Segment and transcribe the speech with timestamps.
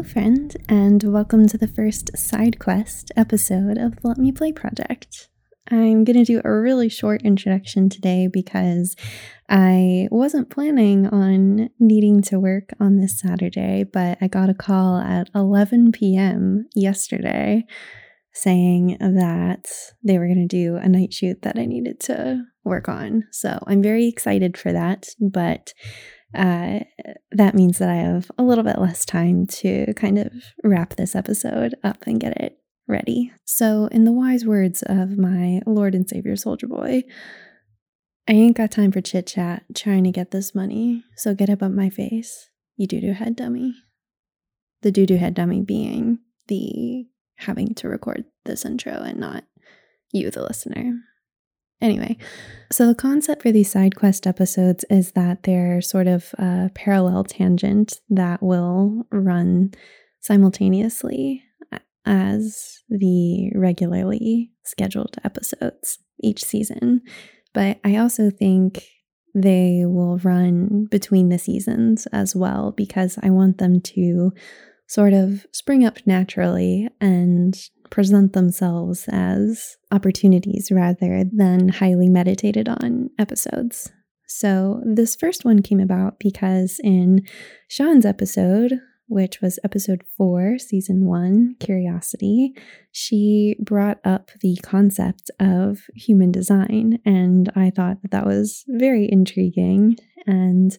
[0.00, 4.50] Hello, friend, and welcome to the first side quest episode of the Let Me Play
[4.50, 5.28] project.
[5.70, 8.96] I'm going to do a really short introduction today because
[9.50, 14.96] I wasn't planning on needing to work on this Saturday, but I got a call
[14.96, 16.66] at 11 p.m.
[16.74, 17.66] yesterday
[18.32, 19.70] saying that
[20.02, 23.24] they were going to do a night shoot that I needed to work on.
[23.32, 25.74] So I'm very excited for that, but
[26.34, 26.80] uh,
[27.32, 31.14] that means that I have a little bit less time to kind of wrap this
[31.14, 33.32] episode up and get it ready.
[33.44, 37.02] So, in the wise words of my Lord and Savior Soldier Boy,
[38.28, 41.62] I ain't got time for chit chat trying to get this money, so get up
[41.62, 43.74] on my face, you doo doo head dummy.
[44.82, 47.06] The doo doo head dummy being the
[47.38, 49.44] having to record this intro and not
[50.12, 50.94] you, the listener.
[51.80, 52.16] Anyway,
[52.70, 57.24] so the concept for these side quest episodes is that they're sort of a parallel
[57.24, 59.72] tangent that will run
[60.20, 61.42] simultaneously
[62.04, 67.00] as the regularly scheduled episodes each season.
[67.54, 68.84] But I also think
[69.34, 74.32] they will run between the seasons as well because I want them to
[74.88, 77.56] sort of spring up naturally and
[77.90, 83.90] present themselves as opportunities rather than highly meditated on episodes.
[84.26, 87.26] So, this first one came about because in
[87.68, 88.74] Siân's episode,
[89.08, 92.52] which was episode four, season one, Curiosity,
[92.92, 97.00] she brought up the concept of human design.
[97.04, 99.96] And I thought that that was very intriguing.
[100.28, 100.78] And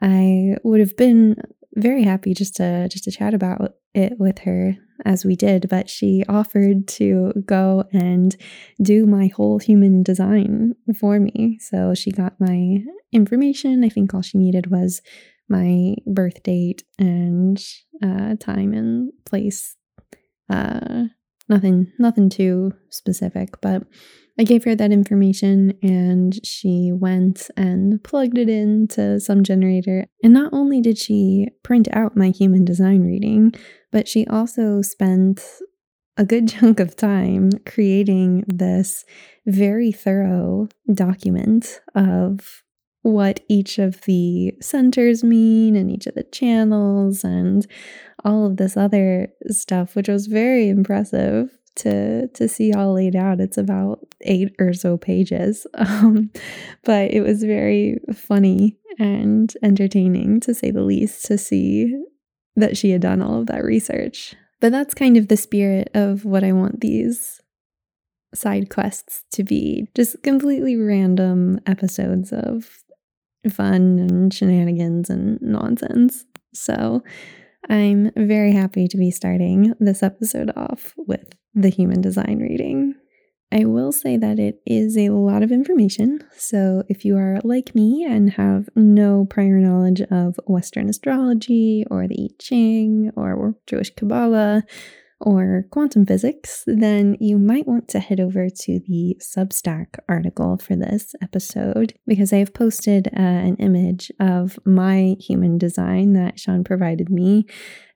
[0.00, 1.36] I would have been
[1.74, 4.74] very happy just to just to chat about it with her
[5.04, 8.36] as we did, but she offered to go and
[8.82, 11.58] do my whole human design for me.
[11.60, 12.78] So she got my
[13.12, 13.84] information.
[13.84, 15.02] I think all she needed was
[15.48, 17.62] my birth date and
[18.02, 19.76] uh, time and place.
[20.48, 21.04] Uh,
[21.48, 23.82] nothing, nothing too specific, but
[24.40, 30.06] I gave her that information and she went and plugged it into some generator.
[30.24, 33.52] And not only did she print out my human design reading,
[33.92, 35.44] but she also spent
[36.16, 39.04] a good chunk of time creating this
[39.44, 42.62] very thorough document of
[43.02, 47.66] what each of the centers mean and each of the channels and
[48.24, 53.40] all of this other stuff, which was very impressive to to see all laid out.
[53.40, 56.30] It's about eight or so pages, um,
[56.84, 61.96] but it was very funny and entertaining to say the least to see
[62.56, 64.34] that she had done all of that research.
[64.60, 67.40] But that's kind of the spirit of what I want these
[68.34, 72.78] side quests to be just completely random episodes of
[73.50, 76.26] fun and shenanigans and nonsense.
[76.52, 77.02] So
[77.68, 82.94] I'm very happy to be starting this episode off with the human design reading.
[83.52, 86.20] I will say that it is a lot of information.
[86.36, 92.06] So, if you are like me and have no prior knowledge of Western astrology or
[92.06, 94.62] the I Ching or Jewish Kabbalah
[95.20, 100.76] or quantum physics, then you might want to head over to the Substack article for
[100.76, 106.64] this episode because I have posted uh, an image of my human design that Siân
[106.64, 107.46] provided me.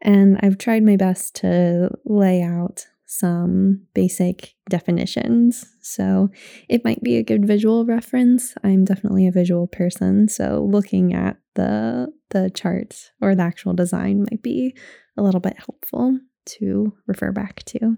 [0.02, 2.86] And I've tried my best to lay out
[3.18, 5.64] some basic definitions.
[5.80, 6.30] So
[6.68, 8.54] it might be a good visual reference.
[8.62, 14.26] I'm definitely a visual person, so looking at the the chart or the actual design
[14.30, 14.74] might be
[15.16, 17.96] a little bit helpful to refer back to.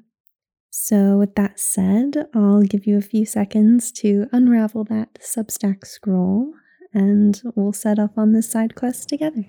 [0.70, 6.52] So, with that said, I'll give you a few seconds to unravel that Substack scroll
[6.92, 9.44] and we'll set off on this side quest together.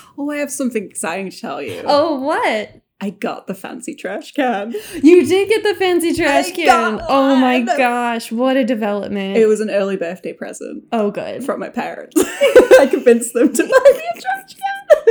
[0.18, 1.82] oh, I have something exciting to tell you.
[1.86, 2.82] Oh, what?
[3.00, 4.74] I got the fancy trash can.
[5.02, 7.00] You did get the fancy trash I can.
[7.08, 9.38] Oh my gosh, what a development.
[9.38, 11.42] It was an early birthday present oh, good.
[11.42, 12.14] from my parents.
[12.20, 14.56] I convinced them to buy me a trash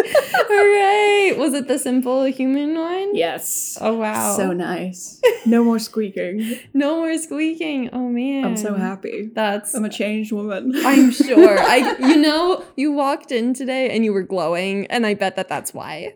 [0.07, 0.45] can.
[0.47, 1.37] Hooray!
[1.37, 3.15] Was it the simplehuman one?
[3.15, 3.77] yes.
[3.81, 4.35] Oh wow.
[4.35, 5.21] So nice.
[5.45, 6.59] No more squeaking.
[6.73, 7.89] no more squeaking.
[7.93, 8.45] Oh man.
[8.45, 9.29] I'm so happy.
[9.33, 10.73] That's I'm a changed woman.
[10.85, 11.59] I'm sure.
[11.59, 15.49] I you know, you walked in today and you were glowing and I bet that
[15.49, 16.15] that's why.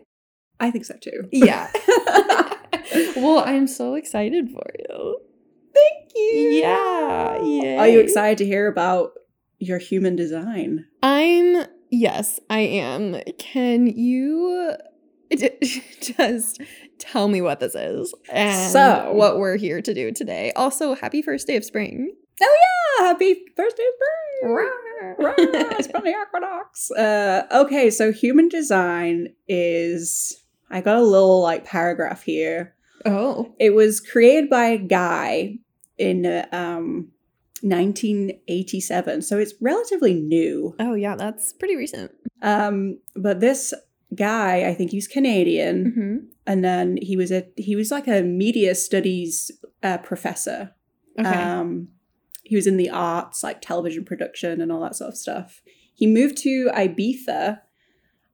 [0.60, 1.28] I think so too.
[1.32, 1.70] Yeah.
[3.16, 5.20] well, I'm so excited for you.
[5.74, 6.60] Thank you.
[6.62, 7.42] Yeah.
[7.42, 7.80] Yeah.
[7.80, 9.12] Are you excited to hear about
[9.58, 10.86] your human design?
[11.02, 11.64] I'm
[11.98, 13.16] yes, I am.
[13.38, 14.72] Can you
[16.00, 16.60] just
[16.98, 20.52] tell me what this is and So- what we're here to do today?
[20.56, 22.12] Also, happy first day of spring.
[22.42, 22.58] Oh
[23.00, 23.94] yeah, happy first day of
[24.50, 24.66] spring.
[25.78, 26.90] It's from the equinox.
[26.90, 30.40] Uh, okay, so human design is.
[30.70, 32.74] I got a little like paragraph here.
[33.06, 33.54] oh.
[33.60, 35.58] It was created by a guy
[35.98, 37.12] in uh, um,
[37.64, 40.74] 1987, so it's relatively new.
[40.78, 42.12] Oh yeah, that's pretty recent.
[42.42, 43.72] Um, but this
[44.14, 46.26] guy, I think he's Canadian, Mm-hmm.
[46.46, 49.50] and then he was a he was like a media studies
[49.82, 50.72] uh, professor.
[51.18, 51.28] Okay.
[51.28, 51.88] Um,
[52.42, 55.62] he was in the arts, like television production and all that sort of stuff.
[55.94, 57.60] He moved to Ibiza,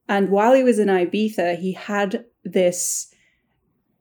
[0.09, 3.13] and while he was in Ibiza, he had this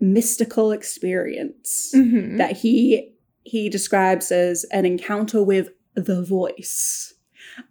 [0.00, 2.38] mystical experience Mhm.
[2.38, 3.09] that he
[3.42, 7.14] he describes as an encounter with the voice,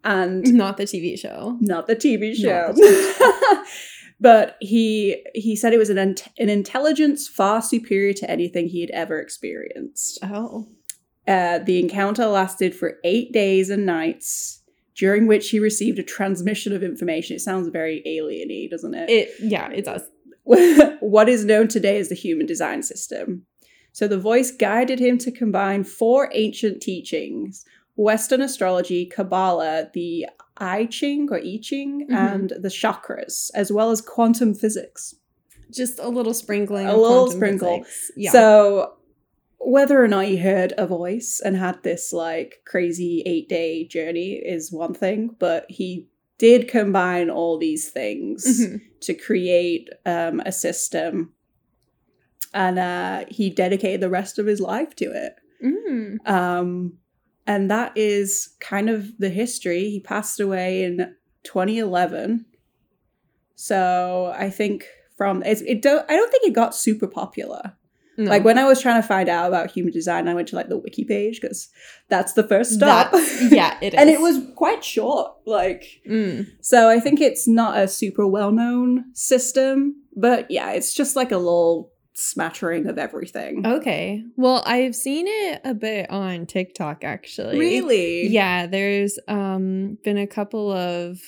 [0.04, 1.58] and Not the TV show.
[1.62, 2.74] not the TV show.
[2.74, 3.66] The
[4.20, 8.90] but he he said it was an an intelligence far superior to anything he had
[8.92, 10.20] ever experienced.
[10.24, 10.68] Oh.
[11.28, 14.64] Uh, the encounter lasted for eight days and nights,
[14.96, 17.36] during which he received a transmission of information.
[17.36, 19.10] It sounds very alien-y, doesn't it?
[19.10, 20.02] It yeah, it does.
[21.00, 23.46] what is known today as the human design system.
[24.00, 27.66] So the voice guided him to combine four ancient teachings
[27.98, 30.26] Western astrology, Kabbalah, the
[30.56, 32.16] I Ching or I Ching, Mhm.
[32.34, 35.16] and the chakras, as well as quantum physics.
[35.70, 36.88] Just a little sprinkling.
[36.88, 37.80] A little sprinkle.
[37.84, 38.12] physics.
[38.16, 38.32] Yeah.
[38.32, 38.94] So
[39.58, 44.36] whether or not you heard a voice and had this like crazy eight day journey
[44.36, 46.08] is one thing, but he
[46.38, 48.82] did combine all these things Mhm.
[49.02, 51.34] to create um, a system
[52.54, 56.26] and uh, he dedicated the rest of his life to it Mm.
[56.26, 56.94] um,
[57.46, 62.46] and that is kind of the history he passed away in 2011
[63.56, 64.86] so i think
[65.18, 67.74] from it's, it don't i don't think it got super popular
[68.18, 68.30] No.
[68.30, 70.70] like when i was trying to find out about human design i went to like
[70.70, 71.68] the wiki page because
[72.08, 74.00] that's the first stop That's- yeah, it is.
[74.00, 76.48] and it was quite short like Mm.
[76.62, 81.32] so I think it's not a super well known system, but yeah, it's just like
[81.32, 83.66] a little smattering of everything.
[83.66, 84.24] Okay.
[84.36, 87.58] Well, I've seen it a bit on TikTok actually.
[87.58, 88.28] really?
[88.28, 91.22] Yeah, there's um been a couple of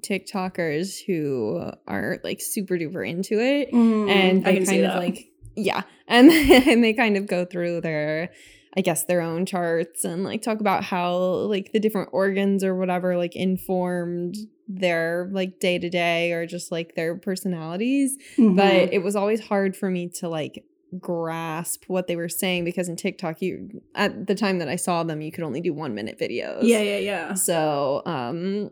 [0.00, 5.30] TikTokers who are like super duper into it Mm, and I they kind of like
[5.56, 8.30] yeah, and and they kind of go through their
[8.76, 12.74] I guess their own charts and like talk about how like the different organs or
[12.74, 14.36] whatever like informed
[14.72, 18.54] their like day to day or just like their personalities Mhm.
[18.56, 20.64] but it was always hard for me to like
[21.00, 25.02] grasp what they were saying because in TikTok you at the time that I saw
[25.02, 26.60] them you could only do 1 minute videos.
[26.62, 27.34] yeah, yeah, yeah.
[27.34, 28.70] So, um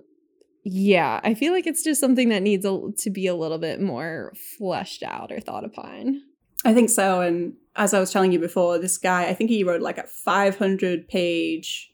[0.64, 3.80] yeah, I feel like it's just something that needs a, to be a little bit
[3.80, 6.20] more fleshed out or thought upon.
[6.64, 7.20] I think so.
[7.22, 10.06] And as I was telling you before, this guy, I think he wrote like a
[10.06, 11.90] 500 page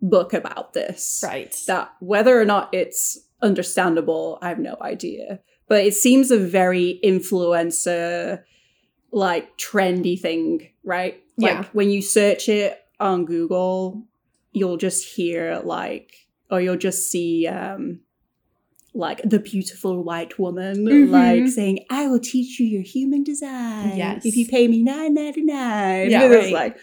[0.00, 1.20] book about this.
[1.24, 1.54] Right.
[1.66, 5.40] That whether or not it's understandable, I have no idea.
[5.68, 8.42] But it seems a very influencer,
[9.12, 11.22] like trendy thing, right?
[11.36, 11.58] Yeah.
[11.58, 14.04] Like when you search it on Google,
[14.52, 16.14] you'll just hear like,
[16.50, 18.00] or you'll just see, um,
[18.94, 21.10] like the beautiful white woman, Mhm.
[21.10, 24.24] like saying, "I will teach you your human design Yes.
[24.24, 26.10] if you pay me nine ninety nine.
[26.10, 26.52] Yeah, right.
[26.52, 26.78] like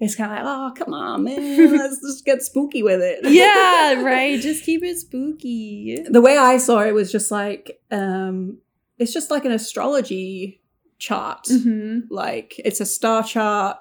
[0.00, 3.20] it's kind of like, oh come on, man, let's just get spooky with it.
[3.24, 4.40] yeah, right.
[4.40, 6.04] Just keep it spooky.
[6.08, 8.58] the way I saw it was just like, um,
[8.98, 10.60] it's just like an astrology
[10.98, 11.46] chart.
[11.48, 13.78] hmm Like it's a star chart,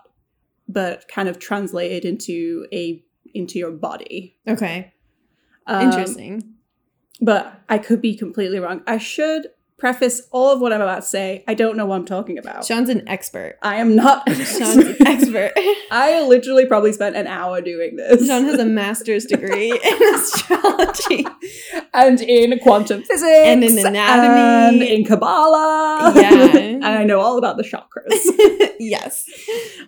[0.67, 4.37] but kind of translated into a into your body.
[4.47, 4.93] Okay.
[5.67, 6.53] Um, Interesting.
[7.21, 8.81] but I could be completely wrong.
[8.87, 9.47] I should
[9.77, 11.43] preface all of what I'm about to say.
[11.47, 12.63] I don't know what I'm talking about.
[12.63, 13.57] Siân's an expert.
[13.61, 15.51] I am not an Siân's an expert.
[15.91, 18.27] I literally probably spent an hour doing this.
[18.27, 21.25] Siân has a master's degree in astrology.
[21.93, 24.39] and in quantum physics And in anatomy.
[24.41, 26.11] and in Kabbalah.
[26.15, 26.57] Yeah.
[26.57, 28.73] and I know all about the chakras.
[28.79, 29.25] yes.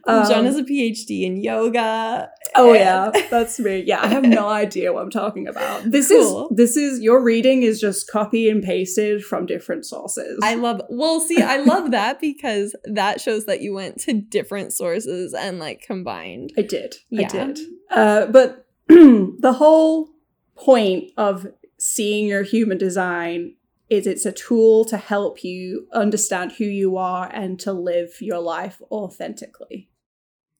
[0.07, 2.29] Um, John has a PhD in yoga.
[2.55, 3.83] Oh And- yeah, that's me.
[3.85, 5.83] Yeah, I have no idea what I'm talking about.
[5.89, 6.49] This Cool.
[6.51, 10.39] is this is your reading is just copy and pasted from different sources.
[10.43, 14.73] I love well see I love that because that shows that you went to different
[14.73, 16.53] sources and like combined.
[16.57, 16.95] I did.
[17.09, 17.25] Yeah.
[17.25, 17.59] I did.
[17.89, 20.09] Uh, but the whole
[20.55, 23.55] point of seeing your human design
[23.89, 28.39] is it's a tool to help you understand who you are and to live your
[28.39, 29.89] life authentically.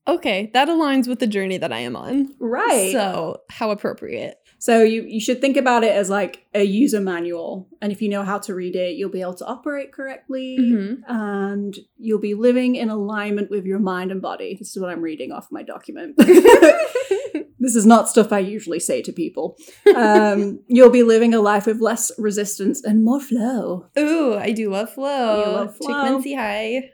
[0.08, 2.34] Okay, that aligns with the journey that I am on.
[2.40, 2.92] Right.
[2.92, 4.39] So, how appropriate.
[4.60, 7.68] So you, you should think about it as like a user manual.
[7.82, 10.58] And if you know how to read it, you'll be able to operate correctly.
[10.60, 11.02] Mhm.
[11.08, 14.56] and you'll be living in alignment with your mind and body.
[14.60, 16.16] This is what I'm reading off my document.
[17.60, 19.58] this is not stuff I usually say to people.
[19.96, 23.88] Um, you'll be living a life with less resistance and more flow.
[23.98, 25.46] Ooh, I do love flow.
[25.46, 25.94] You love flow.
[25.94, 26.90] Csikszentmihalyi.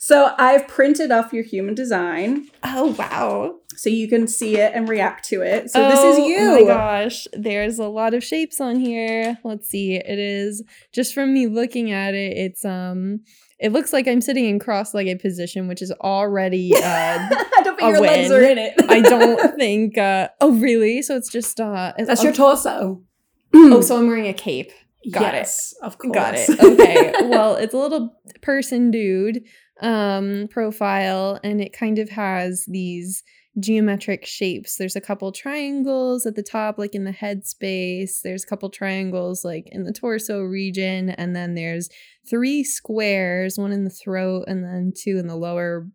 [0.00, 3.54] so I've printed off your human design Oh wow.
[3.82, 5.68] So you can see it and react to it.
[5.68, 6.36] So this is you.
[6.38, 9.38] Oh my gosh, there's a lot of shapes on here.
[9.42, 9.96] Let's see.
[9.96, 10.62] It is
[10.92, 12.36] just from me looking at it.
[12.36, 13.22] It's um,
[13.58, 16.72] it looks like I'm sitting in cross-legged position, which is already.
[16.82, 18.74] Uh, I don't think your legs are in it.
[18.88, 19.98] I don't think.
[19.98, 21.02] Uh, oh really?
[21.02, 23.02] So it's just uh, it's, That's your torso.
[23.54, 24.70] Oh, so I'm wearing a cape.
[25.10, 25.38] Got it.
[25.38, 26.14] yes, Of course.
[26.14, 26.48] Got it.
[26.58, 27.12] Okay.
[27.28, 29.42] well, it's a little person dude
[29.80, 33.22] um profile and it kind of has these
[33.58, 34.76] geometric shapes.
[34.76, 38.20] There's a couple triangles at the top like in the head space.
[38.22, 41.88] There's a couple triangles like in the torso region and then there's
[42.28, 45.86] three squares, one in the throat and then two in the lower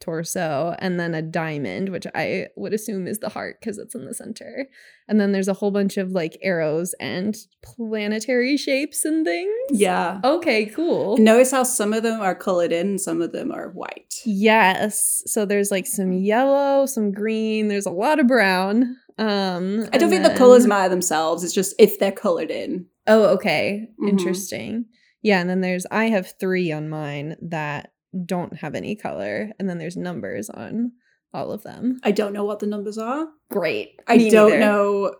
[0.00, 4.04] torso and then a diamond which i would assume is the heart because it's in
[4.06, 4.66] the center
[5.08, 10.20] and then there's a whole bunch of like arrows and planetary shapes and things yeah.
[10.24, 13.68] okay cool Notice how some of them are colored in, and some of them are
[13.70, 14.14] white.
[14.24, 19.98] yes so there's like some yellow some green there's a lot of brown um I
[19.98, 21.44] don't think the colors matter themselves.
[21.44, 22.86] It's just if they're colored in.
[23.06, 24.08] oh okay Mhm.
[24.08, 24.86] interesting
[25.20, 27.91] yeah and then there's i have three on mine that
[28.26, 30.92] don't have any color and then there's numbers on
[31.34, 33.26] all of them I don't know what the numbers are.
[33.50, 34.60] great I Me don't neither.
[34.60, 35.14] know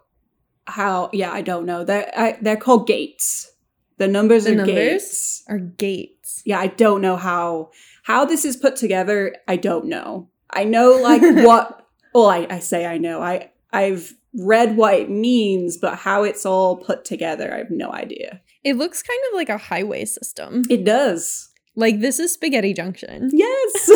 [0.67, 1.11] how.
[1.13, 1.85] Yeah, I don't know.
[1.85, 3.51] They're I, they're called gates.
[3.99, 4.75] The numbers The are numbers?
[4.77, 5.43] gates.
[5.49, 7.71] are gates Yeah, I don't know how
[8.05, 9.35] how this is put together.
[9.49, 10.29] I don't know.
[10.51, 11.87] I know like what.
[12.15, 13.23] Well, I, I say I know.
[13.23, 17.91] I I've read what it means, but how it's all put together, I have no
[17.91, 18.41] idea.
[18.65, 20.63] It looks kind of like a highway system.
[20.71, 21.49] It does.
[21.75, 23.31] Like this is Spaghetti Junction.
[23.33, 23.91] Yes.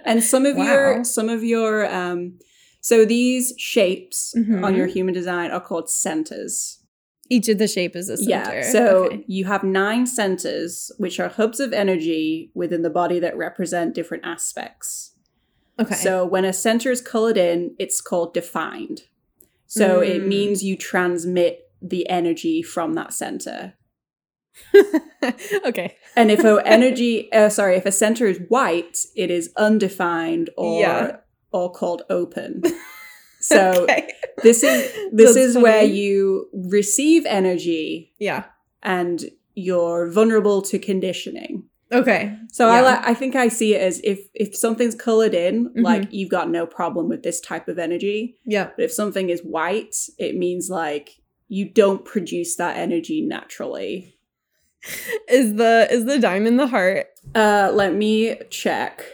[0.04, 0.64] and some of Wow.
[0.64, 2.38] your some of your um
[2.80, 4.64] so these shapes Mhm.
[4.64, 6.78] on your human design are called centers
[7.28, 8.30] Each of the shape is a center.
[8.30, 9.24] yeah so Okay.
[9.28, 14.24] you have nine centers which are hubs of energy within the body that represent different
[14.24, 15.12] aspects
[15.78, 15.94] okay.
[15.94, 19.02] so when a center is colored in it's called defined
[19.66, 20.26] so it Mm.
[20.28, 23.74] means you transmit the energy from that center
[25.66, 25.96] okay.
[26.16, 30.80] and if a energy uh, sorry if a center is white it is undefined or
[30.80, 31.16] Yeah.
[31.52, 32.62] or called open
[33.40, 34.08] so Okay.
[34.42, 38.44] this is this That's is where you receive energy Yeah.
[38.82, 42.36] and you're vulnerable to conditioning Okay.
[42.52, 42.82] so i Yeah.
[42.82, 45.82] like i think i see it as if if something's colored in Mhm.
[45.82, 48.70] like you've got no problem with this type of energy Yeah.
[48.76, 51.10] but if something is white it means like
[51.48, 54.14] you don't produce that energy naturally
[55.28, 57.06] Is the is the diamond the heart?
[57.34, 59.04] uh let me check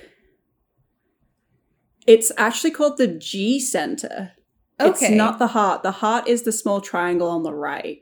[2.06, 4.32] it's actually called the g center
[4.80, 5.06] Okay.
[5.06, 8.00] it's not the heart the heart is the small triangle on the right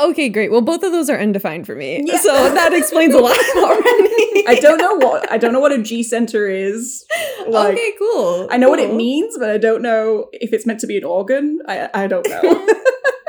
[0.00, 0.52] Okay, great.
[0.52, 2.00] Well, both of those are undefined for me.
[2.04, 2.18] Yeah.
[2.20, 4.46] So that explains a lot already.
[4.46, 7.04] I don't know what I don't know what a G center is.
[7.48, 8.46] Like, okay, cool.
[8.48, 11.02] I know what it means, but I don't know if it's meant to be an
[11.02, 11.58] organ.
[11.66, 12.40] I I don't know.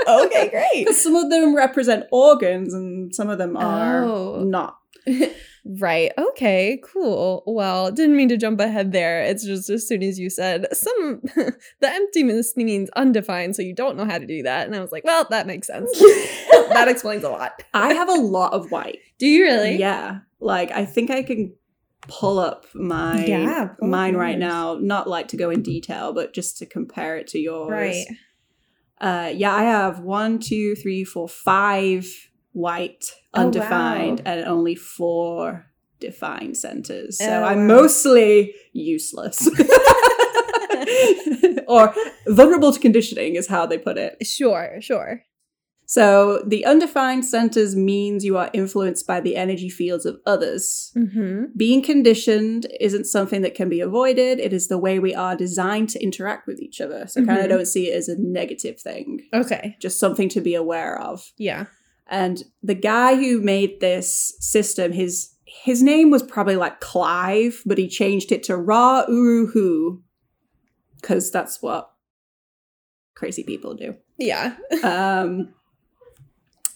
[0.10, 0.86] Okay, great.
[0.86, 4.44] Because some of them represent organs and some of them are Oh.
[4.44, 4.78] not.
[5.66, 6.12] Right.
[6.18, 7.44] Okay, cool.
[7.46, 9.22] Well, didn't mean to jump ahead there.
[9.22, 13.96] It's just as soon as you said some the emptiness means undefined, so you don't
[13.98, 14.66] know how to do that.
[14.66, 15.92] And I was like, well, that makes sense.
[16.70, 17.62] that explains a lot.
[17.74, 19.00] I have a lot of white.
[19.20, 19.76] Do you really?
[19.76, 20.20] Yeah.
[20.40, 21.54] Like I think I can
[22.08, 24.78] pull up my Yeah, mine right now.
[24.82, 27.70] Not like to go in detail, but just to compare it to yours.
[27.70, 28.06] Right.
[29.02, 32.06] Uh, yeah, I have one, two, three, four, five
[32.52, 34.32] white, Oh, undefined, wow.
[34.34, 35.68] and only four
[36.00, 37.18] defined centers.
[37.18, 37.76] So Oh, I'm wow.
[37.76, 39.48] mostly useless.
[41.68, 41.94] or
[42.28, 44.26] vulnerable to conditioning is how they put it.
[44.26, 45.24] Sure, sure.
[45.92, 50.92] So the undefined centers means you are influenced by the energy fields of others.
[50.96, 51.46] Mm-hmm.
[51.58, 54.40] Being conditioned isn't something that can be avoided.
[54.40, 57.08] It is the way we are designed to interact with each other.
[57.08, 57.44] So kind Mhm.
[57.46, 59.78] of don't see it as a negative thing, Okay.
[59.82, 61.34] just something to be aware of.
[61.40, 61.66] Yeah.
[62.06, 65.32] And the guy who made this system, his
[65.64, 70.04] his name was probably like Clive, but he changed it to Ra Uru Hu
[71.02, 71.90] because that's what
[73.16, 73.96] crazy people do.
[74.20, 74.56] Yeah.
[74.84, 75.56] Um,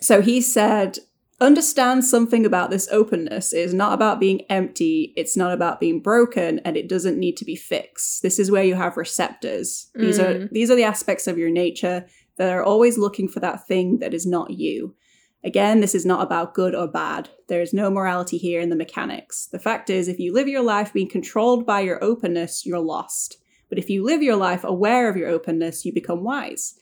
[0.04, 1.00] so he said,
[1.42, 6.00] understand something about this openness It is not about being empty, it's not about being
[6.00, 8.22] broken, and it doesn't need to be fixed.
[8.22, 9.90] This is where you have receptors.
[9.96, 10.50] These are Mm.
[10.52, 12.06] these are the aspects of your nature
[12.38, 14.96] that are always looking for that thing that is not you.
[15.44, 17.30] Again, this is not about good or bad.
[17.50, 19.48] There is no morality here in the mechanics.
[19.52, 23.38] The fact is, if you live your life being controlled by your openness, you're lost.
[23.70, 26.76] But if you live your life aware of your openness, you become wise.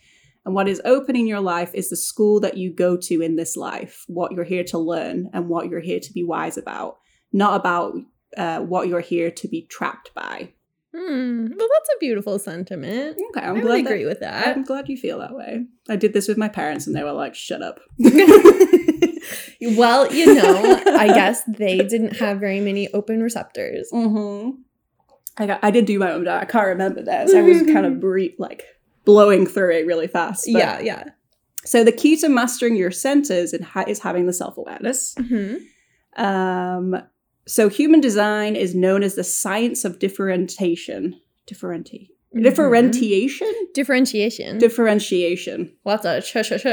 [0.45, 3.36] And what is open in your life is the school that you go to in
[3.36, 6.98] this life, what you're here to learn and what you're here to be wise about,
[7.31, 7.93] not about
[8.38, 10.53] uh, what you're here to be trapped by.
[10.95, 11.48] Hmm.
[11.57, 13.17] Well, that's a beautiful sentiment.
[13.29, 14.48] Okay, i I'm glad agree that, with that.
[14.48, 15.65] I'm glad you feel that way.
[15.88, 17.79] I did this with my parents and they were like, shut up.
[19.62, 23.89] well, you know, I guess they didn't have very many open receptors.
[23.93, 24.62] Mm-hmm.
[25.38, 26.27] I got, I did do my own.
[26.27, 27.33] I can't remember theirs.
[27.33, 28.63] I was kind of bre- like
[29.05, 30.46] blowing through it really fast.
[30.51, 31.03] but- Yeah, yeah.
[31.63, 35.15] So the key to mastering your senses and ha- is having the self awareness.
[35.17, 35.55] hmm
[36.17, 37.01] Um,
[37.48, 41.20] so human design is known as the science of differentiation.
[41.50, 42.43] Differenti- Mm-hmm.
[42.43, 43.53] Differentiation?
[43.74, 44.58] Differentiation.
[44.58, 45.74] Differentiation.
[45.84, 46.65] Lots of ch ch ch.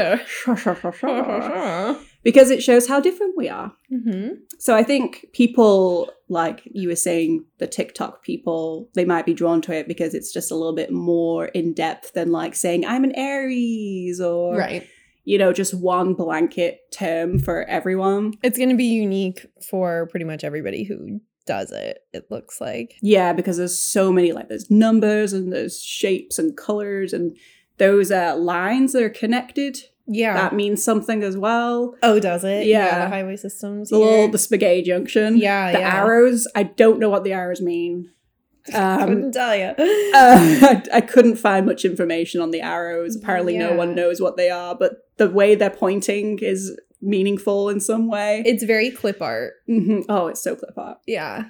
[2.23, 3.71] Because it shows how different we are.
[3.89, 9.33] hmm So I think people, like you were saying, the TikTok people, they might be
[9.33, 12.85] drawn to it because it's just a little bit more in depth than like saying,
[12.85, 14.87] I'm an Aries or, Right.
[15.23, 18.33] you know, just one blanket term for everyone.
[18.43, 22.95] It's going to be unique for pretty much everybody who does it, it looks like.
[23.01, 27.35] Yeah, because there's so many, like there's numbers and there's shapes and colors and
[27.77, 29.77] those uh, lines that are connected.
[30.11, 30.33] Yeah.
[30.33, 31.95] That means something as well.
[32.01, 32.65] oh, does it?
[32.65, 33.03] Yeah.
[33.05, 33.89] the highway systems.
[33.89, 35.37] The little, the spaghetti junction.
[35.37, 35.95] Yeah, The yeah.
[36.03, 38.09] arrows, I don't know what the arrows mean.
[38.73, 39.63] Um, Couldn't tell you.
[39.73, 39.73] uh,
[40.13, 43.15] I, I couldn't find much information on the arrows.
[43.15, 47.79] Apparently, no one knows what they are, but the way they're pointing is meaningful in
[47.79, 48.43] some way.
[48.45, 49.53] it's very clip art.
[49.67, 50.05] Mhm.
[50.09, 50.99] Oh, it's so clip art.
[51.07, 51.45] Yeah.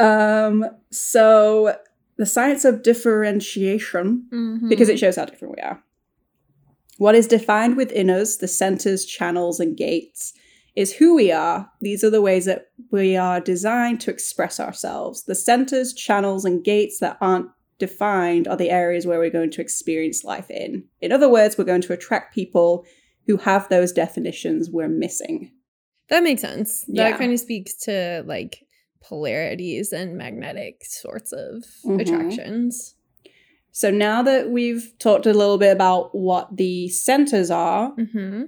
[0.00, 1.76] Um, so
[2.16, 4.68] the science of differentiation, Mm-hmm.
[4.68, 5.82] because it shows how different we are.
[6.98, 10.34] What is defined within us, the centers, channels, and gates,
[10.76, 11.70] is who we are.
[11.80, 15.24] These are the ways that we are designed to express ourselves.
[15.24, 19.60] The centers, channels, and gates that aren't defined are the areas where we're going to
[19.60, 20.84] experience life in.
[21.00, 22.84] In other words, we're going to attract people
[23.26, 25.52] who have those definitions we're missing.
[26.10, 26.86] that makes sense.
[26.88, 27.10] Yeah.
[27.10, 28.64] That kind of speaks to like
[29.06, 32.00] polarities and magnetic sorts of Mhm.
[32.00, 32.94] attractions.
[33.78, 38.42] So now that we've talked a little bit about what the centers are, Mm-hmm.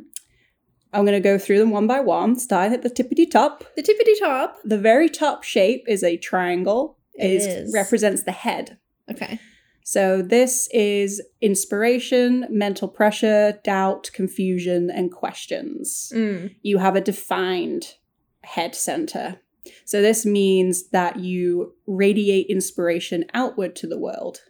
[0.93, 3.63] I'm going to go through them one by one, starting at the tippity top.
[3.77, 4.57] The tippity top.
[4.65, 6.99] The very top shape is a triangle.
[7.15, 7.73] It is, is.
[7.73, 8.77] represents the head.
[9.09, 9.39] Okay.
[9.85, 16.11] So this is inspiration, mental pressure, doubt, confusion, and questions.
[16.13, 16.57] Mm.
[16.63, 17.95] You have a defined
[18.43, 19.39] head center.
[19.85, 24.41] So this means that you radiate inspiration outward to the world.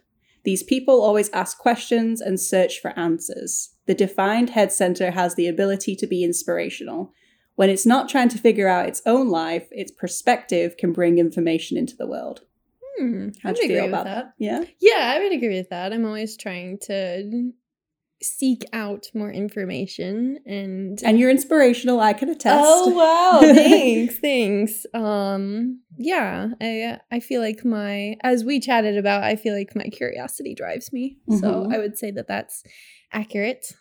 [0.43, 3.75] These people always ask questions and search for answers.
[3.85, 7.13] The defined head center has the ability to be inspirational.
[7.55, 11.77] When it's not trying to figure out its own life, its perspective can bring information
[11.77, 12.41] into the world.
[12.97, 13.29] Hmm.
[13.43, 14.25] How I'd you agree feel with about that.
[14.25, 14.33] that?
[14.37, 14.63] Yeah.
[14.79, 15.93] Yeah, I would agree with that.
[15.93, 17.51] I'm always trying to
[18.21, 22.63] seek out more information and And you're inspirational, I can attest.
[22.63, 24.85] Oh wow, thanks, thanks.
[24.93, 29.85] Um yeah, I I feel like my as we chatted about, I feel like my
[29.85, 31.17] curiosity drives me.
[31.29, 31.73] So Mhm.
[31.73, 32.63] I would say that that's
[33.11, 33.73] accurate.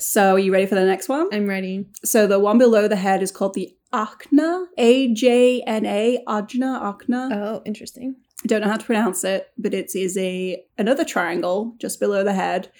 [0.00, 1.26] So, are you ready for the next one?
[1.32, 1.86] I'm ready.
[2.04, 6.80] So, the one below the head is called the Ajna, A J N A, Ajna,
[6.80, 7.32] Ajna.
[7.32, 8.14] Oh, interesting.
[8.44, 12.22] I don't know how to pronounce it, but it is a another triangle just below
[12.22, 12.70] the head,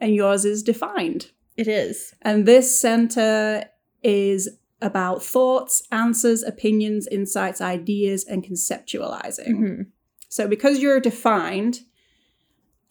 [0.00, 1.30] and yours is defined.
[1.56, 2.14] It is.
[2.22, 3.64] And this center
[4.02, 4.48] is
[4.80, 9.48] about thoughts, answers, opinions, insights, ideas, and conceptualizing.
[9.48, 9.86] Mhm.
[10.28, 11.80] So because you're defined,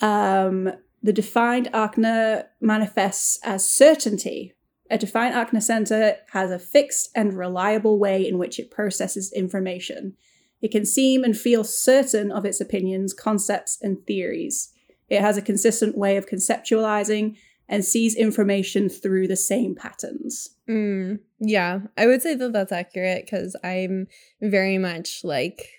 [0.02, 4.54] um, the defined Akna manifests as certainty.
[4.90, 10.16] A defined Akna center has a fixed and reliable way in which it processes information.
[10.62, 14.74] It can seem and feel certain of its opinions, concepts, and theories.
[15.10, 17.38] It has a consistent way of conceptualizing
[17.70, 20.50] and sees information through the same patterns.
[20.70, 24.08] Mm, yeah, I would say that that's accurate because I'm
[24.42, 25.70] very much like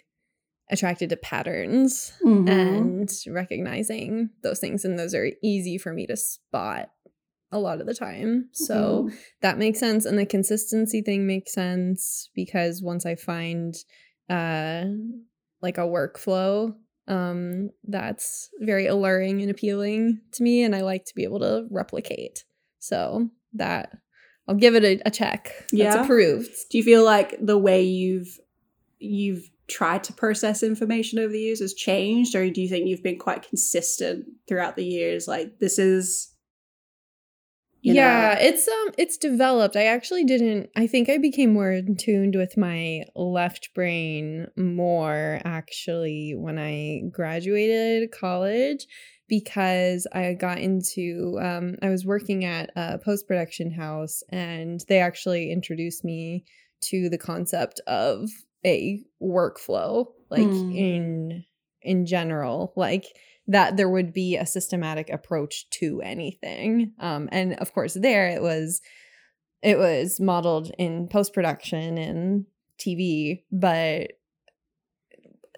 [0.71, 2.49] attracted to patterns Mhm.
[2.49, 6.91] and recognizing those things, and those are easy for me to spot
[7.51, 8.51] a lot of the time.
[8.53, 9.15] So Mhm.
[9.41, 13.75] that makes sense, and the consistency thing makes sense because once I find
[14.29, 14.85] uh
[15.63, 16.77] like a workflow
[17.09, 21.67] um that's very alluring and appealing to me and I like to be able to
[21.71, 22.45] replicate.
[22.79, 23.97] So that
[24.47, 25.53] I'll give it a, a check.
[25.59, 26.03] That's Yeah.
[26.05, 26.51] approved.
[26.71, 28.39] do you feel like the way you've
[28.99, 33.03] you've tried to process information over the years has changed, or do you think you've
[33.03, 35.29] been quite consistent throughout the years?
[35.29, 36.35] Like this is,
[37.89, 39.77] you know- yeah, it's um it's developed.
[39.77, 45.41] I actually didn't I think I became more in tuned with my left brain more
[45.45, 48.87] actually when I graduated college
[49.29, 55.51] because I got into um I was working at a post-production house and they actually
[55.53, 56.45] introduced me
[56.91, 58.29] to the concept of
[58.65, 60.71] a workflow like Hmm.
[60.71, 61.45] in
[61.83, 63.05] in general like
[63.49, 66.93] that there would be a systematic approach to anything.
[67.01, 68.81] Um and of course there it was
[69.63, 72.47] it was modeled in post production and
[72.79, 74.13] TV but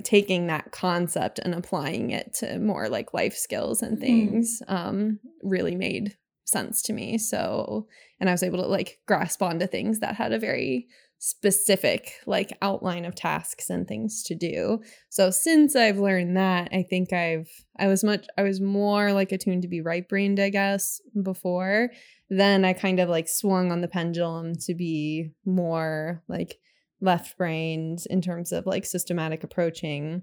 [0.02, 5.76] taking that concept and applying it to more like life skills and things um really
[5.76, 7.18] made sense to me.
[7.18, 7.86] So
[8.18, 10.88] and I was able to like grasp onto things that had a very
[11.22, 14.80] specific like outline of tasks and things to do
[15.10, 19.30] so since I've learned that, I think I've I was much I was more like
[19.30, 21.90] attuned to be right brained, I guess, before.
[22.30, 26.58] Then I kind of like swung on the pendulum to be more like
[27.02, 30.22] left brained in terms of like systematic approaching.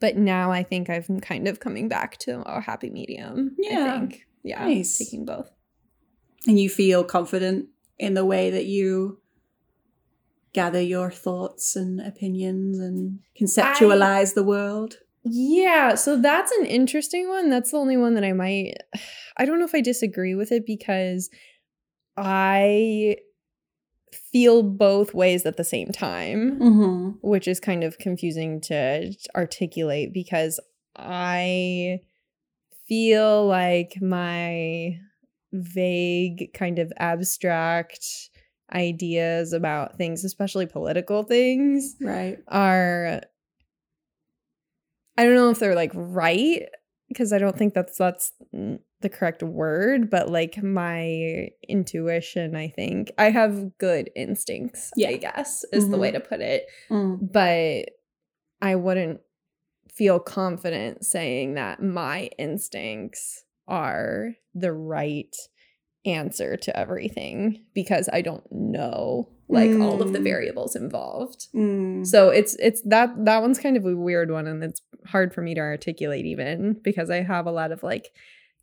[0.00, 3.54] But now I think I'm kind of coming back to a happy medium.
[3.58, 3.94] Yeah.
[3.94, 4.26] I think.
[4.42, 4.64] Yeah.
[4.66, 4.98] Nice.
[4.98, 5.50] Taking both.
[6.48, 7.68] and you feel confident
[7.98, 9.20] in the way that you
[10.54, 14.94] gather your thoughts and opinions and conceptualize the world.
[15.24, 17.50] Yeah, so that's an interesting one.
[17.50, 18.74] That's the only one that I might
[19.36, 21.28] I don't know if I disagree with it because
[22.16, 23.16] I
[24.32, 27.08] feel both ways at the same time, Mm-hmm.
[27.28, 30.60] which is kind of confusing to articulate because
[30.96, 31.98] I
[32.86, 34.98] feel like my
[35.52, 38.04] vague kind of abstract
[38.74, 42.38] ideas about things, especially political things, Right.
[42.48, 43.20] are
[45.16, 46.68] I don't know if they're like right
[47.08, 53.12] because I don't think that's that's the correct word, but like my intuition, I think
[53.18, 54.90] I have good instincts.
[54.96, 55.10] Yeah.
[55.10, 56.14] I guess is the way Mhm.
[56.14, 57.30] to put it, Mm.
[57.32, 57.90] but
[58.60, 59.20] I wouldn't
[59.92, 65.34] feel confident saying that my instincts are the right
[66.06, 70.24] answer to everything because I don't know like all of the Mm.
[70.24, 71.48] variables involved.
[71.54, 72.06] Mm.
[72.06, 75.42] So it's it's that that one's kind of a weird one and it's hard for
[75.42, 78.08] me to articulate even because I have a lot of like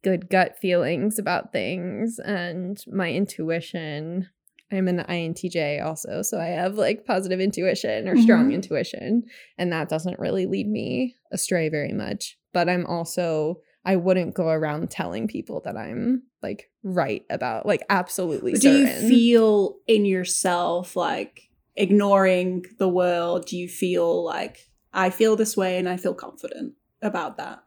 [0.03, 4.27] good gut feelings about things and my intuition.
[4.71, 8.53] I'm an INTJ also, so I have like positive intuition or strong Mhm.
[8.55, 9.23] intuition
[9.57, 12.37] and that doesn't really lead me astray very much.
[12.53, 17.83] But I'm also I wouldn't go around telling people that I'm like right about like
[17.89, 23.45] absolutely But do you feel in yourself like ignoring the world?
[23.45, 27.63] Do you feel like I feel this way and I feel confident about that,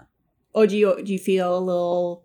[0.53, 2.25] or do you do you feel a little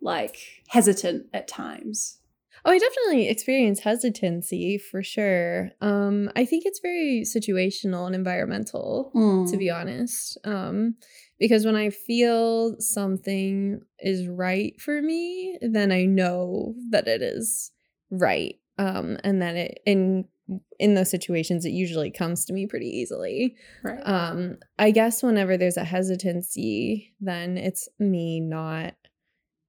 [0.00, 2.18] like hesitant at times?
[2.66, 5.72] Oh, I definitely experience hesitancy for sure.
[5.82, 9.10] Um, I think it's very situational and environmental,
[9.50, 10.38] to be honest.
[10.44, 10.94] Um,
[11.38, 17.70] because when I feel something is right for me, then I know that it is
[18.10, 18.54] right.
[18.78, 20.24] Um, and that it in
[20.78, 23.56] in those situations it usually comes to me pretty easily.
[23.82, 24.00] right.
[24.04, 28.94] Um, I guess whenever there's a hesitancy, then it's me not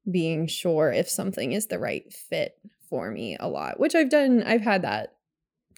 [0.09, 2.57] being sure if something is the right fit
[2.89, 4.43] for me a lot, which I've done.
[4.43, 5.15] I've had that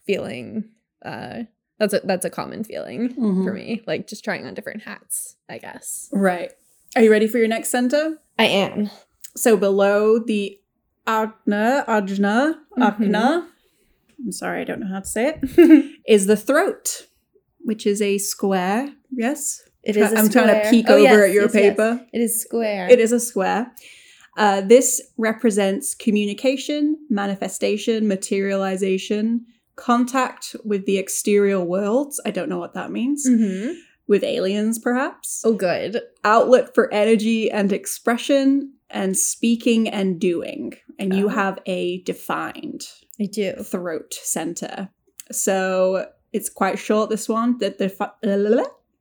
[0.05, 0.65] feeling.
[1.03, 1.43] Uh,
[1.79, 3.53] that's a that's a common feeling for Mhm.
[3.55, 5.35] me, like just trying on different hats.
[5.49, 6.51] I guess Right.
[6.95, 8.17] Are you ready for your next center?
[8.39, 8.89] I am.
[9.35, 10.59] So below the
[11.05, 13.15] agna, ajna, Mm-hmm.
[13.15, 17.07] I'm sorry, I don't know how to say it, is the throat,
[17.59, 18.93] which is a square.
[19.11, 19.61] Yes?
[19.83, 20.11] It is.
[20.11, 21.61] A I'm trying to peek Oh, over yes, at your yes, yes.
[21.69, 22.05] paper.
[22.11, 22.89] It is square.
[22.89, 23.71] It is a square.
[24.37, 29.45] Uh, this represents communication, manifestation, materialization,
[29.75, 32.21] contact with the exterior worlds.
[32.25, 33.27] I don't know what that means.
[33.27, 33.71] hmm
[34.09, 35.41] with aliens, perhaps.
[35.43, 35.99] Oh, good.
[36.23, 40.75] Outlet for energy and expression, and speaking and doing.
[40.97, 41.29] And you Oh.
[41.41, 42.87] have a defined
[43.19, 43.51] I do.
[43.55, 44.91] throat center.
[45.29, 47.57] So it's quite short, this one.
[47.57, 48.15] The, defi-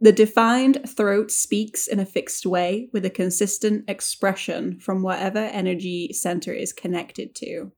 [0.00, 6.12] the defined throat speaks in a fixed way with a consistent expression from whatever energy
[6.12, 7.72] center is connected to.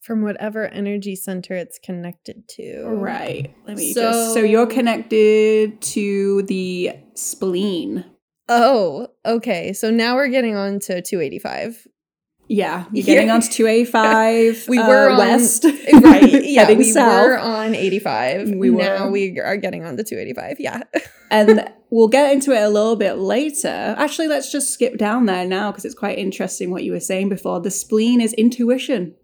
[0.00, 2.84] From whatever energy center it's connected to.
[2.86, 3.54] Right.
[3.66, 4.34] Let me So- just.
[4.34, 8.04] So you're connected to the spleen.
[8.48, 9.72] Oh, okay.
[9.72, 11.86] So now we're getting on to 285.
[12.48, 15.64] Yeah, you're getting onto 285 We uh, were on- west.
[15.92, 16.42] right.
[16.44, 17.24] Yeah, we south.
[17.26, 18.50] were on 85.
[18.50, 18.78] We were.
[18.82, 20.56] Now we are getting on to 285.
[20.60, 20.82] Yeah.
[21.30, 23.94] and we'll get into it a little bit later.
[23.98, 27.28] Actually, let's just skip down there now because it's quite interesting what you were saying
[27.28, 27.60] before.
[27.60, 29.14] The spleen is intuition.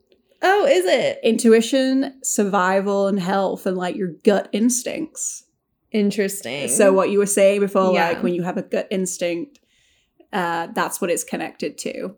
[0.42, 1.20] Oh, is it?
[1.22, 5.44] Intuition, survival, and health, and like your gut instincts.
[5.92, 6.68] Interesting.
[6.68, 8.08] So, what you were saying before, Yeah.
[8.08, 9.60] like when you have a gut instinct,
[10.32, 12.16] uh, that's what it's connected to.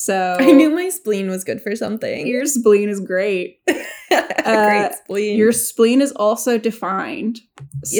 [0.00, 2.24] So, I knew my spleen was good for something.
[2.28, 3.58] your spleen is great.
[3.68, 5.36] uh, great spleen.
[5.36, 7.40] Your spleen is also defined.
[7.82, 7.96] So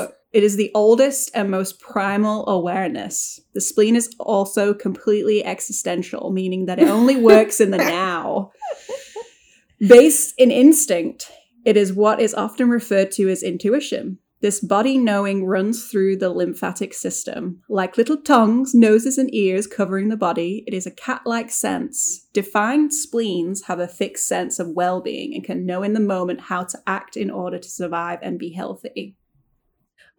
[0.00, 0.12] Yes.
[0.32, 3.38] it is the oldest and most primal awareness.
[3.54, 8.50] The spleen is also completely existential, meaning that it only works in the now.
[9.78, 11.30] Based in instinct,
[11.64, 14.18] it is what is often referred to as intuition.
[14.40, 17.62] This body knowing runs through the lymphatic system.
[17.68, 22.26] Like little tongues, noses, and ears covering the body, it is a cat like sense.
[22.34, 26.42] Defined spleens have a fixed sense of well being and can know in the moment
[26.42, 29.16] how to act in order to survive and be healthy.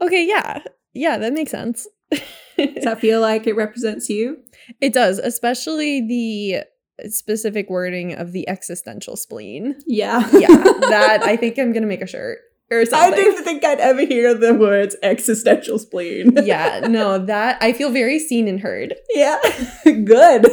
[0.01, 0.63] okay, yeah.
[0.93, 1.87] Yeah, that makes sense.
[2.11, 4.37] Does that feel like it represents you?
[4.81, 6.63] it does, especially the
[7.09, 9.75] specific wording of the existential spleen.
[9.85, 10.27] Yeah.
[10.33, 10.47] Yeah,
[10.89, 14.05] that I think I'm going to make a shirt or I didn't think I'd ever
[14.05, 16.33] hear the words existential spleen.
[16.43, 18.95] yeah, no, that I feel very seen and heard.
[19.13, 19.39] Yeah.
[19.83, 20.47] Good.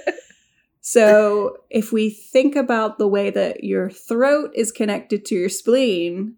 [0.80, 6.34] so, if we think about the way that your throat is connected to your spleen,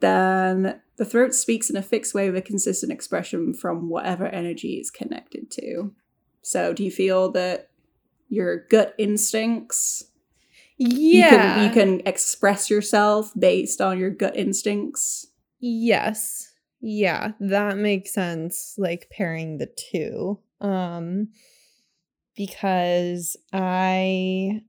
[0.00, 4.74] then the throat speaks in a fixed way with a consistent expression from whatever energy
[4.74, 5.94] is connected to.
[6.42, 7.70] So, do you feel that
[8.28, 10.04] your gut instincts,
[10.78, 11.24] Yeah.
[11.32, 15.26] you, can, you can express yourself based on your gut instincts?
[15.58, 16.52] Yes.
[16.80, 20.38] Yeah, that makes sense like pairing the two.
[20.60, 21.28] Um
[22.36, 24.62] because I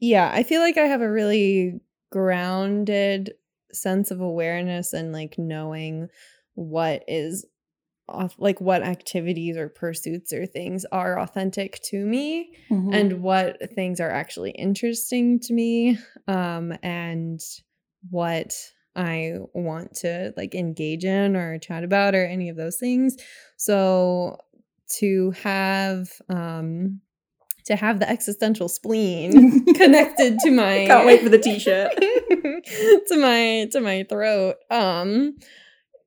[0.00, 3.34] Yeah, I feel like I have a really grounded
[3.72, 6.08] sense of awareness and like knowing
[6.54, 7.44] what is
[8.38, 12.92] like what activities or pursuits or things are authentic to me Mm-hmm.
[12.92, 17.40] and what things are actually interesting to me um and
[18.10, 18.52] what
[18.96, 23.16] i want to like engage in or chat about or any of those things
[23.56, 24.38] so
[24.98, 27.00] to have um
[27.66, 31.92] to have the existential spleen connected to my Can't wait for the t-shirt.
[33.08, 35.36] to my to my throat um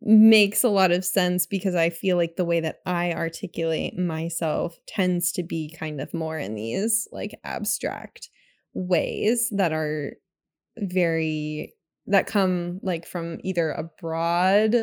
[0.02, 4.78] makes a lot of sense because I feel like the way that I articulate myself
[4.88, 8.30] tends to be kind of more in these like abstract
[8.74, 10.14] ways that are
[10.78, 11.76] very
[12.08, 14.76] that come like from either a broad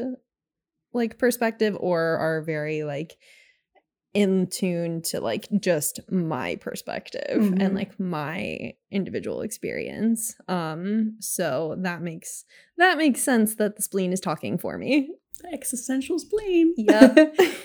[0.92, 3.16] like perspective or are very like
[4.22, 7.60] in tune to like just my perspective Mhm.
[7.62, 11.48] and like my individual experience um so
[11.86, 12.44] that makes
[12.82, 14.94] that makes sense that the spleen is talking for me
[15.52, 16.74] Existential spleen.
[16.76, 17.16] Yep.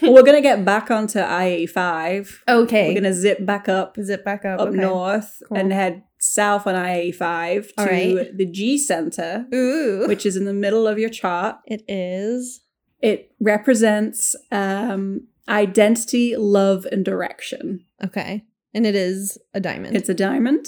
[0.03, 2.43] well, we're gonna get back onto I five.
[2.47, 4.77] okay We're gonna zip back up zip back up up okay.
[4.77, 5.57] north Cool.
[5.57, 8.37] and head south on I five to All right.
[8.37, 11.55] the G center, ooh which is in the middle of your chart.
[11.65, 12.61] it is
[13.01, 17.83] It represents um, identity, love, and direction.
[18.03, 18.43] okay
[18.75, 20.65] and it is a diamond It's a diamond,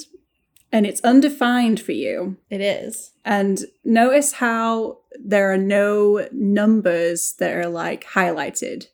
[0.71, 2.37] and it's undefined for you.
[2.49, 8.85] it is And notice how there are no numbers that are like highlighted.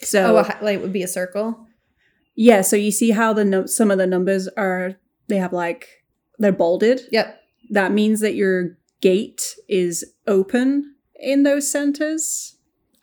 [0.00, 1.66] So oh a highlight would be a circle
[2.34, 4.96] Yeah, so you see how the no- some of the numbers are
[5.28, 5.86] they have like
[6.38, 7.02] they're bolded.
[7.12, 12.56] yep That means that your gate is open in those centers.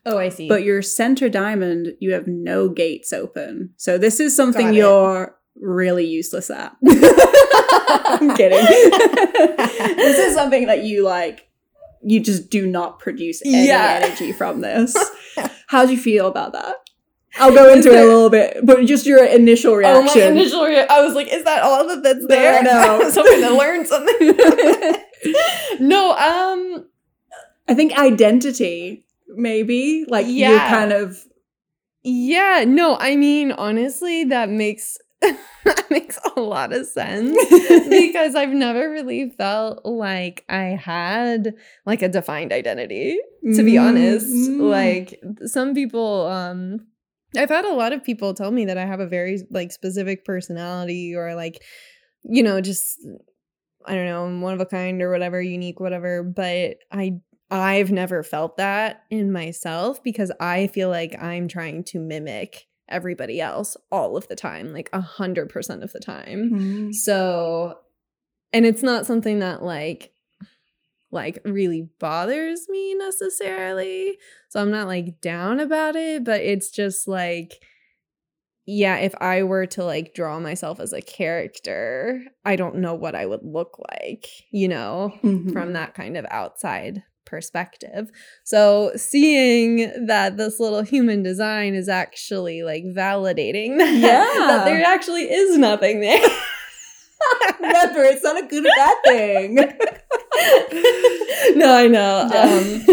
[0.06, 3.72] Oh i see But your center diamond, you have no gates open.
[3.78, 6.76] So this is something you're really useless at.
[6.88, 8.66] I'm kidding.
[9.98, 11.48] this is something that you like
[12.08, 14.00] you just do not produce any Yeah.
[14.04, 14.96] energy from this.
[15.68, 16.76] How do you feel about that?
[17.38, 19.98] I'll go into it a little bit, but just your initial reaction.
[19.98, 20.36] Oh, reaction.
[20.36, 22.64] my initial rea- I was like, is that all that that's No, there?
[22.64, 22.72] no.
[22.72, 24.96] I was hoping to learn something.
[25.80, 26.86] no, um,
[27.68, 30.06] I think identity, maybe.
[30.08, 31.24] Like you're kind of
[32.04, 37.38] Yeah, no, I mean honestly that makes that makes a lot of sense
[37.90, 43.18] because I've never really felt like I had like a defined identity
[43.56, 44.28] to be honest.
[44.28, 44.70] Mm.
[44.70, 46.88] Like some people um
[47.38, 50.26] I've had a lot of people tell me that I have a very like specific
[50.26, 51.62] personality or like
[52.24, 53.00] you know just
[53.88, 57.20] I don't know, I'm one of a kind or whatever, unique whatever, but I
[57.52, 63.40] I've never felt that in myself because I feel like I'm trying to mimic everybody
[63.42, 66.52] else all of the time, like a hundred percent of the time.
[66.54, 66.94] Mm.
[66.94, 67.78] So,
[68.54, 70.12] and it's not something that like
[71.12, 74.18] like really bothers me necessarily.
[74.50, 77.62] So I'm not like down about it, but it's just like
[78.68, 83.14] yeah, if I were to like draw myself as a character, I don't know what
[83.14, 85.54] I would look like, you know, Mhm.
[85.54, 88.10] from that kind of outside perspective.
[88.44, 94.48] So seeing that this little human design is actually like validating that, Yeah.
[94.48, 96.22] that there actually is nothing there.
[97.60, 99.56] Remember, it's not a good or bad thing.
[101.58, 102.22] no, I know.
[102.22, 102.84] Um,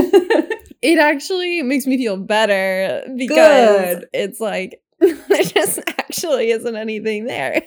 [0.80, 4.08] it actually makes me feel better because Good.
[4.12, 7.62] it's like there just actually isn't anything there.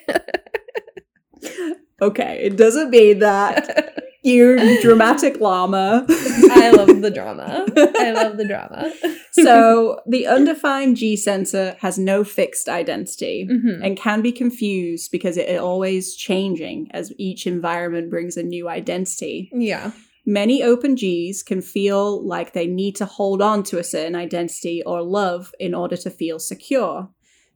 [2.02, 6.06] okay, it doesn't mean that you're dramatic llama.
[6.10, 7.66] I love the drama.
[7.78, 8.92] I love the drama.
[9.32, 13.48] so the undefined G center has no fixed identity.
[13.50, 13.80] Mhm.
[13.86, 18.68] and can be confused because it is always changing as each environment brings a new
[18.68, 19.50] identity.
[19.54, 19.92] Yeah.
[20.26, 24.82] Many open Gs can feel like they need to hold on to a certain identity
[24.84, 27.10] or love in order to feel secure.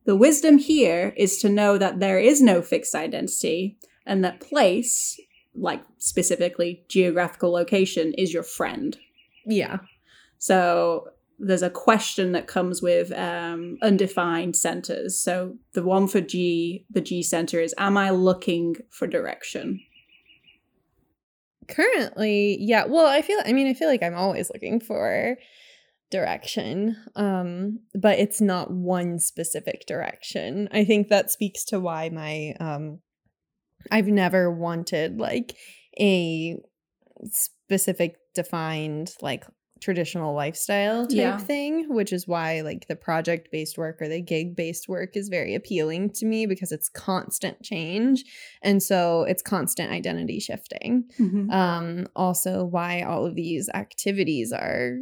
[0.05, 5.19] The wisdom here is to know that there is no fixed identity and that place,
[5.55, 8.97] like specifically geographical location, is your friend.
[9.45, 9.77] Yeah.
[10.38, 11.09] So
[11.39, 15.21] there's a question that comes with um, undefined centers.
[15.21, 19.79] So the one for G, the G center is Am I looking for direction?
[21.67, 22.85] Currently, yeah.
[22.85, 25.38] Well, I feel I mean, I feel like I'm always looking for
[26.09, 26.95] direction.
[27.15, 30.67] Um, but it's not one specific direction.
[30.71, 32.99] I think that speaks to why my um
[33.91, 35.55] I've never wanted like
[35.99, 36.57] a
[37.31, 39.45] specific defined like
[39.81, 41.37] traditional lifestyle type Yeah.
[41.37, 45.29] thing, which is why like the project based work or the gig based work is
[45.29, 48.25] very appealing to me because it's constant change.
[48.61, 51.05] And so it's constant identity shifting.
[51.49, 54.97] Um, also, why all of these activities are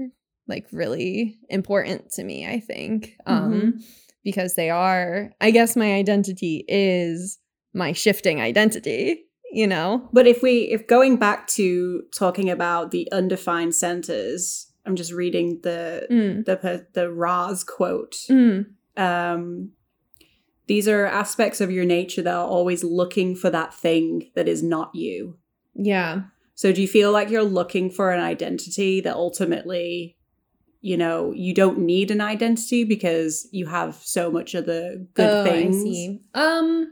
[0.47, 3.15] like really important to me, I think.
[3.25, 3.79] Um,
[4.23, 7.39] because they are, I guess my identity is
[7.77, 10.09] my shifting identity, you know?
[10.11, 15.59] But if we, if going back to talking about the undefined centers, I'm just reading
[15.63, 18.15] the Mm, the the Ra's quote.
[18.29, 19.71] mm, Um,
[20.67, 24.61] these are aspects of your nature that are always looking for that thing that is
[24.63, 25.37] not you.
[25.75, 26.21] yeah.
[26.55, 30.17] So do you feel like you're looking for an identity that ultimately,
[30.81, 35.29] you know, you don't need an identity because you have so much of the good
[35.29, 35.75] Oh, things?
[35.75, 36.21] I see.
[36.33, 36.91] Um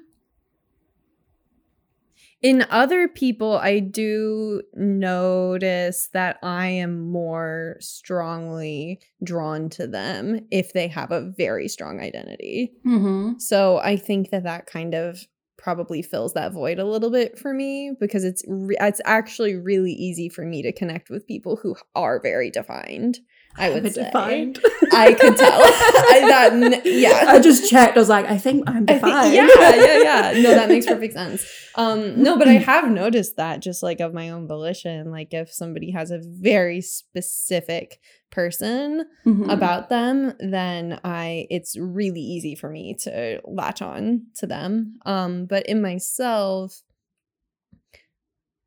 [2.45, 10.71] in other people I do notice that I am more strongly drawn to them if
[10.71, 12.71] they have a very strong identity.
[12.86, 13.39] Mm-hmm.
[13.39, 15.25] So I think that that kind of
[15.58, 19.93] probably fills that void a little bit for me because it's re- it's actually really
[19.93, 23.17] easy for me to connect with people who are very defined.
[23.57, 24.59] I would say defined.
[24.91, 25.61] I could tell.
[25.63, 27.25] I, that, yeah.
[27.27, 27.95] I just checked.
[27.95, 29.31] I was like, I think I'm defined.
[29.33, 30.41] think, yeah, yeah, yeah.
[30.41, 31.45] No, that makes perfect sense.
[31.75, 35.09] Um, no, but I have noticed that just like of my own volition.
[35.11, 37.99] Like if somebody has a very specific
[38.31, 39.49] person Mhm.
[39.51, 44.99] about them, then I it's really easy for me to latch on to them.
[45.05, 46.81] Um, but in myself,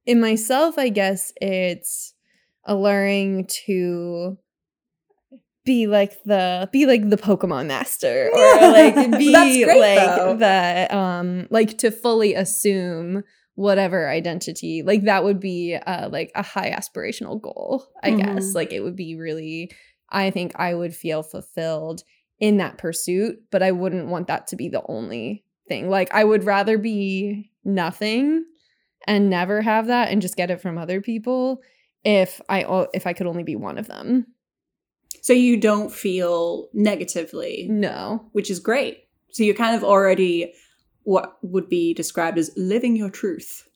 [0.06, 2.14] in myself, I guess it's
[2.64, 4.38] alluring to
[5.68, 10.36] be like the be like the Pokemon master or like be great, like though.
[10.36, 13.22] the um like to fully assume
[13.54, 18.54] whatever identity like that would be uh like a high aspirational goal i guess Mhm.
[18.54, 19.70] like it would be really
[20.10, 22.02] i think i would feel fulfilled
[22.38, 26.22] in that pursuit but i wouldn't want that to be the only thing like i
[26.22, 28.44] would rather be nothing
[29.08, 31.60] and never have that and just get it from other people
[32.04, 32.64] if i
[32.94, 34.24] if i could only be one of them
[35.20, 39.04] So you don't feel negatively, no which is great.
[39.30, 40.52] So you're kind of already
[41.02, 43.68] what would be described as living your truth.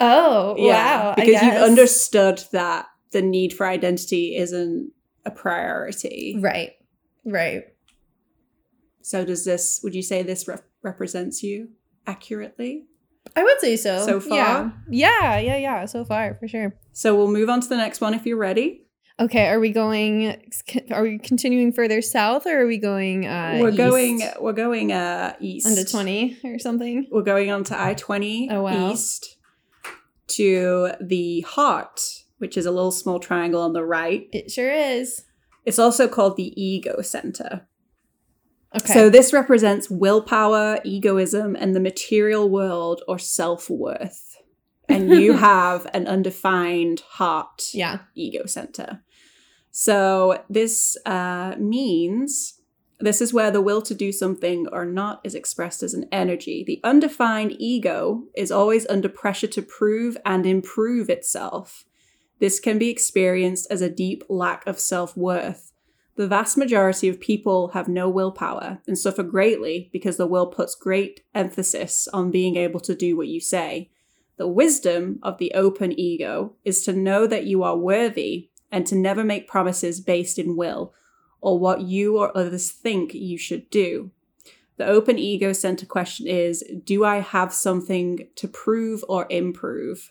[0.00, 4.92] oh wow I because you've understood that the need for identity isn't
[5.24, 6.36] a priority.
[6.40, 6.72] Right.
[7.24, 7.64] Right.
[9.02, 9.80] So does this?
[9.82, 11.70] Would you say this rep- represents you
[12.06, 12.86] accurately?
[13.36, 14.04] I would say so.
[14.04, 14.36] So far?
[14.36, 14.70] Yeah.
[14.90, 15.84] Yeah, yeah, yeah.
[15.86, 16.74] So far, for sure.
[16.92, 18.83] So we'll move on to the next one if you're ready.
[19.20, 20.36] Okay, are we going
[20.90, 23.76] are we continuing further south or are we going uh we're east?
[23.78, 24.22] going.
[24.40, 25.66] We're going uh east.
[25.66, 27.06] on to 20 or something?
[27.12, 28.90] We're going on to I twenty Oh, wow.
[28.90, 29.36] east
[30.28, 34.26] to the heart, which is a little small triangle on the right.
[34.32, 35.24] It sure is.
[35.64, 37.68] It's also called the ego center.
[38.74, 38.92] Okay.
[38.92, 44.23] So this represents willpower, egoism, and the material world or self worth.
[44.88, 48.00] And you have an undefined heart yeah.
[48.14, 49.02] ego center.
[49.70, 52.60] So this uh, means
[53.00, 56.64] this is where the will to do something or not is expressed as an energy.
[56.64, 61.84] The undefined ego is always under pressure to prove and improve itself.
[62.38, 65.72] This can be experienced as a deep lack of self worth.
[66.16, 70.76] The vast majority of people have no willpower and suffer greatly because the will puts
[70.76, 73.90] great emphasis on being able to do what you say.
[74.36, 78.96] The wisdom of the open ego is to know that you are worthy and to
[78.96, 80.92] never make promises based in will
[81.40, 84.10] or what you or others think you should do.
[84.76, 90.10] The open ego center question is Do I have something to prove or improve?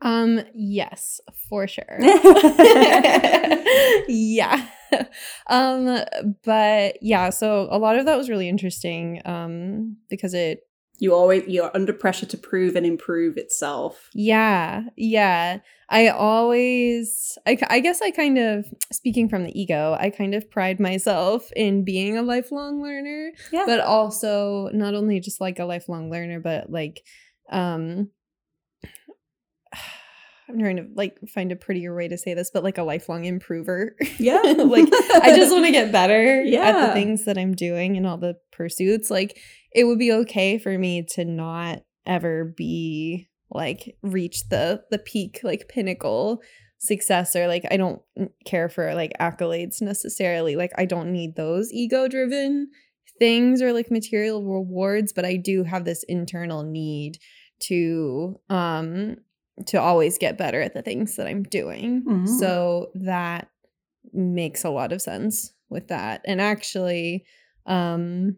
[0.00, 1.84] Um yes, for sure.
[4.08, 4.66] yeah.
[5.48, 5.98] Um
[6.44, 10.66] but yeah, so a lot of that was really interesting um because it
[11.00, 14.10] You always you're under pressure to prove and improve itself.
[14.14, 15.58] Yeah, yeah.
[15.90, 20.50] I always, I, I guess I kind of, speaking from the ego, I kind of
[20.50, 23.64] pride myself in being a lifelong learner, Yeah.
[23.66, 27.02] but also not only just like a lifelong learner, but like,
[27.50, 28.10] um,
[30.48, 33.24] I'm trying to like find a prettier way to say this, but like a lifelong
[33.24, 33.96] improver.
[34.18, 34.40] yeah.
[34.42, 34.88] like
[35.22, 36.64] I just want to get better yeah.
[36.68, 39.10] at the things that I'm doing and all the pursuits.
[39.10, 39.38] Like
[39.74, 45.40] it would be okay for me to not ever be like reach the the peak
[45.42, 46.42] like pinnacle
[46.78, 48.02] success or like I don't
[48.44, 50.56] care for like accolades necessarily.
[50.56, 52.70] Like I don't need those ego driven
[53.18, 57.18] things or like material rewards, but I do have this internal need
[57.60, 59.16] to um
[59.66, 62.02] to always get better at the things that I'm doing.
[62.02, 62.28] Mhm.
[62.40, 63.48] So that
[64.12, 66.22] makes a lot of sense with that.
[66.26, 67.24] And actually,
[67.66, 68.36] um,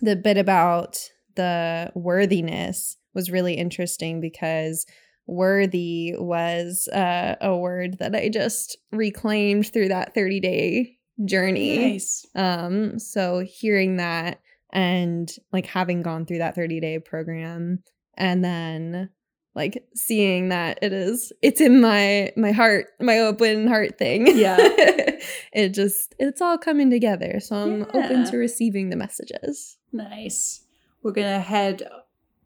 [0.00, 0.98] the bit about
[1.36, 4.86] the worthiness was really interesting because
[5.26, 11.92] worthy was uh, a word that I just reclaimed through that 30 day journey.
[11.92, 12.26] Nice.
[12.34, 14.40] Um, so hearing that
[14.72, 17.82] and like having gone through that 30 day program
[18.16, 19.10] and then
[19.58, 24.26] like seeing that it is it's in my my heart, my open heart thing.
[24.38, 24.56] Yeah.
[25.52, 27.40] it just it's all coming together.
[27.40, 29.76] So I'm open to receiving the messages.
[29.92, 30.62] Nice.
[31.02, 31.82] We're gonna head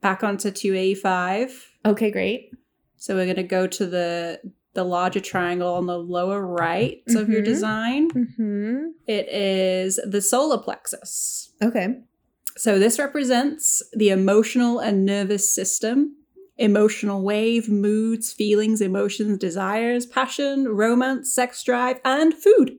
[0.01, 1.51] back onto 2A5.
[1.87, 2.51] Okay, great.
[2.97, 4.41] So we're gonna go to the
[4.75, 7.45] the larger triangle on the lower right of your Mhm.
[7.45, 8.11] design.
[8.11, 8.79] Mm-hmm.
[9.07, 11.53] It is the solar plexus.
[11.63, 11.99] Okay.
[12.57, 16.17] So this represents the emotional and nervous system,
[16.63, 22.79] emotional wave, moods, feelings, emotions, desires, passion, romance, sex drive, and food.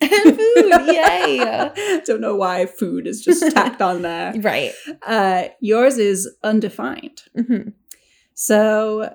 [0.00, 2.00] and food, yay.
[2.04, 4.32] Don't know why food is just tacked on there.
[4.40, 4.72] right.
[5.06, 7.22] Uh, yours is undefined.
[7.34, 7.70] hmm
[8.34, 9.14] So,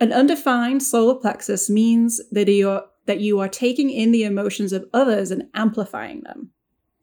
[0.00, 4.84] an undefined solar plexus means that you're that you are taking in the emotions of
[4.92, 6.50] others and amplifying them.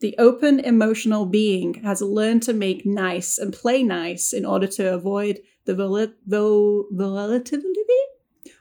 [0.02, 4.94] The open emotional being has learned to make nice and play nice in order to
[4.94, 7.68] avoid the vol- vol- volatility.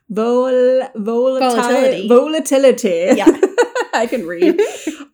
[0.09, 2.09] Vol- Volatility.
[2.09, 2.09] volatility.
[2.09, 3.17] Volatility.
[3.17, 3.41] Yeah.
[3.95, 4.61] I can read.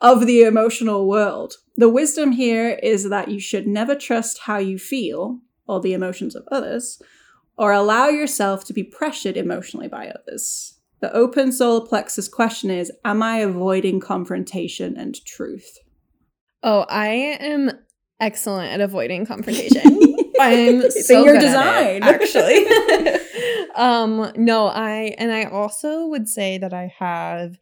[0.00, 1.54] of the emotional world.
[1.76, 6.34] The wisdom here is that you should never trust how you feel or the emotions
[6.34, 7.00] of others,
[7.58, 10.78] or allow yourself to be pressured emotionally by others.
[11.00, 15.78] The open solar plexus question is Am I avoiding confrontation and truth?
[16.62, 17.70] Oh, I am
[18.18, 20.00] excellent at avoiding confrontation.
[20.82, 22.02] I'm so your at it, design.
[23.12, 23.68] actually.
[23.74, 27.58] um, no, I and I also would say that I have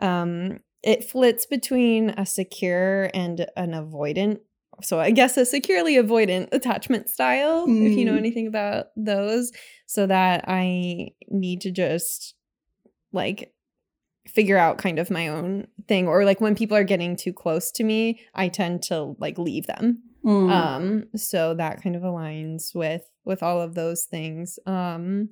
[0.00, 4.38] um it flits between a secure and an avoidant.
[4.80, 8.18] So I guess a securely avoidant attachment style, if you know Mm.
[8.18, 9.50] anything about those,
[9.86, 12.34] so that I need to just
[13.12, 13.52] like
[14.28, 17.70] figure out kind of my own thing or like when people are getting too close
[17.72, 20.50] to me, I tend to like leave them Mm.
[20.50, 25.30] um so that kind of aligns with with all of those things um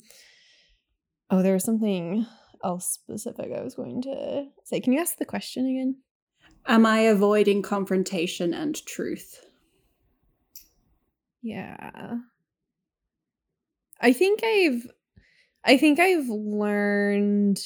[1.29, 2.25] oh there was something
[2.63, 4.81] else specific I was going to say.
[4.81, 5.97] Can you ask the question again?
[6.67, 9.45] Am I avoiding confrontation and truth?
[11.43, 12.19] Yeah.
[14.01, 14.87] I think I've
[15.65, 17.61] I think I've learned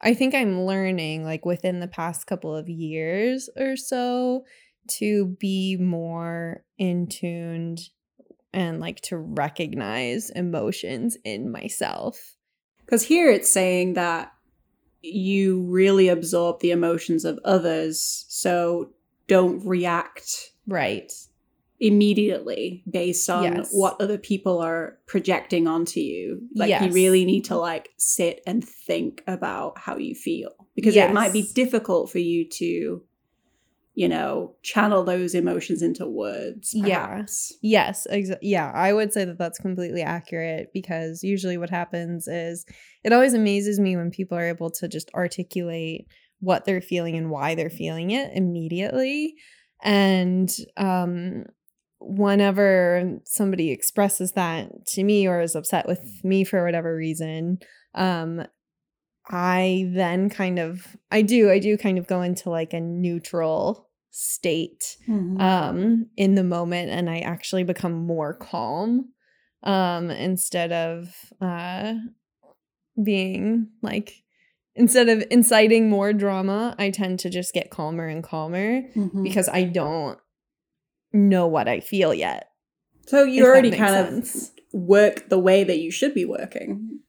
[0.00, 4.44] I think I'm learning like within the past couple of years or so
[4.98, 7.80] to be more in tuned
[8.52, 12.36] and like to recognize emotions in myself.
[12.84, 14.32] Because here it's saying that
[15.02, 18.90] you really absorb the emotions of others, so
[19.26, 21.10] don't react Right.
[21.80, 23.70] Immediately based on Yes.
[23.72, 26.40] what other people are projecting onto you.
[26.54, 31.12] Like you really need to like sit and think about how you feel because it
[31.14, 33.02] might be difficult for you to
[33.94, 37.06] you know channel those emotions into words Yeah.
[37.06, 37.52] perhaps.
[37.62, 42.64] Yes, exa- yeah, I would say that that's completely accurate because usually what happens is
[43.04, 46.06] it always amazes me when people are able to just articulate
[46.40, 49.34] what they're feeling and why they're feeling it immediately.
[49.82, 51.44] And um
[52.00, 57.58] whenever somebody expresses that to me or is upset with me for whatever reason,
[57.94, 58.42] um
[59.30, 63.88] I then kind of I do I do kind of go into like a neutral
[64.10, 65.40] state Mhm.
[65.40, 69.12] um in the moment and i actually become more calm
[69.62, 71.92] um instead of uh
[73.02, 74.24] being like
[74.74, 79.22] instead of inciting more drama i tend to just get calmer and calmer Mhm.
[79.22, 80.18] because i don't
[81.12, 82.50] know what i feel yet
[83.06, 84.50] so you already kind sense.
[84.50, 87.00] of work the way that you should be working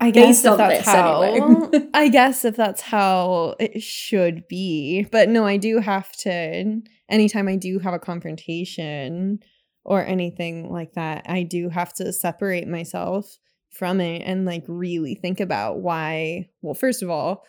[0.00, 1.88] i guess if that's how anyway.
[1.94, 7.48] i guess if that's how it should be but no i do have to anytime
[7.48, 9.38] i do have a confrontation
[9.84, 13.38] or anything like that i do have to separate myself
[13.70, 17.42] from it and like really think about why well first of all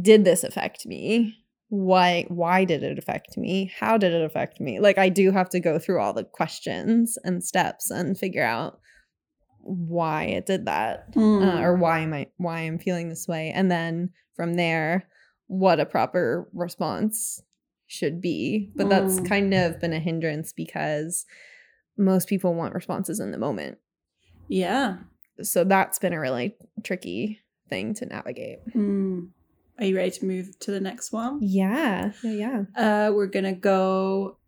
[0.00, 1.34] did this affect me
[1.68, 3.70] why why did it affect me?
[3.78, 4.80] How did it affect me?
[4.80, 8.80] Like i do have to go through all the questions and steps and figure out
[9.60, 11.60] why it did that uh, Mm.
[11.62, 13.50] or why am i why i'm feeling this way?
[13.54, 15.08] And then from there
[15.46, 17.42] what a proper response
[17.86, 18.70] should be.
[18.76, 19.28] But that's Mm.
[19.28, 21.24] kind of been a hindrance because
[21.96, 23.78] most people want responses in the moment.
[24.48, 24.98] Yeah.
[25.42, 26.54] So that's been a really
[26.84, 27.40] tricky
[27.70, 28.58] thing to navigate.
[28.74, 29.28] Mm.
[29.78, 31.38] Are you ready to move to the next one?
[31.42, 32.62] Yeah yeah yeah.
[33.08, 34.38] Uh we're gonna go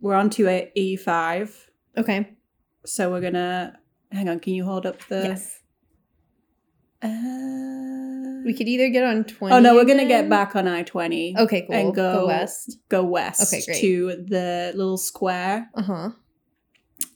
[0.00, 1.54] we're on to a e5
[1.96, 2.36] okay.
[2.84, 3.78] So we're gonna
[4.12, 5.60] hang on can you hold up the yes.
[7.02, 11.36] uh, we could either get on 20 oh no we're gonna get back on i-20
[11.36, 11.74] okay cool.
[11.74, 12.78] And go, go- west.
[12.88, 13.80] go west Okay, great.
[13.80, 15.68] to the little square.
[15.74, 16.10] Uh-huh.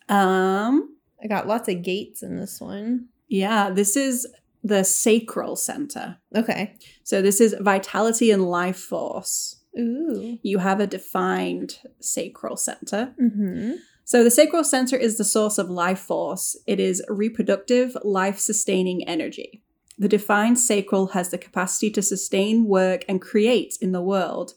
[0.09, 3.09] Um i got lots of gates in this one.
[3.29, 4.27] yeah this is
[4.63, 10.87] the sacral center okay so this is vitality and life force ooh you have a
[10.87, 13.73] defined sacral center mm-hmm
[14.11, 16.57] So, the sacral center is the source of life force.
[16.67, 19.63] It is reproductive, life sustaining energy.
[20.01, 24.55] The defined sacral has the capacity to sustain, work, and create in the world.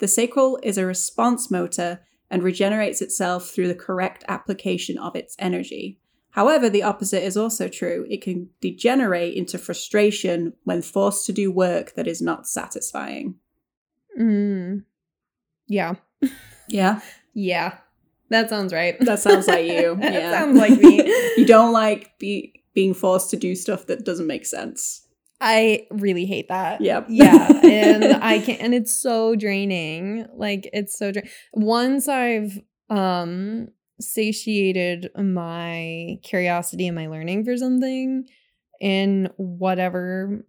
[0.00, 5.36] The sacral is a response motor and regenerates itself through the correct application of its
[5.38, 6.00] energy.
[6.38, 8.06] However, the opposite is also true.
[8.08, 13.34] It can degenerate into frustration when forced to do work that is not satisfying.
[14.16, 14.84] Mm.
[15.66, 15.94] Yeah.
[16.68, 17.00] Yeah,
[17.34, 17.78] Yeah.
[18.30, 18.94] That sounds right.
[19.00, 19.96] that sounds like you.
[20.00, 20.30] that Yeah.
[20.30, 21.02] sounds like me.
[21.36, 25.08] you don't like be, being forced to do stuff that doesn't make sense.
[25.40, 26.80] I really hate that.
[26.80, 27.06] Yep.
[27.08, 27.60] Yeah.
[27.64, 30.26] And I can't and it's so draining.
[30.34, 31.32] Like it's so draining.
[31.52, 32.60] Once I've
[32.90, 33.70] um
[34.00, 38.26] satiated my curiosity and my learning for something
[38.80, 40.44] in whatever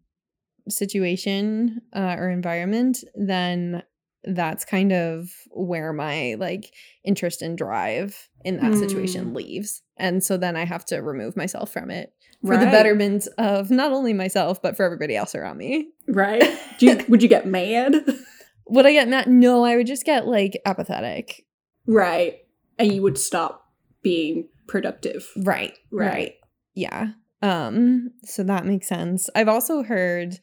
[0.67, 3.83] situation uh, or environment, then
[4.23, 6.73] that's kind of where my like
[7.03, 9.81] interest and drive in that situation leaves.
[9.97, 12.13] And so then I have to remove myself from it
[12.45, 15.89] for the betterment of not only myself but for everybody else around me.
[16.07, 16.57] right?
[16.77, 17.95] Do you, would you get mad?
[18.67, 19.27] Would I get mad?
[19.27, 21.43] No, I would just get like apathetic.
[21.87, 22.37] right,
[22.79, 23.67] and you would stop
[24.01, 25.29] being productive.
[25.37, 25.77] Right.
[25.91, 26.07] Right.
[26.13, 26.33] Right.
[26.73, 27.09] Yeah.
[27.41, 29.29] Um so that makes sense.
[29.35, 30.39] I've also heard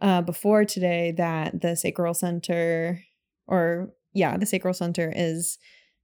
[0.00, 3.02] uh before today that the sacral center
[3.46, 5.58] or yeah, the sacral center is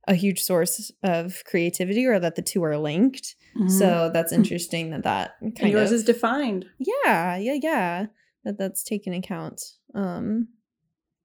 [0.08, 3.34] a huge source of creativity or that the two are linked.
[3.68, 6.66] So that's interesting that that and kind yours of is defined.
[6.78, 8.06] Yeah, yeah, yeah.
[8.44, 9.60] That that's taken account.
[9.94, 10.48] Um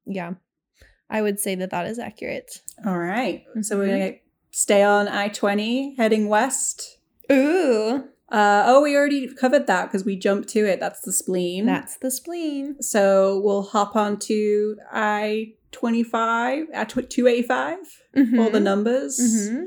[0.05, 0.34] yeah.
[1.09, 2.62] I would say that that is accurate.
[2.86, 3.99] All right, so we're Mhm.
[3.99, 4.14] gonna
[4.52, 6.97] stay on I twenty, heading west.
[7.32, 8.04] Ooh.
[8.30, 10.80] Uh, oh, we already covered that because we jumped to it.
[10.80, 11.66] That's the spleen.
[11.66, 12.82] That's the spleen.
[12.82, 17.78] so we'll hop on to I 25 at 285,
[18.39, 19.66] all the numbers, Mhm.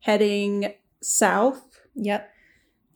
[0.00, 2.28] heading south Yep.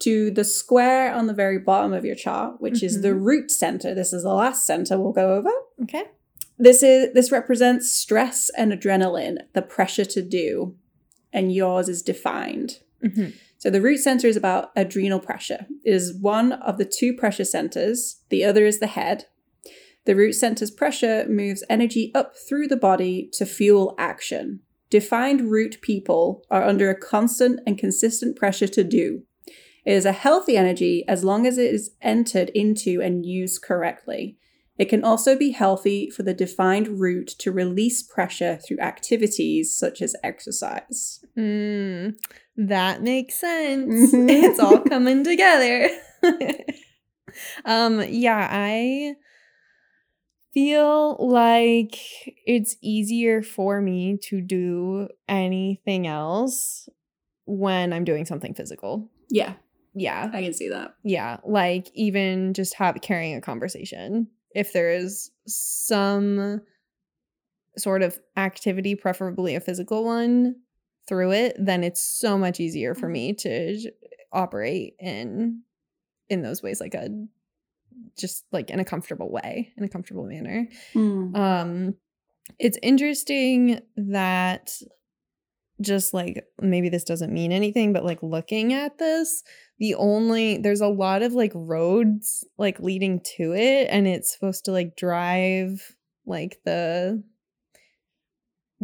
[0.01, 3.25] to the square on the very bottom of your chart, which is the Mhm.
[3.25, 3.95] root center.
[3.95, 5.51] This is the last center we'll go over.
[5.83, 6.05] Okay.
[6.59, 10.75] This is this represents stress and adrenaline, the pressure to do,
[11.37, 12.81] and yours is defined.
[13.05, 13.35] Mhm.
[13.59, 15.67] So the root center is about adrenal pressure.
[15.85, 18.23] It is one of the two pressure centers.
[18.31, 19.27] The other is the head.
[20.07, 24.61] The root center's pressure moves energy up through the body to fuel action.
[24.89, 29.23] Defined root people are under a constant and consistent pressure to do.
[29.85, 34.37] It is a healthy energy as long as it is entered into and used correctly.
[34.79, 40.03] It can also be healthy for the defined root to release pressure through activities such
[40.03, 41.25] as exercise.
[41.37, 42.17] Mm,
[42.57, 44.13] that makes sense.
[44.13, 44.27] Mhm.
[44.31, 45.89] it's all coming together.
[47.65, 49.15] um, yeah, I
[50.53, 51.97] feel like
[52.47, 56.89] it's easier for me to do anything else
[57.45, 59.09] when I'm doing something physical.
[59.29, 59.55] Yeah,
[59.95, 60.31] Yeah.
[60.33, 60.95] I can see that.
[61.05, 64.29] Yeah, like even just have carrying a conversation.
[64.55, 66.63] If there is some
[67.77, 70.57] sort of activity, preferably a physical one,
[71.09, 73.91] through it, then it's so much easier for me to j-
[74.33, 75.63] operate in
[76.29, 77.09] in those ways, like a
[78.19, 80.69] just like in a comfortable way, in a comfortable manner.
[81.37, 81.95] Um,
[82.59, 84.73] it's interesting that
[85.81, 89.43] just like maybe this doesn't mean anything, but like looking at this,
[89.79, 94.65] the only there's a lot of like roads like leading to it, and it's supposed
[94.67, 95.95] to like drive
[96.27, 97.23] like the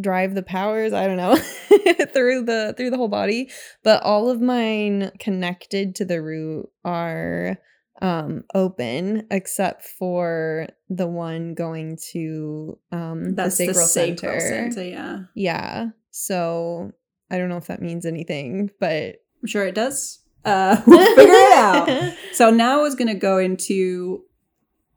[0.01, 1.37] drive the powers i don't know
[2.15, 3.51] through the through the whole body
[3.85, 7.59] but all of mine connected to the root are
[8.01, 14.73] um open except for the one going to um That's the the sacral, sacral center.
[14.73, 15.19] center, yeah.
[15.35, 16.93] yeah so
[17.31, 20.21] i don't know if that means anything but I'm sure it does.
[20.45, 22.15] Uh, we'll figure it out.
[22.33, 24.25] So now I was going to go into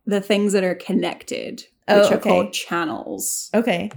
[0.05, 3.49] the things that are connected, which Oh, are called channels.
[3.53, 3.91] okay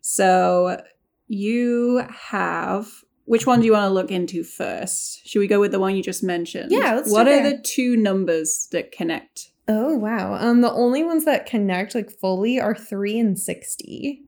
[0.00, 0.80] So
[1.28, 2.88] you have
[3.24, 5.24] which one do you want to look into first?
[5.26, 6.72] Should we go with the one you just mentioned?
[6.72, 7.56] Yeah, let's What are that.
[7.58, 9.48] the two numbers that connect?
[9.68, 14.22] oh wow um the only ones that connect like fully are 3 and 60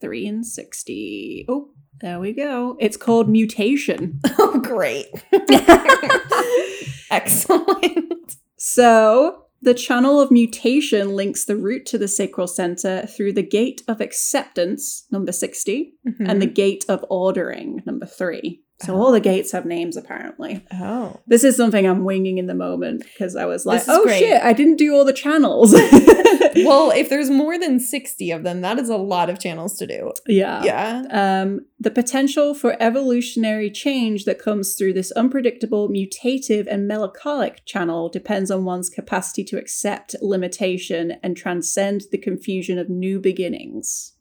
[0.00, 1.44] Three and sixty.
[1.48, 1.70] Oh,
[2.00, 2.76] there we go.
[2.80, 4.20] It's called mutation.
[4.38, 5.08] oh great
[7.10, 13.42] excellent So, the channel of mutation links the root to the sacral center through the
[13.42, 16.54] gate of acceptance, number 60, and the mm-hmm.
[16.54, 18.62] gate of ordering, number 3.
[18.80, 19.00] So, Oh.
[19.00, 20.64] all the gates have names apparently.
[20.72, 24.20] oh This is something I'm winging in the moment because I was like, oh great.
[24.20, 25.72] shit, I didn't do all the channels.
[26.64, 29.86] well if there's more than 60 of them that is a lot of channels to
[29.86, 30.62] do yeah.
[30.62, 37.64] yeah Um, the potential for evolutionary change that comes through this unpredictable, mutative, and melancholic
[37.64, 44.14] channel depends on one's capacity to accept limitation and transcend the confusion of new beginnings.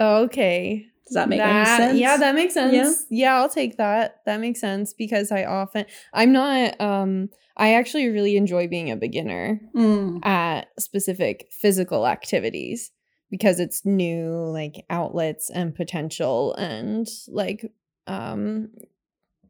[0.00, 1.98] okay Does that make That- any sense?
[2.00, 2.72] Yeah, that makes sense.
[2.74, 2.92] Yeah?
[3.10, 3.36] Yeah?
[3.36, 4.22] I'll take that.
[4.26, 8.96] That makes sense because I often I'm not um I actually really enjoy being a
[8.96, 12.90] beginner Mm, at specific physical activities
[13.30, 17.70] because it's new like outlets and potential and like
[18.06, 18.70] um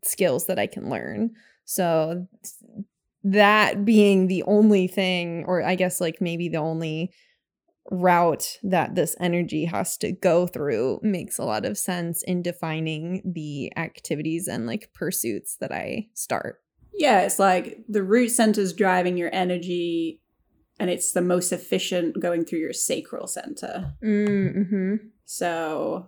[0.03, 1.31] skills that I can learn.
[1.65, 2.27] So
[3.25, 7.13] that being the only thing or I guess like maybe the only
[7.91, 13.23] route that this energy has to go through makes a lot of sense in defining
[13.25, 16.61] the activities and like pursuits that I start.
[16.99, 20.21] yeah, it's like the root center's driving your energy,
[20.81, 23.95] and it's the most efficient going through your sacral center.
[24.03, 24.95] Mm-hmm.
[25.25, 26.07] So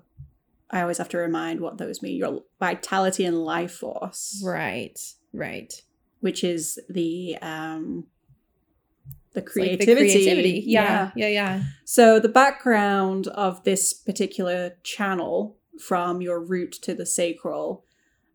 [0.70, 4.42] I always have to remind what those mean your vitality and life force.
[4.44, 4.98] Right,
[5.32, 5.72] right.
[6.20, 8.06] which is the um
[9.34, 9.94] the It's like creativity.
[9.94, 10.64] the creativity.
[10.66, 11.62] Yeah, yeah, yeah.
[11.84, 17.84] So the background of this particular channel from your root to the sacral,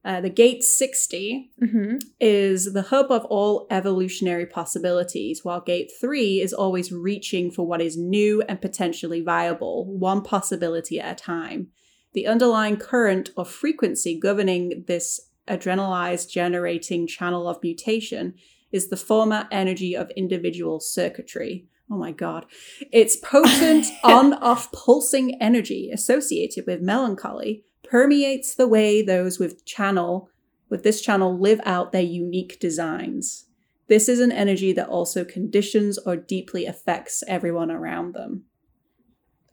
[0.06, 1.98] uh, the gate 60 Mm-hmm.
[2.20, 7.82] is the hub of all evolutionary possibilities, while gate 3 is always reaching for what
[7.82, 11.68] is new and potentially viable, one possibility at a time.
[12.14, 18.36] The underlying current or frequency governing this adrenalized generating channel of mutation
[18.74, 21.68] is the format energy of individual circuitry.
[21.90, 22.46] Oh my god.
[22.92, 30.30] Its potent on off pulsing energy associated with melancholy permeates the way those with channel
[30.70, 33.46] with this channel live out their unique designs.
[33.90, 38.46] This is an energy that also conditions or deeply affects everyone around them.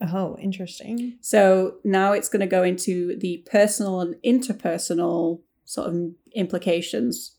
[0.01, 1.19] Oh, interesting.
[1.21, 7.37] So now it's going to go into the personal and interpersonal sort of implications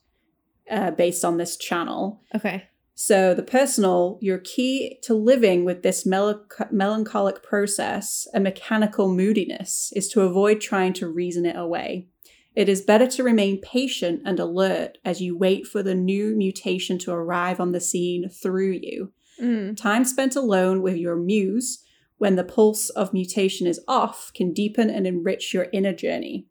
[0.71, 2.21] uh, based on this channel.
[2.33, 2.65] Okay.
[2.93, 9.91] So, the personal, your key to living with this melanch- melancholic process a mechanical moodiness
[9.95, 12.07] is to avoid trying to reason it away.
[12.55, 16.97] It is better to remain patient and alert as you wait for the new mutation
[16.99, 19.13] to arrive on the scene through you.
[19.41, 19.77] Mm.
[19.77, 21.83] Time spent alone with your muse
[22.17, 26.45] when the pulse of mutation is off can deepen and enrich your inner journey.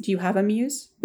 [0.00, 0.88] Do you have a muse?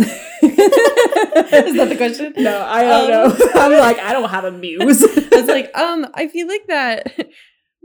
[1.52, 2.34] is that the question?
[2.38, 3.50] No, I don't Um, know.
[3.56, 5.02] I'm like, I don't have a muse.
[5.38, 7.28] It's like, um, I feel like that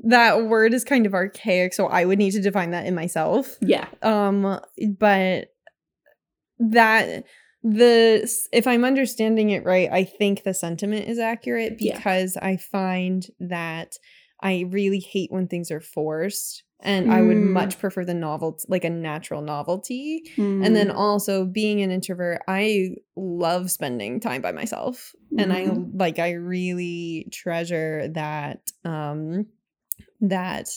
[0.05, 3.57] that word is kind of archaic, so I would need to define that in myself.
[3.61, 3.87] yeah.
[4.03, 4.61] Um,
[4.99, 5.49] but
[6.59, 7.25] that
[7.63, 11.97] the if I'm understanding it right, I think the sentiment is accurate Yeah.
[11.97, 13.97] because I find that
[14.41, 16.63] I really hate when things are forced.
[16.83, 17.53] And I would Mm.
[17.55, 20.25] much prefer the novelty, like a natural novelty.
[20.61, 20.97] And then Mm.
[20.97, 25.15] also being an introvert, I love spending time by myself.
[25.37, 25.91] And I Mhm.
[25.93, 29.47] like I really treasure that um
[30.21, 30.71] that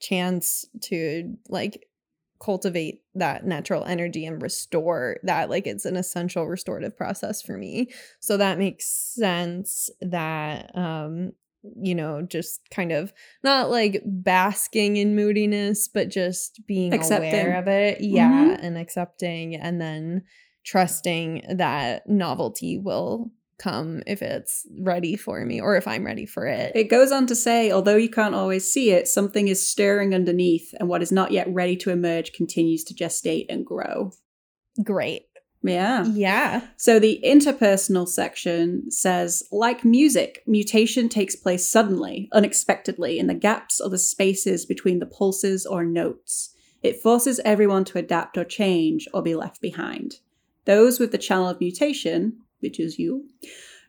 [0.00, 1.88] chance to like
[2.40, 7.90] cultivate that natural energy and restore that like it's an essential restorative process for me.
[8.20, 11.32] So that makes sense that um
[11.80, 17.32] you know just kind of not like basking in moodiness but just being Accepting.
[17.32, 18.64] aware of it yeah mm-hmm.
[18.64, 20.22] and accepting and then
[20.64, 26.46] trusting that novelty will come if it's ready for me or if i'm ready for
[26.46, 30.14] it It goes on to say, although you can't always see it, something is stirring
[30.14, 34.12] underneath, and what is not yet ready to emerge continues to gestate and grow.
[34.84, 35.22] great
[35.62, 36.04] Yeah.
[36.04, 43.34] yeah So the interpersonal section says, like music, mutation takes place suddenly, unexpectedly, in the
[43.34, 46.54] gaps or the spaces between the pulses or notes.
[46.82, 50.16] It forces everyone to adapt or change or be left behind.
[50.64, 53.28] Those with the channel of mutation, which is you,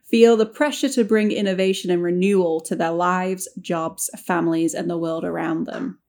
[0.03, 4.97] feel the pressure to bring innovation and renewal to their lives, jobs, families, and the
[4.97, 5.99] world around them.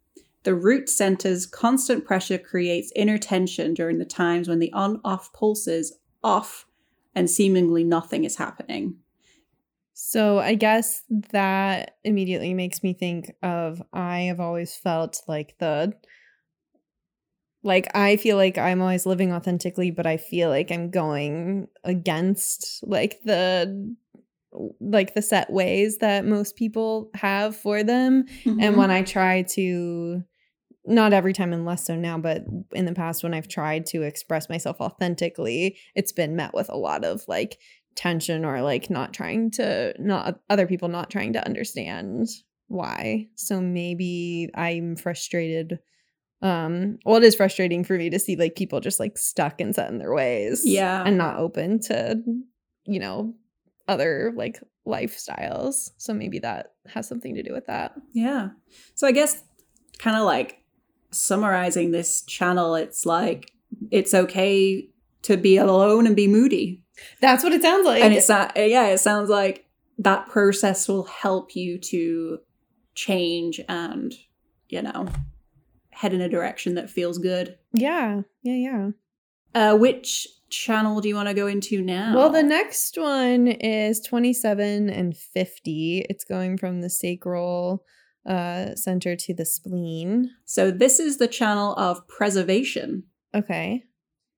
[0.43, 5.33] The root center's constant pressure creates inner tension during the times when the on off
[5.33, 6.67] pulses off
[7.15, 8.97] and seemingly nothing is happening.
[9.93, 15.93] So I guess that immediately makes me think of I have always felt like the
[17.63, 22.83] like I feel like I'm always living authentically, but I feel like I'm going against
[22.83, 23.95] like the
[24.81, 28.25] like the set ways that most people have for them.
[28.45, 28.77] And mm-hmm.
[28.79, 30.25] when I try to
[30.91, 34.03] not every time and less so now, but in the past when I've tried to
[34.03, 37.59] express myself authentically, it's been met with a lot of like
[37.97, 42.29] tension or like not trying to not other people not trying to understand
[42.69, 43.29] why.
[43.37, 45.79] So maybe I'm frustrated.
[46.43, 49.75] Um, well, it is frustrating for me to see like people just like stuck and
[49.75, 51.03] set in their ways, Yeah.
[51.05, 52.21] and not open to,
[52.87, 53.35] you know,
[53.89, 55.91] other like lifestyles.
[55.99, 57.93] So maybe that has something to do with that.
[58.13, 58.51] Yeah.
[58.95, 59.43] So I guess
[59.99, 60.60] kind of like
[61.11, 63.53] summarizing this channel, it's like
[63.91, 64.89] it's okay
[65.23, 66.83] to be alone and be moody.
[67.21, 68.03] That's what it sounds like.
[68.03, 69.67] and it's not yeah, it sounds like
[69.99, 72.39] that process will help you to
[72.95, 74.15] change and,
[74.69, 75.07] you know,
[75.91, 77.59] head in a direction that feels good.
[77.73, 78.91] yeah, yeah, yeah.
[79.55, 82.15] Uh which channel do you want to go into now?
[82.17, 86.07] Well, the next one is 27 and 50.
[86.11, 87.85] It's going from the sacral
[88.27, 90.31] uh center to the spleen.
[90.45, 93.05] So this is the channel of preservation.
[93.35, 93.85] Okay.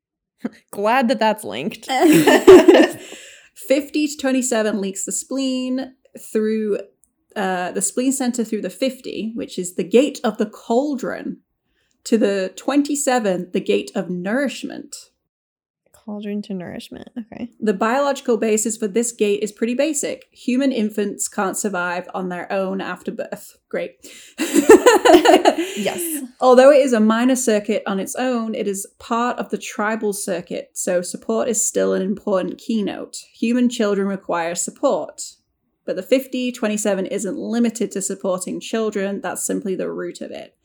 [0.70, 1.86] Glad that that's linked.
[3.54, 6.78] 50 to 27 leaks the spleen through
[7.36, 11.38] uh, the spleen center through the 50, which is the gate of the cauldron,
[12.04, 15.11] to the 27, the gate of nourishment.
[16.04, 17.08] Cauldron to nourishment.
[17.16, 17.50] Okay.
[17.60, 20.26] The biological basis for this gate is pretty basic.
[20.32, 23.56] Human infants can't survive on their own after birth.
[23.68, 24.06] Great.
[25.76, 26.22] Yes.
[26.40, 30.12] Although it is a minor circuit on its own, it is part of the tribal
[30.12, 33.16] circuit, so support is still an important keynote.
[33.34, 35.22] Human children require support.
[35.84, 40.56] But the 50 27 isn't limited to supporting children, that's simply the root of it.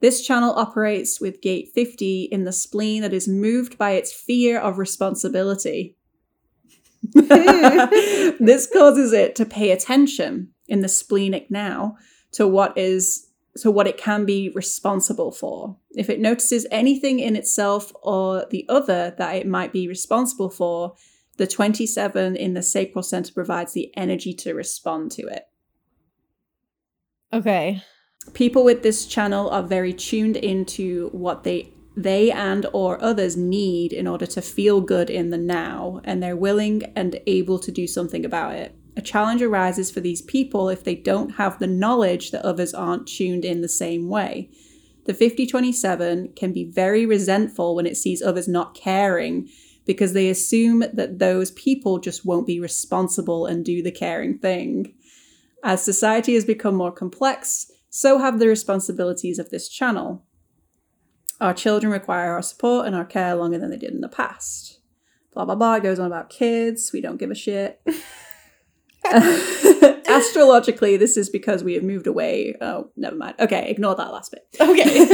[0.00, 4.58] This channel operates with gate 50 in the spleen that is moved by its fear
[4.58, 5.96] of responsibility.
[7.12, 11.96] this causes it to pay attention in the splenic now
[12.32, 15.76] to what is so what it can be responsible for.
[15.96, 20.94] If it notices anything in itself or the other that it might be responsible for,
[21.38, 25.44] the 27 in the sacral center provides the energy to respond to it.
[27.32, 27.82] Okay.
[28.34, 33.92] People with this channel are very tuned into what they they and or others need
[33.92, 37.88] in order to feel good in the now and they're willing and able to do
[37.88, 38.72] something about it.
[38.96, 43.08] A challenge arises for these people if they don't have the knowledge that others aren't
[43.08, 44.48] tuned in the same way.
[45.06, 49.48] The 5027 can be very resentful when it sees others not caring
[49.86, 54.94] because they assume that those people just won't be responsible and do the caring thing.
[55.64, 60.24] As society has become more complex, so have the responsibilities of this channel.
[61.40, 64.80] Our children require our support and our care longer than they did in the past.
[65.32, 65.74] Blah, blah, blah.
[65.76, 66.92] It goes on about kids.
[66.92, 67.80] We don't give a shit.
[70.08, 72.56] Astrologically, this is because we have moved away.
[72.60, 73.36] Oh, never mind.
[73.38, 74.46] Okay, ignore that last bit.
[74.60, 75.06] Okay.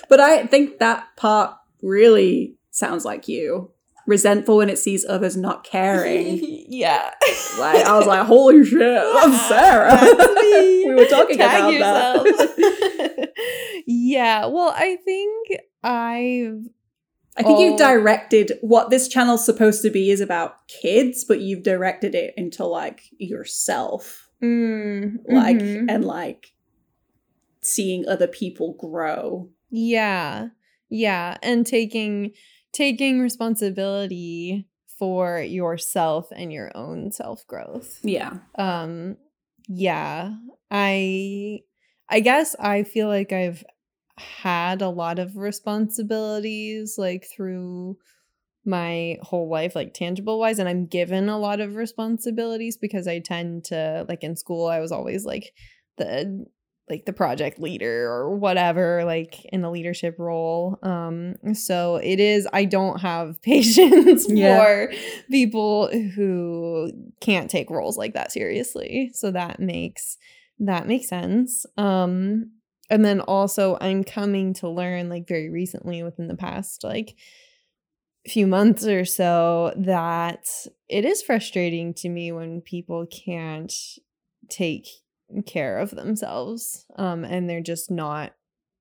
[0.08, 3.70] but I think that part really sounds like you.
[4.08, 6.38] Resentful when it sees others not caring.
[6.68, 7.10] yeah.
[7.58, 9.98] Like I was like, holy shit, that's Sarah.
[10.00, 13.32] We were talking Tag about that.
[13.86, 14.46] yeah.
[14.46, 15.48] Well, I think
[15.84, 16.64] I've
[17.36, 17.64] I think Oh.
[17.64, 22.32] you've directed what this channel's supposed to be is about kids, but you've directed it
[22.36, 25.84] into like yourself, mm, like mhm.
[25.86, 26.54] and like
[27.60, 29.50] seeing other people grow.
[29.70, 30.48] Yeah.
[30.88, 32.32] Yeah, and taking
[32.78, 34.68] taking responsibility
[35.00, 37.98] for yourself and your own self-growth.
[38.04, 38.38] Yeah.
[38.56, 39.16] Um
[39.68, 40.34] yeah,
[40.70, 41.60] I
[42.08, 43.64] I guess I feel like I've
[44.16, 47.96] had a lot of responsibilities like through
[48.64, 53.18] my whole life like tangible wise and I'm given a lot of responsibilities because I
[53.18, 55.52] tend to like in school I was always like
[55.96, 56.46] the
[56.90, 60.78] like the project leader or whatever like in a leadership role.
[60.82, 64.58] Um so it is i don't have patience Yeah.
[64.64, 64.92] for
[65.30, 69.10] people who can't take roles like that seriously.
[69.14, 70.18] So that makes
[70.60, 71.64] that makes sense.
[71.76, 72.52] Um
[72.90, 77.16] and then also i'm coming to learn like very recently within the past like
[78.26, 80.46] few months or so that
[80.88, 83.72] it is frustrating to me when people can't
[84.48, 84.86] take
[85.46, 88.32] care of themselves um and they're just not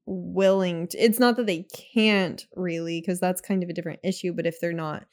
[0.05, 4.31] willing to it's not that they can't really because that's kind of a different issue
[4.31, 5.05] but if they're not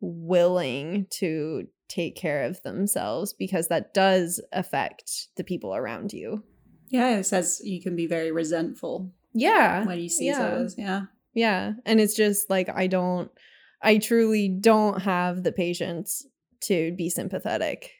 [0.00, 6.42] willing to take care of themselves because that does affect the people around you
[6.90, 10.42] Yeah, it says you can be very resentful yeah when you see yeah.
[10.42, 10.74] others.
[10.76, 11.02] Yeah.
[11.32, 13.30] yeah and it's just like i don't
[13.82, 16.26] i truly don't have the patience
[16.60, 17.90] to be sympathetic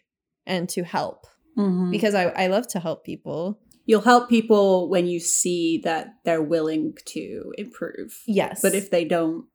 [0.47, 1.26] and to help
[1.57, 1.91] Mhm.
[1.91, 6.41] because I, I love to help people You'll help people when you see that they're
[6.43, 8.23] willing to improve.
[8.27, 9.47] yes But if they don't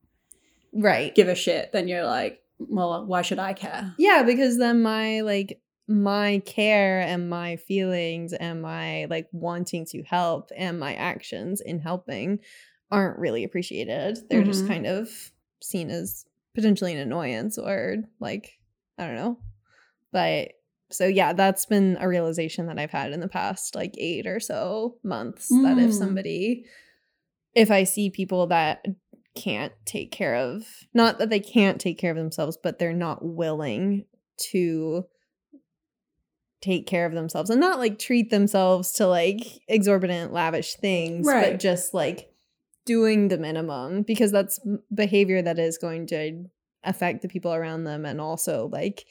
[0.74, 3.94] right give a shit, then you're like, well, why should I care?
[3.98, 10.04] Yeah, because then my like my care and my feelings and my like wanting to
[10.04, 12.40] help and my actions in helping
[12.92, 14.18] aren't really appreciated.
[14.30, 14.68] They're just Mhm.
[14.68, 15.10] kind of
[15.62, 18.60] seen as potentially an annoyance or like
[18.98, 19.40] I don't know.
[20.12, 20.52] But
[20.90, 24.40] so yeah, that's been a realization that I've had in the past like 8 or
[24.40, 25.94] so months that if Mm.
[25.94, 26.66] somebody
[27.54, 28.86] if I see people that
[29.36, 30.64] can't take care of
[30.94, 34.06] not that they can't take care of themselves but they're not willing
[34.52, 35.06] to
[36.62, 41.52] take care of themselves and not like treat themselves to like exorbitant lavish things Right.
[41.52, 42.32] but just like
[42.86, 44.60] doing the minimum because that's
[44.94, 46.46] behavior that is going to
[46.84, 49.06] affect the people around them and also like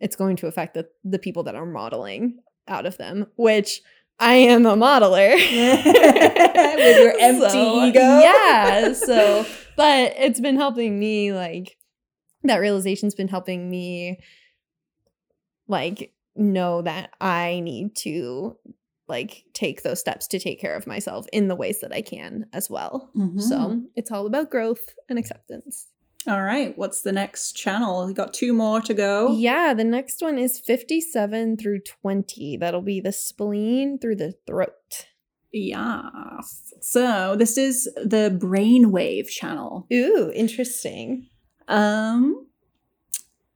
[0.00, 2.38] it's going to affect the the people that are modeling
[2.68, 3.82] out of them which
[4.18, 5.32] I am a modeler
[6.76, 8.00] With your empty ego.
[8.00, 8.92] Yeah.
[8.92, 9.46] So,
[9.76, 11.78] but it's been helping me like
[12.44, 14.20] that realization's been helping me
[15.68, 18.56] like know that I need to
[19.08, 22.46] like take those steps to take care of myself in the ways that I can
[22.52, 23.10] as well.
[23.16, 23.40] Mhm.
[23.40, 25.88] So, it's all about growth and acceptance.
[26.26, 28.06] All right, what's the next channel?
[28.06, 29.32] We got two more to go.
[29.36, 32.58] Yeah, the next one is 57 through 20.
[32.58, 35.06] That'll be the spleen through the throat.
[35.52, 36.72] Yes.
[36.80, 39.86] So this is the brainwave channel.
[39.92, 41.26] Ooh, interesting.
[41.68, 42.46] Um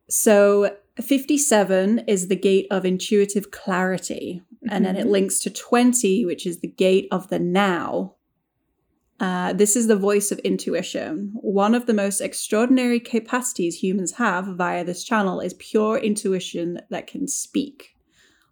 [0.09, 5.11] so 57 is the gate of intuitive clarity and then it Mhm.
[5.11, 8.15] links to 20 which is the gate of the now.
[9.25, 11.31] Uh, this is the voice of intuition.
[11.33, 17.07] One of the most extraordinary capacities humans have via this channel is pure intuition that
[17.07, 17.97] can speak.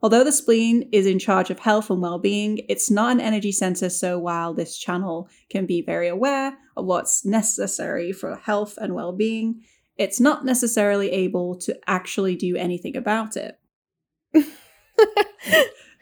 [0.00, 3.52] Although the spleen is in charge of health and well being, it's not an energy
[3.52, 8.94] center, so while this channel can be very aware of what's necessary for health and
[8.94, 9.60] well being,
[9.98, 13.58] it's not necessarily able to actually do anything about it.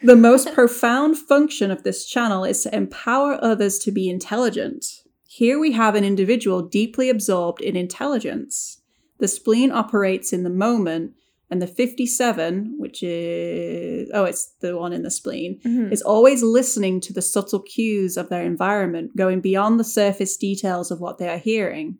[0.02, 5.02] the most profound function of this channel is to empower others to be intelligent.
[5.26, 8.80] Here we have an individual deeply absorbed in intelligence.
[9.18, 11.12] The spleen operates in the moment,
[11.50, 15.92] and the 57, which is, oh, it's the one in the spleen, Mhm.
[15.92, 20.90] is always listening to the subtle cues of their environment, going beyond the surface details
[20.90, 21.98] of what they are hearing.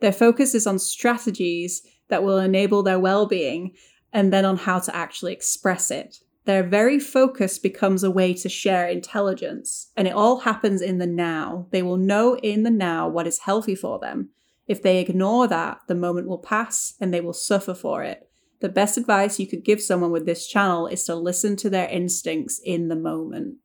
[0.00, 3.72] Their focus is on strategies that will enable their well being
[4.12, 6.20] and then on how to actually express it.
[6.46, 11.06] Their very focus becomes a way to share intelligence, and it all happens in the
[11.06, 11.68] now.
[11.70, 14.28] They will know in the now what is healthy for them.
[14.66, 18.28] If they ignore that, the moment will pass and they will suffer for it.
[18.60, 21.88] The best advice you could give someone with this channel is to listen to their
[21.88, 23.56] instincts in the moment.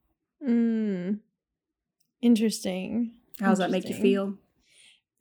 [0.45, 1.19] Mm.
[2.21, 3.13] Interesting.
[3.39, 4.37] How does that make you feel?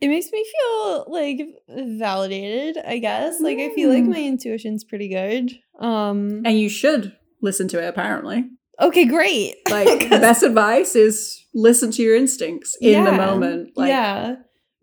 [0.00, 3.40] It makes me feel like validated, I guess.
[3.40, 4.10] Like I feel like Mm.
[4.10, 5.58] my intuition's pretty good.
[5.78, 8.48] Um And you should listen to it, apparently.
[8.80, 9.56] okay, great.
[9.70, 13.70] Like, the best advice is listen to your instincts in the moment.
[13.76, 14.36] Like, yeah.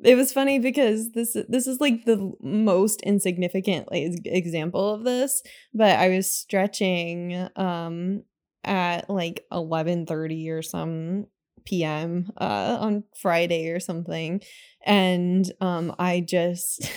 [0.03, 5.41] It was funny because this this is like the most insignificant like, example of this,
[5.73, 8.23] but I was stretching um
[8.65, 11.27] at like 11:30 or some
[11.65, 12.29] p.m.
[12.37, 14.41] uh on Friday or something
[14.85, 16.91] and um I just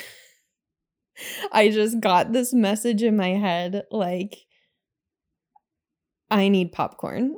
[1.52, 4.36] I just got this message in my head like
[6.30, 7.36] I need popcorn.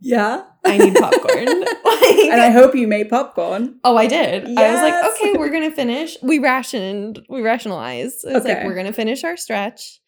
[0.00, 0.44] Yeah.
[0.64, 1.46] I need popcorn.
[1.46, 2.00] Like-
[2.32, 3.78] and I hope you made popcorn.
[3.84, 4.44] Oh, I did.
[4.58, 6.16] I was like, okay, we're gonna finish.
[6.22, 8.24] We rationed, we rationalized.
[8.24, 10.00] It was like we're gonna finish our stretch,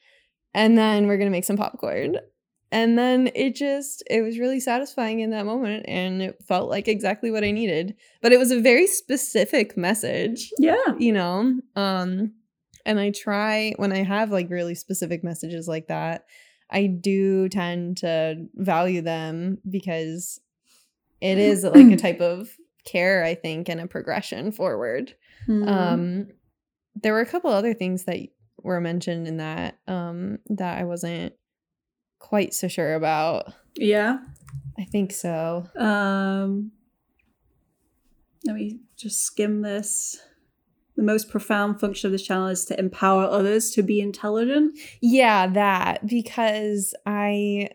[0.55, 2.17] and then we're gonna make some popcorn.
[2.71, 6.89] And then it just, it was really satisfying in that moment, and it felt like
[6.89, 7.95] exactly what I needed.
[8.23, 10.77] But it was a very specific message, Yeah.
[10.99, 11.61] you know.
[11.77, 12.33] Um,
[12.87, 16.25] and I try when I have like really specific messages like that,
[16.71, 20.41] I do tend to value them because
[21.21, 22.51] it is like a type of
[22.85, 25.15] care, I think, and a progression forward.
[25.47, 25.69] Hmm.
[25.69, 26.27] Um,
[26.95, 28.19] there were a couple other things that
[28.63, 31.35] were mentioned in that um, that I wasn't
[32.19, 33.53] quite so sure about.
[33.75, 34.19] yeah.
[34.79, 35.69] I think so.
[35.77, 36.73] Um,
[38.45, 40.19] let me just skim this.
[40.97, 44.79] The most profound function of this channel is to empower others to be intelligent.
[45.01, 47.71] Yeah, that because I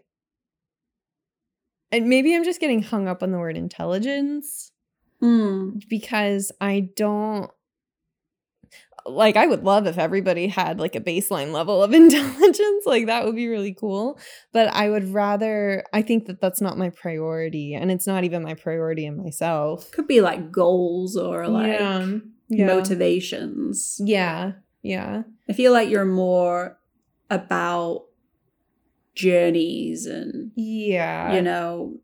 [1.91, 4.72] and maybe I'm just getting hung up on the word intelligence
[5.20, 5.80] Hmm.
[5.89, 7.49] because I don't
[9.07, 13.26] like I would love if everybody had like a baseline level of intelligence like that
[13.26, 14.20] would be really cool
[14.53, 18.43] but I would rather I think that that's not my priority and it's not even
[18.43, 22.18] my priority in myself Could be like goals or like yeah.
[22.50, 22.66] Yeah.
[22.66, 24.00] motivations.
[24.04, 26.78] yeah yeah I feel like you're more
[27.30, 28.06] about
[29.16, 31.98] journeys and, yeah you know,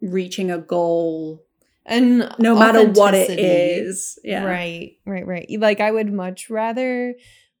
[0.00, 1.44] reaching a goal
[1.84, 4.18] and no matter what it is.
[4.22, 4.44] Yeah.
[4.44, 5.48] Right, right, right.
[5.58, 7.14] Like I would much rather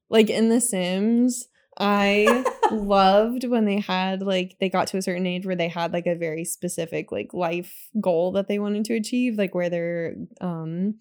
[0.08, 5.26] like in The Sims, I loved when they had like they got to a certain
[5.26, 8.94] age where they had like a very specific like life goal that they wanted to
[8.94, 10.94] achieve, like where their um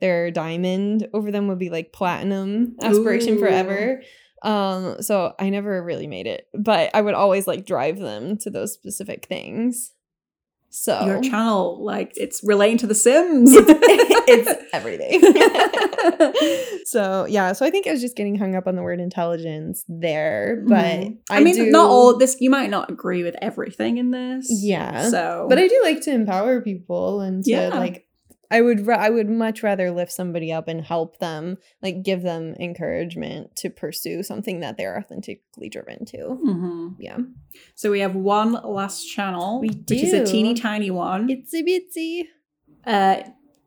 [0.00, 3.38] their diamond over them would be like platinum aspiration Ooh.
[3.38, 4.02] forever.
[4.42, 8.50] Um so I never really made it, but I would always like drive them to
[8.50, 9.92] those specific things.
[10.72, 13.50] So Your channel, like, it's relating to The Sims.
[13.52, 15.20] it's everything.
[16.86, 19.84] so yeah, so I think I was just getting hung up on the word intelligence
[19.88, 21.18] there, but Mhm.
[21.28, 22.36] I, I, mean, do, not all this.
[22.40, 24.46] You might not agree with everything in this.
[24.48, 25.08] Yeah.
[25.08, 27.68] So, but I do like to empower people and to Yeah.
[27.70, 28.06] like.
[28.50, 32.22] I would ra- I would much rather lift somebody up and help them, like give
[32.22, 36.16] them encouragement to pursue something that they're authentically driven to.
[36.44, 36.96] Mhm.
[36.98, 37.18] Yeah,
[37.74, 41.28] So we have one last channel, We which is a teeny tiny one.
[41.28, 42.24] itsy bitsy.
[42.84, 43.22] Uh,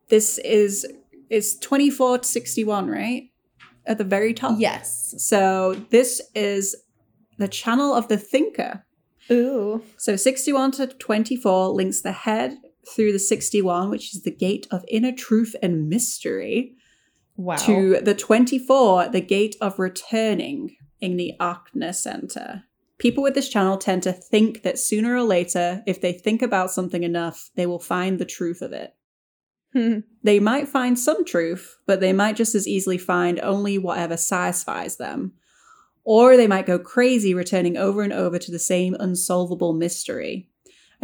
[0.08, 0.86] this is
[1.30, 3.30] is twenty four to sixty one, right?
[3.86, 4.56] At the very top.
[4.58, 5.14] Yes.
[5.18, 6.76] So this is
[7.38, 8.84] the channel of the thinker.
[9.30, 9.82] Ooh.
[9.96, 12.58] So 61 to 24 links the head
[12.88, 16.76] through the 61, which is the gate of inner truth and mystery,
[17.36, 17.56] Wow.
[17.56, 22.64] to the 24, the gate of returning in the Ajna Center.
[22.98, 26.70] People with this channel tend to think that sooner or later, if they think about
[26.70, 28.94] something enough, they will find the truth of it.
[29.72, 30.00] Hmm.
[30.22, 34.96] They might find some truth, but they might just as easily find only whatever satisfies
[34.96, 35.32] them.
[36.04, 40.48] Or they might go crazy, returning over and over to the same unsolvable mystery.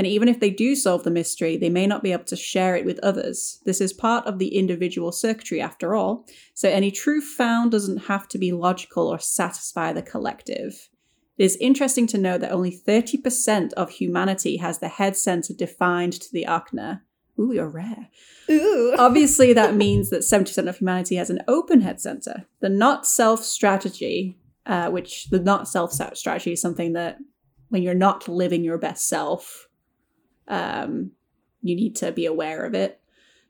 [0.00, 2.74] And even if they do solve the mystery, they may not be able to share
[2.74, 3.60] it with others.
[3.66, 6.24] This is part of the individual circuitry, after all,
[6.54, 10.88] so any truth found doesn't have to be logical or satisfy the collective.
[11.36, 16.14] It is interesting to note that only 30% of humanity has the head center defined
[16.14, 17.02] to the Ajna.
[17.38, 18.08] Ooh, you're rare.
[18.50, 18.94] Ooh.
[18.98, 22.46] Obviously, that means that 70% of humanity has an open head center.
[22.60, 27.18] The not self strategy, uh, which the not self strategy is something that
[27.68, 29.66] when you're not living your best self,
[30.50, 31.12] um,
[31.62, 33.00] you need to be aware of it.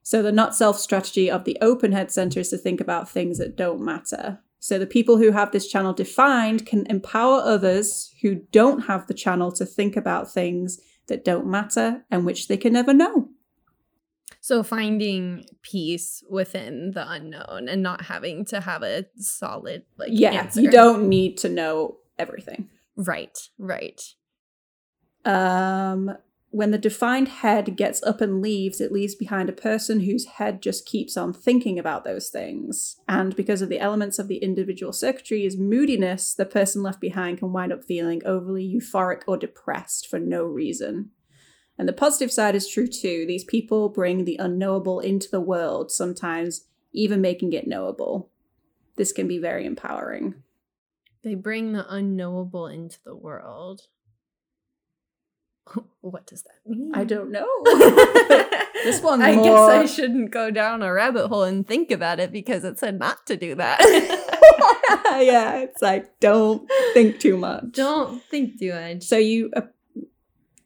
[0.03, 3.39] So, the not self strategy of the open head center is to think about things
[3.39, 4.39] that don't matter.
[4.61, 9.15] So, the people who have this channel defined can empower others who don't have the
[9.15, 13.29] channel to think about things that don't matter and which they can never know.
[14.41, 20.31] So finding peace within the unknown and not having to have a solid like yeah,
[20.31, 20.63] answer.
[20.63, 22.71] you don't need to know everything.
[22.97, 24.01] Right, right.
[25.27, 26.17] Um,
[26.53, 30.61] when the defined head gets up and leaves, it leaves behind a person whose head
[30.61, 32.97] just keeps on thinking about those things.
[33.09, 37.39] And because of the elements of the individual circuitry is moodiness, the person left behind
[37.39, 41.11] can wind up feeling overly euphoric or depressed for no reason.
[41.79, 43.25] And the positive side is true too.
[43.27, 48.29] These people bring the unknowable into the world, sometimes even making it knowable.
[48.97, 50.35] This can be very empowering.
[51.23, 53.83] They bring the unknowable into the world.
[56.03, 56.93] What does that mean?
[56.95, 57.47] I don't know.
[58.85, 59.45] this one's I more...
[59.45, 62.99] guess I shouldn't go down a rabbit hole and think about it because it said
[62.99, 63.81] not to do that.
[65.23, 67.73] yeah, it's like don't think too much.
[67.73, 69.03] Don't think too much.
[69.03, 69.63] So you, uh,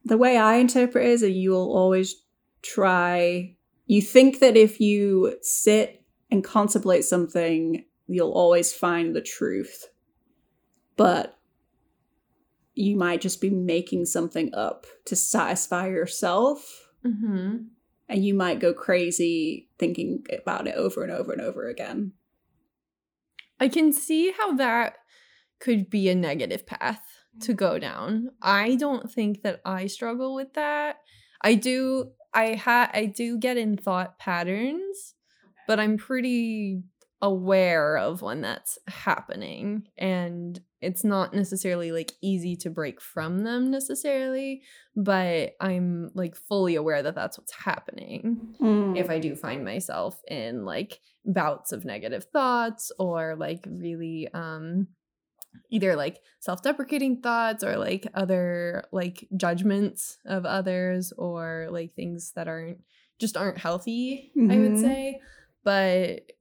[0.04, 2.14] the way I interpret it is that you will always
[2.62, 3.56] try.
[3.86, 9.88] You think that if you sit and contemplate something, you'll always find the truth,
[10.96, 11.36] but
[12.74, 16.88] you might just be making something up to satisfy yourself.
[17.04, 17.56] Mm-hmm.
[18.08, 22.12] And you might go crazy thinking about it over and over and over again.
[23.58, 24.96] I can see how that
[25.58, 27.02] could be a negative path
[27.40, 28.30] to go down.
[28.42, 30.96] I don't think that I struggle with that.
[31.40, 35.14] I do I ha I do get in thought patterns,
[35.66, 36.82] but I'm pretty
[37.24, 43.70] aware of when that's happening and it's not necessarily like easy to break from them
[43.70, 44.60] necessarily,
[44.94, 48.96] but I'm like fully aware that that's what's happening Mm.
[48.96, 54.88] if I do find myself in like bouts of negative thoughts or like really um
[55.70, 62.48] either like self-deprecating thoughts or like other like judgments of others or like things that
[62.48, 62.78] aren't
[63.18, 64.80] just aren't healthy, I would Mhm.
[64.80, 65.20] say.
[65.62, 66.32] But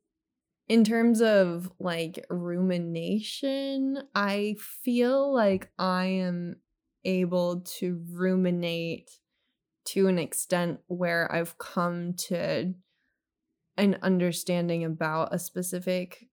[0.74, 6.56] in terms of like rumination, I feel like I am
[7.06, 9.20] able to ruminate
[9.86, 12.74] to an extent where I've come to
[13.78, 16.30] an understanding about a specific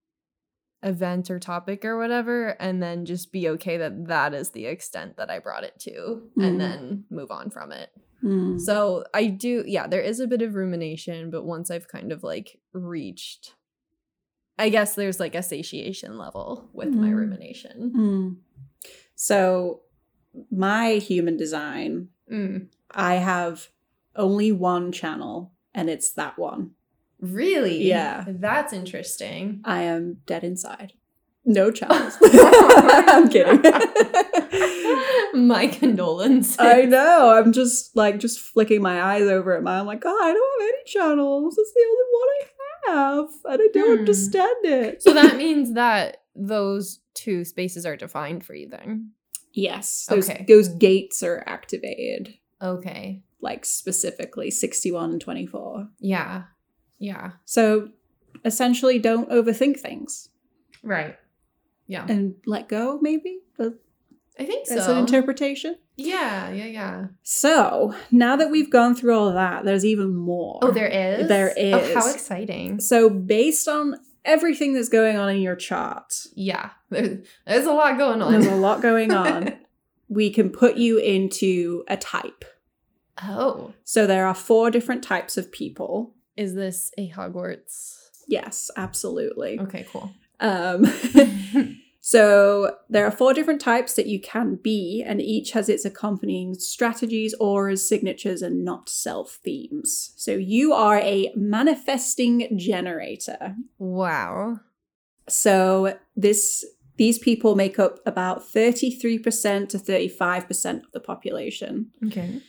[0.81, 5.17] event or topic or whatever and then just be okay that that is the extent
[5.17, 6.43] that I brought it to Mhm.
[6.43, 7.91] and then move on from it.
[8.23, 8.59] Mm.
[8.59, 12.23] So I do yeah, there is a bit of rumination, but once I've kind of
[12.23, 13.53] like reached
[14.61, 17.15] I guess there's like a satiation level with my Mm.
[17.17, 17.91] rumination.
[17.95, 18.35] Mm.
[19.15, 19.81] So,
[20.51, 22.67] my human design, Mm.
[22.91, 23.69] I have
[24.15, 26.71] only one channel, and it's that one.
[27.19, 27.83] Really?
[27.87, 28.25] Yeah.
[28.27, 29.61] That's interesting.
[29.65, 30.93] I am dead inside.
[31.43, 32.17] No channels.
[32.23, 33.61] I'm kidding.
[35.33, 36.57] my condolences.
[36.59, 37.31] I know.
[37.37, 39.79] I'm just like just flicking my eyes over at mine.
[39.81, 41.57] I'm like, God, I don't have any channels.
[41.57, 42.41] It's the only one I
[42.87, 43.99] have, and I don't Hmm.
[43.99, 45.01] understand it.
[45.03, 49.11] so that means that those two spaces are defined for you then.
[49.53, 50.45] yes, those Okay.
[50.47, 53.23] those gates are activated, Okay.
[53.41, 55.89] like specifically 61 and 24.
[55.99, 56.43] Yeah.
[56.99, 57.31] Yeah.
[57.45, 57.89] So
[58.45, 60.29] essentially, don't overthink things
[60.83, 61.17] Right.
[61.87, 62.05] Yeah.
[62.07, 62.99] and let go.
[63.01, 63.39] Maybe
[64.39, 64.75] I think so.
[64.75, 65.75] that's an interpretation.
[66.05, 67.05] Yeah, yeah, yeah.
[67.23, 70.59] So now that we've gone through all that, there's even more.
[70.61, 71.27] Oh, there is?
[71.27, 71.73] There is.
[71.73, 72.79] Oh, how exciting.
[72.79, 73.95] So based on
[74.25, 76.71] everything that's going on in your chart, Yeah.
[76.89, 78.31] There's, there's a lot going on.
[78.33, 79.53] there's a lot going on.
[80.09, 82.43] we can put you into a type.
[83.23, 83.73] oh.
[83.83, 86.13] So there are four different types of people.
[86.37, 87.97] Is this a Hogwarts?
[88.27, 89.59] Yes, absolutely.
[89.59, 90.11] Okay, cool.
[90.39, 90.85] Um,
[92.03, 96.55] so there are four different types that you can be, and each has its accompanying
[96.55, 100.13] strategies, auras, signatures, and not self themes.
[100.17, 103.55] So you are a manifesting generator.
[103.77, 104.59] wow.
[105.29, 106.65] So this
[106.97, 111.91] These people make up about 33% to 35% of the population.
[112.07, 112.41] Okay.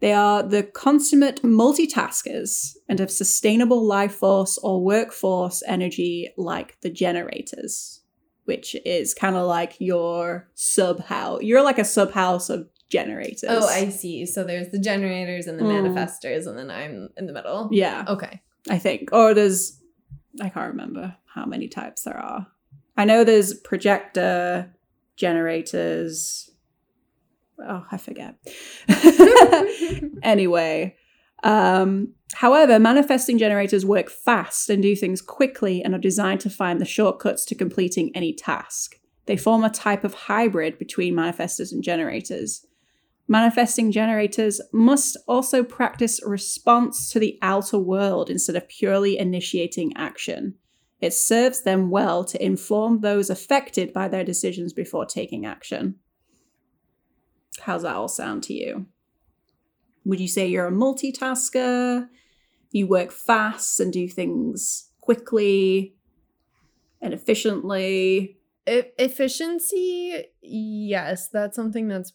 [0.00, 6.90] They are the consummate multitaskers and have sustainable life force or workforce energy like the
[6.90, 7.97] generators,
[8.48, 11.42] which is kind of like your sub house.
[11.42, 13.44] You're like a sub house of generators.
[13.46, 14.24] Oh, I see.
[14.24, 15.82] So there's the generators and the Mm.
[15.94, 17.68] manifestors, and then I'm in the middle.
[17.70, 18.40] Yeah, Okay.
[18.70, 19.10] I think.
[19.12, 19.78] Or there's,
[20.40, 22.46] I can't remember how many types there are.
[22.96, 24.74] I know there's projector,
[25.16, 26.50] generators.
[27.60, 28.36] Oh, I forget.
[30.22, 30.96] anyway,
[31.42, 36.80] um, however, manifesting generators work fast and do things quickly and are designed to find
[36.80, 38.96] the shortcuts to completing any task.
[39.26, 42.66] They form a type of hybrid between manifestors and generators.
[43.28, 50.54] Manifesting generators must also practice response to the outer world instead of purely initiating action.
[51.00, 55.96] It serves them well to inform those affected by their decisions before taking action.
[57.60, 58.86] How's that all sound to you?
[60.08, 62.08] Would you say you're a multitasker?
[62.70, 65.96] You work fast and do things quickly
[67.02, 68.38] and efficiently?
[68.66, 72.14] E- efficiency, yes, that's something that's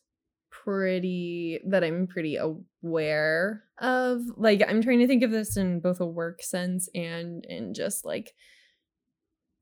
[0.50, 4.22] pretty that I'm pretty aware of.
[4.38, 8.06] Like I'm trying to think of this in both a work sense and in just
[8.06, 8.34] like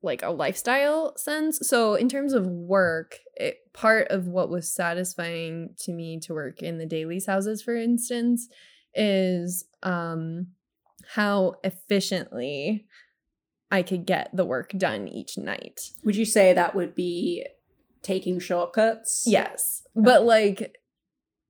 [0.02, 1.58] like a lifestyle sense.
[1.62, 6.62] So in terms of work, it, part of what was satisfying to me to work
[6.62, 8.48] in the dailies houses for instance
[8.94, 10.48] is um
[11.14, 12.86] how efficiently
[13.70, 15.80] I could get the work done each night.
[16.04, 17.46] Would you say that would be
[18.02, 19.24] taking shortcuts?
[19.26, 19.82] Yes.
[19.94, 20.76] But like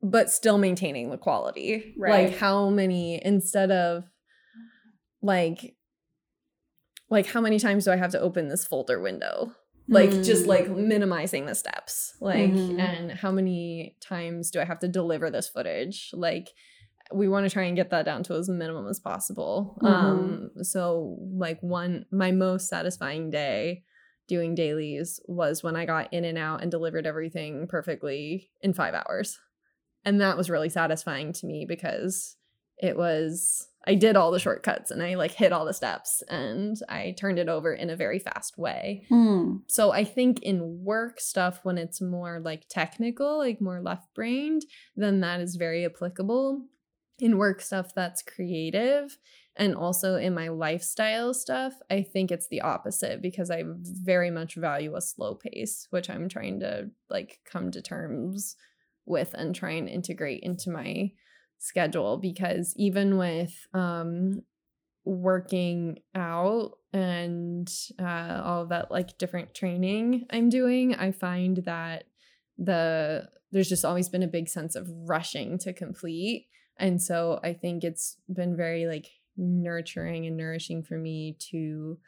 [0.02, 1.94] but still maintaining the quality.
[1.98, 2.30] Right.
[2.30, 4.04] Like how many instead of
[5.20, 5.74] like
[7.12, 9.52] like how many times do I have to open this folder window?
[9.88, 10.48] Like just Mm.
[10.54, 12.14] like minimizing the steps.
[12.20, 12.78] Like Mhm.
[12.78, 16.10] and how many times do I have to deliver this footage?
[16.14, 16.48] Like
[17.12, 19.76] we want to try and get that down to as minimum as possible.
[19.82, 23.84] Um so like one my most satisfying day
[24.28, 28.94] doing dailies was when I got in and out and delivered everything perfectly in 5
[28.94, 29.38] hours.
[30.04, 32.36] And that was really satisfying to me because
[32.78, 36.76] it was I did all the shortcuts and I like hit all the steps and
[36.88, 39.04] I turned it over in a very fast way.
[39.08, 39.56] Hmm.
[39.66, 44.62] So I think in work stuff when it's more like technical, like more left brained,
[44.96, 46.62] then that is very applicable.
[47.18, 49.18] In work stuff that's creative
[49.56, 54.54] and also in my lifestyle stuff, I think it's the opposite because I very much
[54.54, 58.56] value a slow pace, which I'm trying to like come to terms
[59.04, 61.12] with and try and integrate into my
[61.62, 64.42] schedule because even with um
[65.04, 72.04] working out and uh, all that like different training I'm doing, I find that
[72.58, 76.46] the there's just always been a big sense of rushing to complete.
[76.78, 81.98] And so I think it's been very like nurturing and nourishing for me to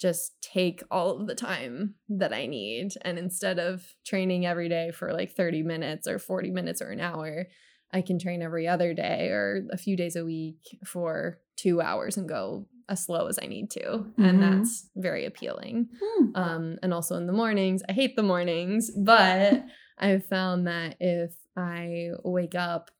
[0.00, 2.92] just take all of the time that I need.
[3.02, 7.00] And instead of training every day for like 30 minutes or 40 minutes or an
[7.00, 7.46] hour,
[7.92, 12.16] I can train every other day or a few days a week for two hours
[12.16, 13.80] and go as slow as I need to.
[13.80, 14.12] Mhm.
[14.28, 15.88] And that's very appealing.
[16.02, 16.30] Hmm.
[16.34, 19.64] Um, and also in the mornings, I hate the mornings, but
[19.98, 22.90] I've found that if I wake up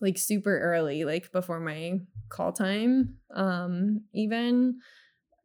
[0.00, 4.78] like super early, like before my call time, um, even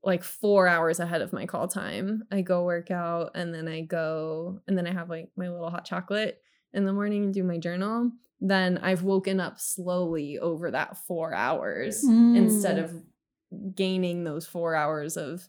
[0.04, 3.82] like four hours ahead of my call time, I go work out and then I
[3.82, 6.42] go and then I have like my little hot chocolate
[6.74, 8.12] in the morning and do my journal.
[8.42, 12.04] Then I've woken up slowly over that four hours
[12.36, 12.84] instead Mm.
[12.84, 15.48] of gaining those four hours of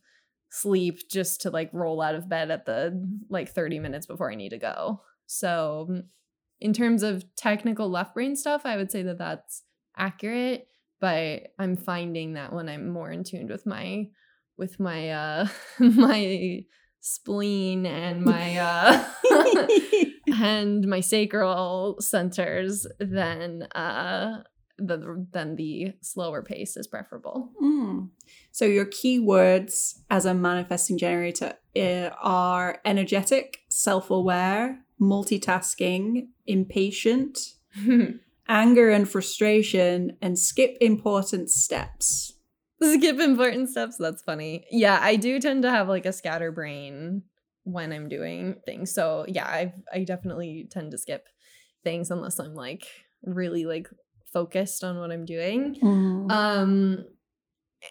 [0.50, 4.36] sleep just to like roll out of bed at the like 30 minutes before I
[4.36, 5.02] need to go.
[5.26, 6.02] So,
[6.60, 9.62] in terms of technical left brain stuff, I would say that that's
[9.96, 10.68] accurate,
[11.00, 14.06] but I'm finding that when I'm more in tune with my
[14.56, 15.48] with my uh
[15.80, 16.64] my
[17.00, 19.04] spleen and my uh
[20.34, 24.42] and my sacral centers, then uh
[24.78, 27.50] the then the slower pace is preferable.
[27.62, 28.10] Mm.
[28.52, 37.54] So your keywords as a manifesting generator uh, are energetic, self-aware, multitasking, impatient,
[38.48, 42.34] anger and frustration, and skip important steps.
[42.82, 43.96] Skip important steps.
[43.96, 44.66] That's funny.
[44.70, 47.22] Yeah, I do tend to have like a scatterbrain
[47.66, 48.94] when I'm doing things.
[48.94, 51.28] So yeah, I I definitely tend to skip
[51.84, 52.86] things unless I'm like
[53.24, 53.88] really like
[54.32, 55.76] focused on what I'm doing.
[56.30, 57.04] Um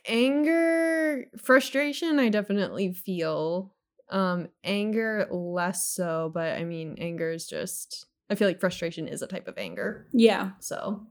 [0.07, 3.73] anger, frustration, I definitely feel
[4.09, 8.05] Um, anger less so, but I mean, anger is just.
[8.29, 10.07] I feel like frustration is a type of anger.
[10.13, 10.51] Yeah.
[10.59, 11.07] So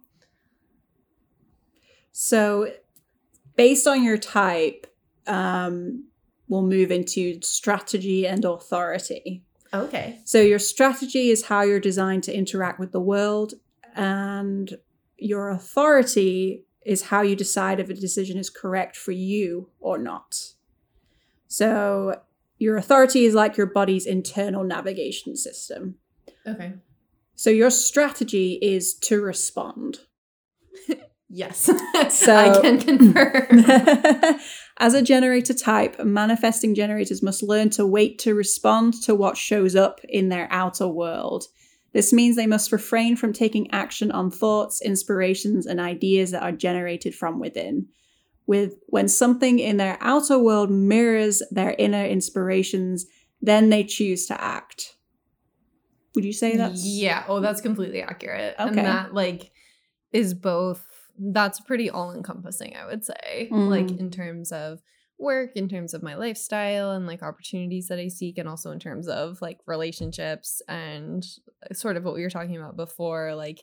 [2.12, 2.73] So,
[3.57, 4.86] based on your type,
[5.27, 6.09] um,
[6.48, 9.42] we'll move into strategy and authority.
[9.72, 10.18] okay.
[10.24, 13.54] So, your strategy is how you're designed to interact with the world,
[13.94, 14.76] and
[15.16, 20.52] your authority is how you decide if a decision is correct for you or not.
[21.48, 22.20] So,
[22.58, 25.96] your authority is like your body's internal navigation system.
[26.46, 26.74] Okay.
[27.36, 30.00] So, your strategy is to respond.
[31.36, 31.68] Yes.
[32.10, 34.38] So- I can confirm.
[34.78, 39.76] As a generator type, manifesting generators must learn to wait to respond to what shows
[39.76, 41.44] up in their outer world.
[41.92, 46.51] This means they must refrain from taking action on thoughts, inspirations, and ideas that are
[46.51, 47.86] generated from within.
[48.46, 53.06] With when something in their outer world mirrors their inner inspirations,
[53.40, 54.96] then they choose to act.
[56.14, 56.72] Would you say that?
[56.74, 57.24] yeah.
[57.28, 58.56] Oh, that's completely accurate.
[58.59, 58.68] Okay.
[58.68, 59.52] And that like
[60.12, 60.84] is both
[61.19, 63.49] that's pretty all encompassing, I would say.
[63.51, 63.69] Mm.
[63.69, 64.81] Like in terms of
[65.19, 68.78] work, in terms of my lifestyle and like opportunities that I seek, and also in
[68.78, 71.24] terms of like relationships and
[71.73, 73.62] sort of what we were talking about before, like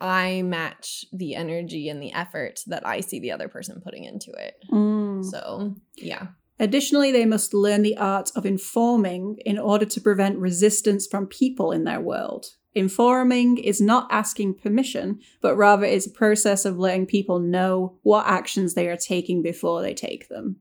[0.00, 4.30] I match the energy and the effort that I see the other person putting into
[4.32, 4.54] it.
[4.70, 5.24] Mm.
[5.24, 6.28] So yeah.
[6.58, 11.70] Additionally, they must learn the art of informing in order to prevent resistance from people
[11.70, 12.46] in their world.
[12.76, 18.26] Informing is not asking permission, but rather is a process of letting people know what
[18.26, 20.56] actions they are taking before they take them.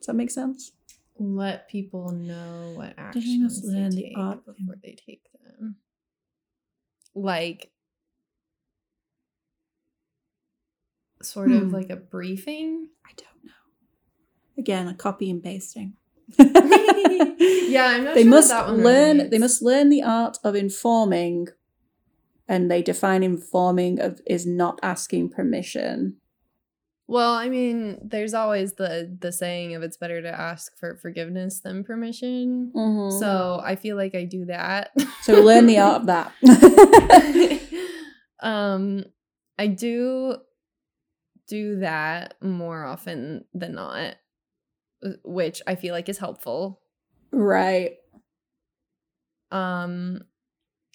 [0.00, 0.72] Does that make sense?
[1.16, 5.76] Let people know what actions learn they the take art before they take them.
[7.14, 7.70] Like
[11.22, 11.70] sort of Hmm.
[11.70, 12.88] like a briefing.
[13.06, 13.52] I don't know.
[14.58, 15.96] Again, a copy and pasting.
[17.74, 19.30] Yeah, I'm not they sure must that one learn.
[19.30, 21.48] They must learn the art of informing,
[22.48, 26.16] and they define informing of is not asking permission.
[27.06, 31.60] Well, I mean, there's always the the saying of it's better to ask for forgiveness
[31.60, 32.70] than permission.
[32.74, 34.92] So, So I feel like I do that.
[35.22, 36.32] so learn the art of that.
[38.40, 39.04] um
[39.58, 40.36] I do
[41.48, 44.14] do that more often than not,
[45.24, 46.80] which I feel like is helpful.
[47.32, 47.92] right.
[49.50, 50.20] Um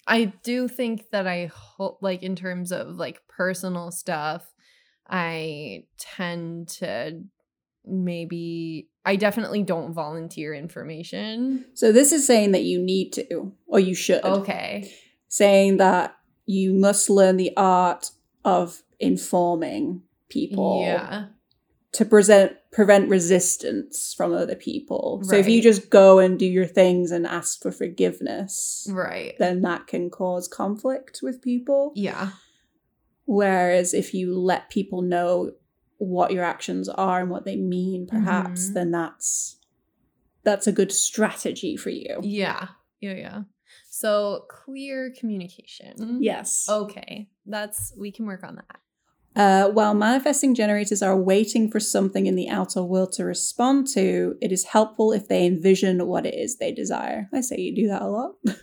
[0.06, 4.44] I do think that I hope like in terms of like personal stuff,
[5.08, 7.22] I tend to
[7.84, 11.64] maybe I definitely don't volunteer information.
[11.74, 14.24] So this is saying that you need to, or you should.
[14.24, 14.92] Okay.
[15.28, 16.16] Saying that
[16.46, 18.10] you must learn the art
[18.44, 21.26] of informing people Yeah.
[21.92, 25.20] To present prevent resistance from other people.
[25.24, 29.34] So if you just go and do your things and ask for forgiveness, Right.
[29.40, 31.92] then that can cause conflict with people.
[31.96, 32.30] Yeah.
[33.24, 35.52] Whereas if you let people know
[35.98, 38.74] what your actions are and what they mean, perhaps, Mhm.
[38.74, 39.56] then that's
[40.42, 42.18] that's a good strategy for you.
[42.22, 42.68] Yeah.
[43.00, 43.14] Yeah.
[43.14, 43.42] Yeah.
[43.90, 46.18] So clear communication.
[46.22, 46.66] Yes.
[46.68, 47.28] Okay.
[47.44, 48.80] That's we can work on that.
[49.36, 54.36] Uh, while manifesting generators are waiting for something in the outer world to respond to,
[54.40, 57.28] it is helpful if they envision what it is they desire.
[57.32, 58.32] I say you do that a lot.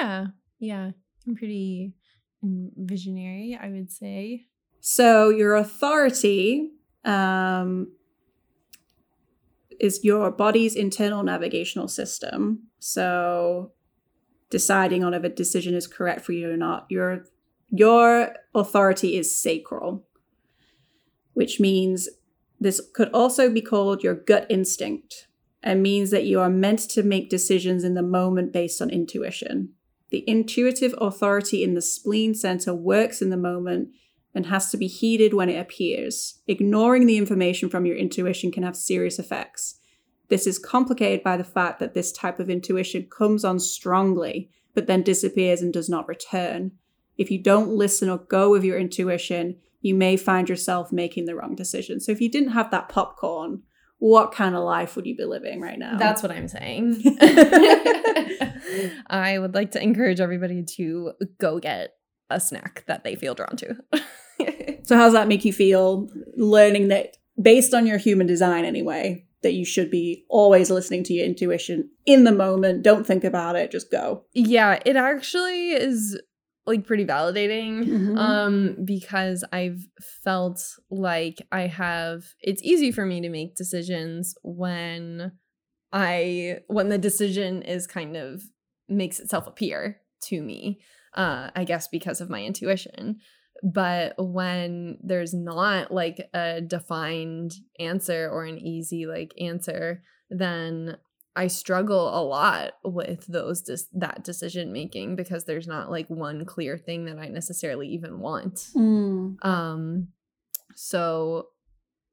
[0.00, 0.26] Yeah.
[0.58, 0.90] Yeah.
[1.26, 1.94] I'm pretty
[2.42, 4.46] visionary, I would say.
[4.80, 6.72] So your authority
[7.04, 7.92] um,
[9.80, 12.64] is your body's internal navigational system.
[12.80, 13.72] So
[14.50, 16.86] deciding on if a decision is correct for you or not.
[16.90, 17.24] Your
[17.76, 20.06] your authority is sacral,
[21.32, 22.08] which means
[22.60, 25.26] this could also be called your gut instinct
[25.60, 29.70] and means that you are meant to make decisions in the moment based on intuition.
[30.10, 33.88] The intuitive authority in the spleen center works in the moment
[34.36, 36.40] and has to be heeded when it appears.
[36.46, 39.80] Ignoring the information from your intuition can have serious effects.
[40.28, 44.86] This is complicated by the fact that this type of intuition comes on strongly, but
[44.86, 46.72] then disappears and does not return.
[47.16, 51.34] If you don't listen or go with your intuition, you may find yourself making the
[51.34, 52.00] wrong decision.
[52.00, 53.62] So if you didn't have that popcorn,
[53.98, 55.96] what kind of life would you be living right now?
[55.98, 57.02] That's what I'm saying.
[59.06, 61.94] I would like to encourage everybody to go get
[62.30, 63.76] a snack that they feel drawn to.
[64.84, 69.24] So how does that make you feel learning that based on your human design anyway,
[69.42, 73.56] that you should be always listening to your intuition in the moment, don't think about
[73.56, 74.24] it, just go.
[74.34, 76.20] yeah, it actually is
[76.66, 78.16] like pretty validating Mhm.
[78.18, 79.86] um because I've
[80.22, 85.32] felt like I have it's easy for me to make decisions when
[85.92, 88.42] I when the decision is kind of
[88.88, 90.80] makes itself appear to me,
[91.14, 93.18] uh, I guess because of my intuition.
[93.62, 100.96] But when there's not like a defined answer or an easy like answer, then
[101.36, 106.44] I struggle a lot with those dis- that decision making because there's not like one
[106.44, 108.68] clear thing that I necessarily even want.
[108.76, 109.44] Mm.
[109.44, 110.08] Um
[110.76, 111.48] so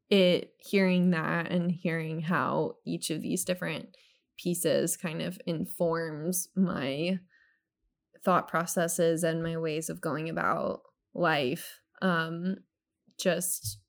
[0.10, 3.96] it hearing that and hearing how each of these different
[4.38, 7.20] pieces kind of informs my
[8.24, 10.82] thought processes and my ways of going about
[11.14, 12.58] life um
[13.20, 13.80] just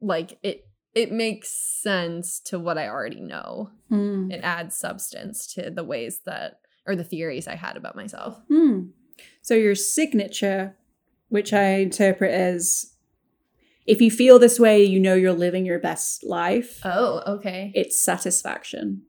[0.00, 0.64] like it
[0.94, 4.32] it makes sense to what i already know Mm.
[4.32, 8.88] it adds substance to the ways that or the theories i had about myself Hmm.
[9.42, 10.76] So your signature,
[11.28, 12.94] which I interpret as
[13.86, 16.80] if you feel this way, you know you're living your best life.
[16.84, 19.02] oh okay It's satisfaction.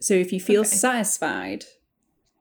[0.00, 0.68] So if you feel Okay.
[0.76, 1.64] satisfied,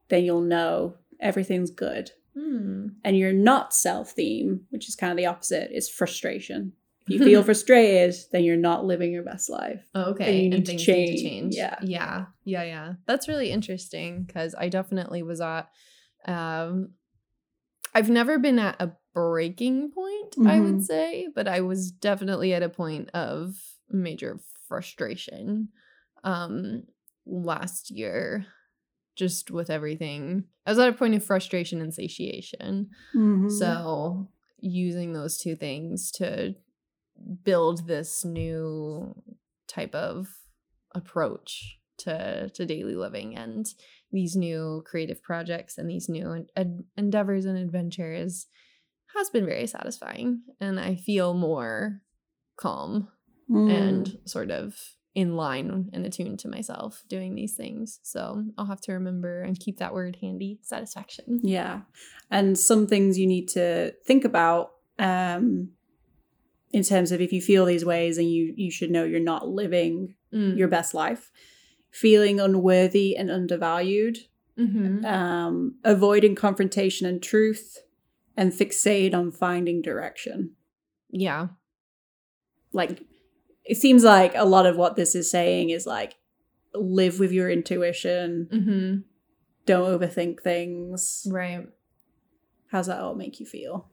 [0.10, 2.12] then you'll know everything's good.
[2.34, 2.88] hmm.
[3.04, 6.74] And you're not self theme, which is kind of the opposite, is frustration.
[7.06, 9.84] If you feel frustrated, then you're not living your best life.
[9.96, 11.56] Okay, you need to things change.
[11.56, 11.78] Yeah.
[11.82, 12.94] yeah, yeah, yeah.
[13.06, 15.70] That's really interesting because I definitely was at.
[16.26, 16.92] Um,
[17.94, 20.64] I've never been at a breaking point, I Mhm.
[20.64, 23.56] would say, but I was definitely at a point of
[23.90, 25.70] major frustration.
[26.24, 26.84] Um,
[27.26, 28.48] last year,
[29.16, 32.90] just with everything, I was at a point of frustration and satiation.
[33.14, 33.50] Mm-hmm.
[33.50, 36.56] So using those two things to
[37.44, 39.16] build this new
[39.68, 40.28] type of
[40.94, 43.68] approach to to daily living and
[44.12, 48.48] these new creative projects and these new en- en- endeavors and adventures
[49.16, 52.02] has been very satisfying and I feel more
[52.58, 53.10] calm
[53.52, 53.70] Mm.
[53.72, 54.74] and sort of
[55.14, 58.00] in line and attuned to myself doing these things.
[58.02, 61.42] So I'll have to remember and keep that word handy satisfaction.
[61.44, 61.82] Yeah.
[62.32, 65.72] And some things you need to think about um,
[66.74, 69.48] in terms of if you feel these ways and you you should know you're not
[69.48, 70.58] living Mm.
[70.58, 71.32] your best life.
[71.92, 74.18] Feeling unworthy and undervalued,
[74.58, 75.06] Mhm.
[75.06, 77.84] um, avoiding confrontation and truth,
[78.36, 80.56] and fixate on finding direction.
[81.12, 81.50] Yeah.
[82.72, 83.04] Like,
[83.64, 86.16] it seems like a lot of what this is saying is like,
[86.74, 89.02] live with your intuition, Mm-hmm.
[89.68, 91.28] don't overthink things.
[91.30, 91.68] Right.
[92.72, 93.88] How's that all make you feel?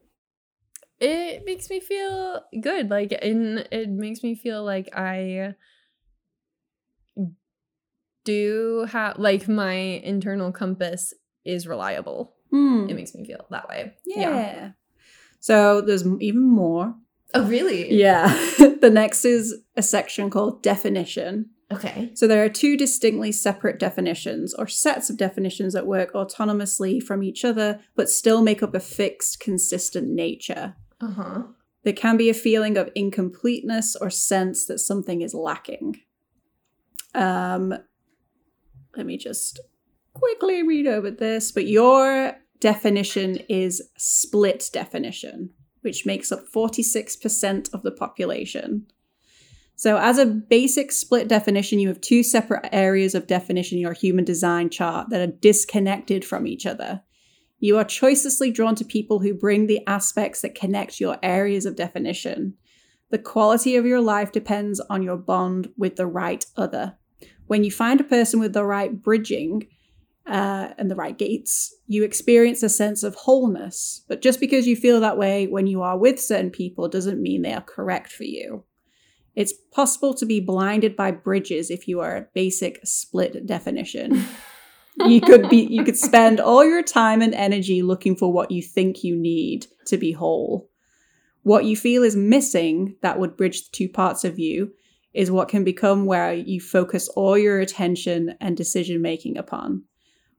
[1.00, 2.90] It makes me feel good.
[2.90, 5.54] Like, and it makes me feel like I
[8.24, 11.14] do have, like, my internal compass
[11.44, 12.34] is reliable.
[12.50, 12.86] Hmm.
[12.88, 13.94] It makes me feel that way.
[14.04, 14.72] Yeah.
[15.40, 16.94] So there's even more.
[17.32, 17.92] Oh, really?
[17.94, 18.28] Yeah.
[18.58, 21.50] the next is a section called definition.
[21.72, 22.10] Okay.
[22.14, 27.22] So there are two distinctly separate definitions or sets of definitions that work autonomously from
[27.22, 30.74] each other but still make up a fixed, consistent nature.
[31.00, 31.42] Uh huh.
[31.82, 36.00] There can be a feeling of incompleteness or sense that something is lacking.
[37.14, 37.74] Um,
[38.96, 39.60] let me just
[40.12, 41.52] quickly read over this.
[41.52, 45.50] But your definition is split definition,
[45.80, 48.86] which makes up 46% of the population.
[49.76, 53.94] So, as a basic split definition, you have two separate areas of definition in your
[53.94, 57.00] human design chart that are disconnected from each other.
[57.60, 61.76] You are choicelessly drawn to people who bring the aspects that connect your areas of
[61.76, 62.54] definition.
[63.10, 66.96] The quality of your life depends on your bond with the right other.
[67.46, 69.68] When you find a person with the right bridging
[70.26, 74.04] uh, and the right gates, you experience a sense of wholeness.
[74.08, 77.42] But just because you feel that way when you are with certain people doesn't mean
[77.42, 78.64] they are correct for you.
[79.34, 84.24] It's possible to be blinded by bridges if you are a basic split definition
[85.06, 88.62] you could be you could spend all your time and energy looking for what you
[88.62, 90.68] think you need to be whole.
[91.42, 94.72] What you feel is missing that would bridge the two parts of you
[95.14, 99.84] is what can become where you focus all your attention and decision making upon.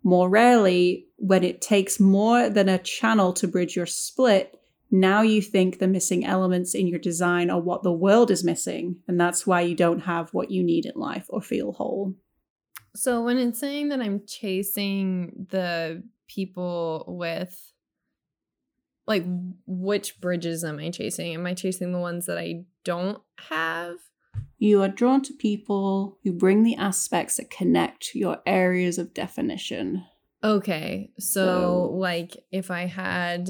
[0.04, 4.58] More rarely when it takes more than a channel to bridge your split
[4.94, 8.98] now you think the missing elements in your design are what the world is missing
[9.08, 12.14] and that's why you don't have what you need in life or feel whole
[12.96, 17.72] So when it's saying that I'm chasing the people with
[19.08, 19.26] like
[19.66, 21.34] which bridges am I chasing?
[21.34, 23.96] Am I chasing the ones that I don't have?
[24.58, 30.06] You are drawn to people who bring the aspects that connect your areas of definition.
[30.44, 31.12] Okay.
[31.20, 33.50] So, So- like if I had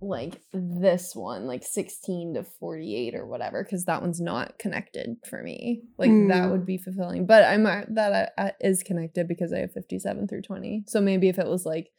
[0.00, 5.42] like this one, like 16 to 48 or whatever, because that one's not connected for
[5.42, 5.82] me.
[5.96, 6.50] Like that Mm.
[6.50, 7.24] would be fulfilling.
[7.26, 10.84] But I'm uh, that uh, uh, is connected because I have 57 through 20.
[10.86, 11.90] So maybe if it was like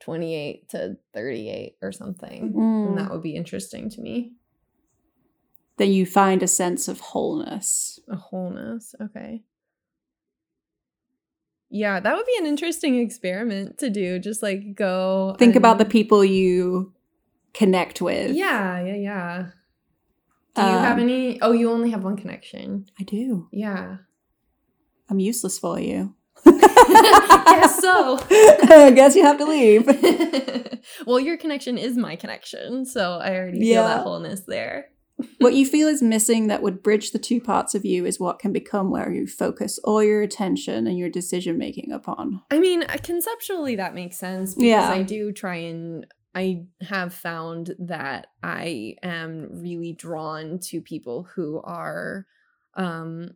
[0.00, 2.84] 28 to 38 or something, Mm.
[2.84, 4.32] then that would be interesting to me.
[5.76, 7.98] Then you find a sense of wholeness.
[8.08, 8.94] A wholeness.
[9.00, 9.42] Okay.
[11.68, 14.18] Yeah, that would be an interesting experiment to do.
[14.18, 16.92] Just like go Think about the people you
[17.54, 18.32] connect with.
[18.34, 19.46] Yeah, yeah, yeah.
[20.56, 21.40] Do you have Um, any?
[21.40, 22.86] Oh, you only have one connection.
[22.98, 23.48] I do.
[23.52, 23.98] Yeah.
[25.08, 26.14] I'm useless for you.
[26.44, 28.18] Guess so.
[28.30, 29.86] I guess you have to leave.
[31.06, 34.86] well, your connection is my connection, so I already feel that wholeness there.
[35.38, 38.38] what you feel is missing that would bridge the two parts of you is what
[38.38, 42.40] can become where you focus all your attention and your decision making upon.
[42.50, 44.88] I mean, conceptually that makes sense because Yeah.
[44.90, 51.60] I do try and I have found that I am really drawn to people who
[51.62, 52.26] are
[52.74, 53.30] um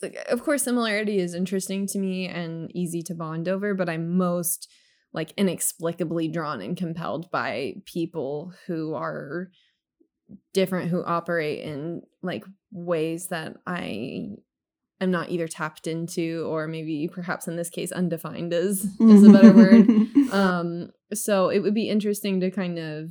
[0.00, 4.16] like of course similarity is interesting to me and easy to bond over, but I'm
[4.16, 4.68] most
[5.12, 9.50] like inexplicably drawn and compelled by people who are
[10.52, 14.30] different who operate in like ways that I
[15.02, 19.32] am not either tapped into or maybe perhaps in this case undefined is is a
[19.32, 19.88] better word.
[20.32, 23.10] Um so it would be interesting to kind of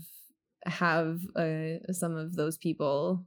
[0.65, 3.25] have uh, some of those people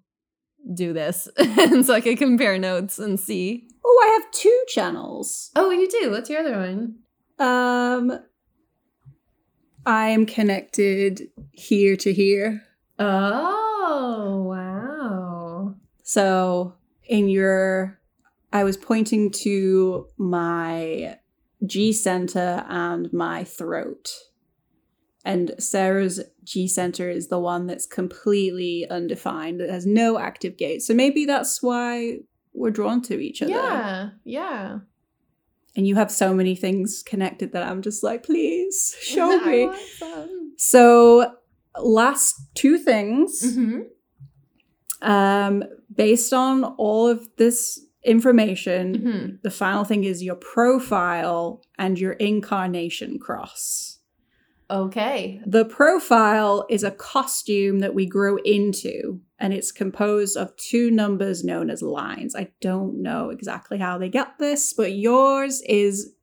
[0.75, 1.29] do this.
[1.39, 3.69] And so i could compare notes and see.
[3.85, 5.51] Oh, I have two channels.
[5.57, 6.11] oh you do?
[6.11, 6.97] What's your other one?
[7.39, 8.19] Um,
[9.87, 12.63] I'm connected here to here.
[12.99, 15.75] oh wow.
[16.03, 16.75] So
[17.07, 17.99] in your,
[18.55, 21.19] I was pointing to my
[21.67, 24.11] G center and my throat.
[25.25, 30.83] And Sarah's G center is the one that's completely undefined, that has no active gate.
[30.83, 32.19] So maybe that's why
[32.53, 33.51] we're drawn to each other.
[33.53, 34.79] yeah yeah
[35.75, 39.69] And you have so many things connected that I'm just like, please show me.
[40.57, 41.35] So,
[41.83, 43.43] last two things.
[43.43, 43.87] Mhm.
[45.03, 45.65] Um,
[45.95, 49.43] based on all of this information, Mhm.
[49.43, 53.99] the final thing is your profile and your incarnation cross.
[54.71, 60.91] okay The profile is a costume that we grow into, and it's composed of two
[60.91, 62.35] numbers known as lines.
[62.35, 66.15] I don't know exactly how they get this, but yours is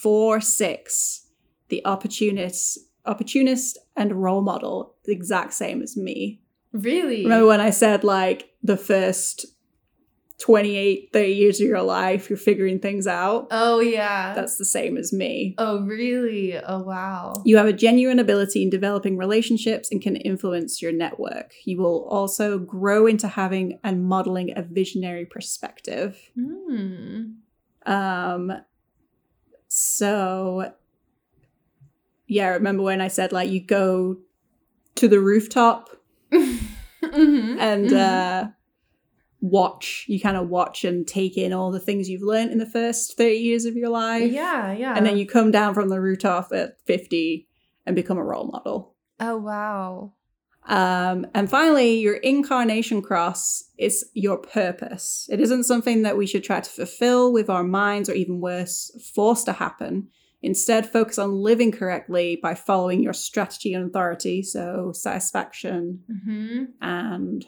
[0.00, 1.26] four six,
[1.68, 6.40] the opportunist, opportunist and role model, the exact same as me.
[6.72, 9.46] really Remember when I said like the first
[10.40, 13.48] 28, 30 years of your life, you're figuring things out?
[13.50, 15.54] oh yeah That's the same as me.
[15.58, 20.80] oh really oh wow You have a genuine ability in developing relationships and can influence
[20.82, 21.52] your network.
[21.64, 26.18] You will also grow into having and modeling a visionary perspective.
[26.34, 27.24] Hmm.
[27.86, 28.52] Um,
[29.68, 30.72] so,
[32.26, 34.18] yeah, remember when I said like you go
[34.96, 35.90] to the rooftop
[36.32, 37.58] Mhm.
[37.58, 37.96] and Mhm.
[37.96, 38.50] uh,
[39.40, 42.66] watch, you kind of watch and take in all the things you've learned in the
[42.66, 44.30] first 30 years of your life.
[44.30, 44.94] yeah, yeah.
[44.96, 47.48] And then you come down from the rooftop at 50
[47.86, 48.94] and become a role model.
[49.18, 50.12] Oh wow.
[50.66, 55.26] Um, and finally, your incarnation cross is your purpose.
[55.32, 58.90] It isn't something that we should try to fulfill with our minds or even worse,
[59.14, 60.08] force to happen.
[60.42, 64.42] Instead, focus on living correctly by following your strategy and authority.
[64.42, 66.64] So, satisfaction Mm-hmm.
[66.82, 67.44] and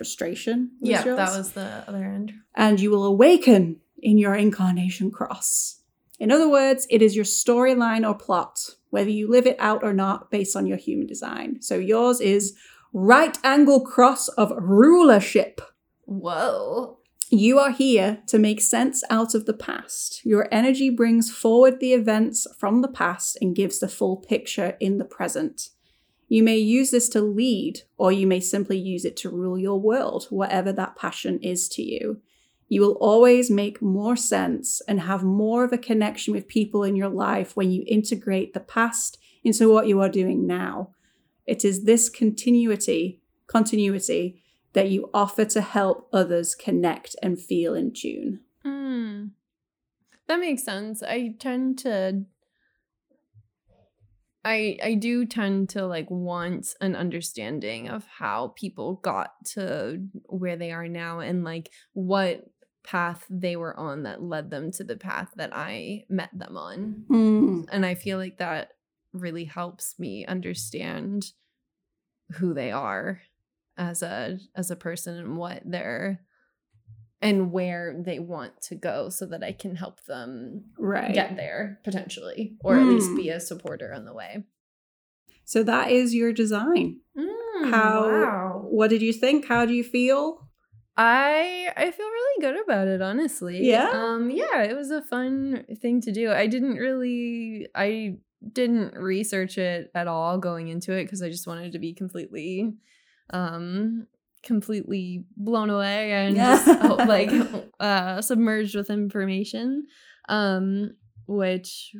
[0.00, 0.70] frustration.
[0.80, 1.16] Yeah, yours.
[1.18, 2.32] that was the other end.
[2.54, 5.82] And you will awaken in your incarnation cross.
[6.18, 9.92] In other words, it is your storyline or plot, whether you live it out or
[9.92, 11.60] not, based on your human design.
[11.60, 12.56] So yours is
[12.94, 15.60] right angle cross of rulership.
[16.06, 16.96] Whoa.
[17.28, 20.24] You are here to make sense out of the past.
[20.24, 24.96] Your energy brings forward the events from the past and gives the full picture in
[24.96, 25.68] the present.
[26.30, 29.80] You may use this to lead, or you may simply use it to rule your
[29.80, 32.22] world, whatever that passion is to you.
[32.68, 36.94] You will always make more sense and have more of a connection with people in
[36.94, 40.90] your life when you integrate the past into what you are doing now.
[41.46, 44.40] It is this continuity, continuity
[44.72, 48.38] that you offer to help others connect and feel in tune.
[48.64, 49.30] Mm.
[50.28, 51.02] That makes sense.
[51.02, 52.24] I tend to
[54.44, 60.56] I I do tend to like want an understanding of how people got to where
[60.56, 62.44] they are now and like what
[62.82, 67.04] path they were on that led them to the path that I met them on.
[67.10, 67.66] Mm.
[67.70, 68.70] And I feel like that
[69.12, 71.32] really helps me understand
[72.36, 73.20] who they are
[73.76, 76.20] as a as a person and what they're
[77.22, 81.12] and where they want to go so that I can help them Right.
[81.14, 83.16] get there potentially or at least Mm.
[83.16, 84.44] be a supporter on the way.
[85.44, 87.00] So that is your design.
[87.64, 88.66] How wow.
[88.70, 89.46] what did you think?
[89.46, 90.48] How do you feel?
[90.96, 93.66] I I feel really good about it, honestly.
[93.68, 93.90] Yeah?
[93.92, 96.30] Um yeah, it was a fun thing to do.
[96.30, 98.18] I didn't really I
[98.52, 102.74] didn't research it at all going into it because I just wanted to be completely
[103.30, 104.06] um
[104.42, 107.30] completely blown away and just oh, like
[107.80, 109.86] uh submerged with information.
[110.28, 110.92] Um
[111.26, 111.94] which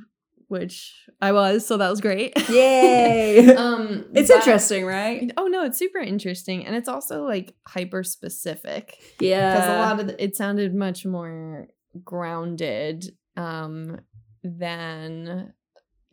[0.49, 0.93] which
[1.23, 2.33] I was, so that was great.
[2.49, 3.55] Yay.
[3.55, 5.31] um it's but- interesting, right?
[5.37, 9.55] Oh no, it's super interesting, and it's also like hyper specific Yeah.
[9.55, 11.69] because a lot of the, it sounded much more
[12.05, 13.05] grounded
[13.37, 14.01] um,
[14.43, 15.53] than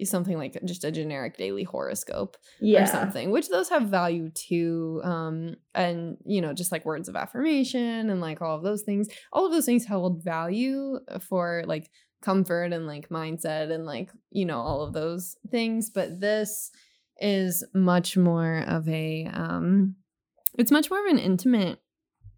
[0.05, 2.83] something like just a generic daily horoscope yeah.
[2.83, 3.31] or something.
[3.31, 8.21] Which those have value too, um, and you know, just like words of affirmation and
[8.21, 9.07] like all of those things.
[9.33, 11.89] All of those things held value for like
[12.21, 15.89] comfort and like mindset and like you know all of those things.
[15.89, 16.71] But this
[17.19, 19.95] is much more of a um
[20.57, 21.79] it's much more of an intimate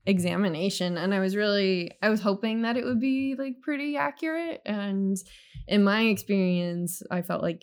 [0.10, 4.60] examination and i was really i was hoping that it would be like pretty accurate
[4.66, 5.18] and
[5.68, 7.62] in my experience i felt like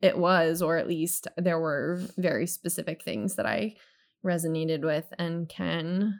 [0.00, 3.74] it was or at least there were very specific things that i
[4.24, 6.18] resonated with and can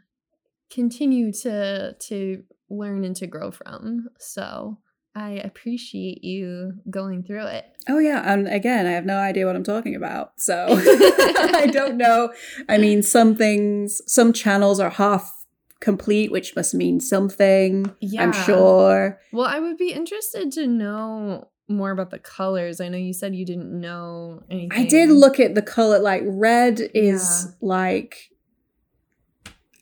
[0.70, 4.76] continue to to learn and to grow from so
[5.14, 9.56] i appreciate you going through it Oh yeah, and again, I have no idea what
[9.56, 10.34] I'm talking about.
[10.36, 12.32] So I don't know.
[12.68, 15.41] I mean, some things, some channels are half
[15.82, 17.94] complete, which must mean something.
[18.00, 18.22] yeah.
[18.22, 19.20] I'm sure.
[19.32, 22.80] Well, I would be interested to know more about the colors.
[22.80, 24.72] I know you said you didn't know anything.
[24.72, 25.98] I did look at the color.
[25.98, 27.52] Like red is Yeah.
[27.60, 28.30] like.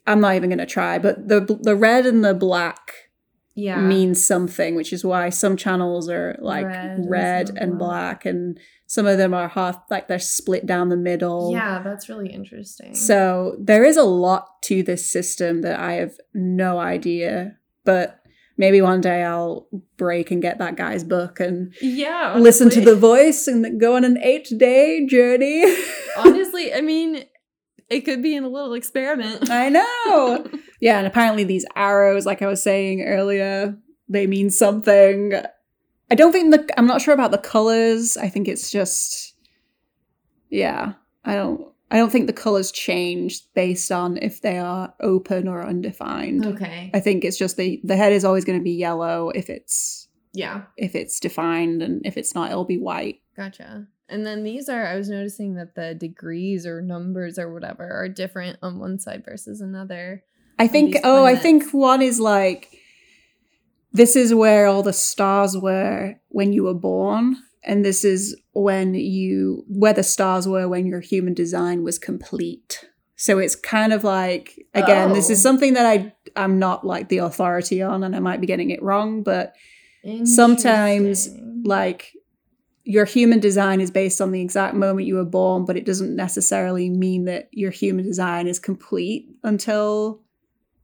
[0.06, 3.09] I'm not even gonna try, but the the red and the black
[3.54, 3.80] yeah.
[3.80, 9.06] means something, which is why some channels are like Red red, and black, and some
[9.06, 11.52] of them are half like they're split down the middle.
[11.52, 12.94] Yeah, that's really interesting.
[12.94, 18.20] So there is a lot to this system that I have no idea, but
[18.56, 22.96] maybe one day I'll break and get that guy's book and yeah, listen to the
[22.96, 25.64] voice and go on an eight day journey.
[26.16, 27.24] honestly, I mean,
[27.88, 29.50] it could be in a little experiment.
[29.50, 30.46] I know.
[30.80, 33.76] Yeah, and apparently these arrows, like I was saying earlier,
[34.08, 35.34] they mean something.
[36.10, 38.16] I don't think the I'm not sure about the colors.
[38.16, 39.34] I think it's just
[40.48, 40.94] yeah.
[41.24, 45.64] I don't I don't think the colors change based on if they are open or
[45.66, 46.46] undefined.
[46.46, 46.90] okay.
[46.94, 50.08] I think it's just the the head is always going to be yellow if it's
[50.32, 53.20] Yeah, if it's defined and if it's not it'll be white.
[53.36, 53.86] gotcha.
[54.08, 58.08] And then these are, I was noticing that the degrees or numbers or whatever are
[58.08, 60.24] different on one side versus another.
[60.60, 62.68] I think oh, I think one is like
[63.92, 68.94] this is where all the stars were when you were born and this is when
[68.94, 72.84] you where the stars were when your human design was complete.
[73.16, 75.46] So it's kind of like again, this is Oh.
[75.48, 78.82] something that I I'm not like the authority on and I might be getting it
[78.82, 79.54] wrong, but
[80.24, 81.28] Sometimes,
[81.64, 82.12] like
[82.84, 86.16] your human design is based on the exact moment you were born, but it doesn't
[86.16, 90.22] necessarily mean that your human design is complete until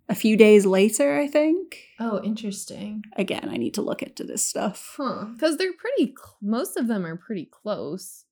[0.09, 1.79] a few days later, I think.
[1.99, 3.03] oh, interesting.
[3.17, 4.95] Again, I need to look into this stuff.
[4.97, 5.25] Huh.
[5.35, 8.25] Because they're pretty, cl- most of them are pretty close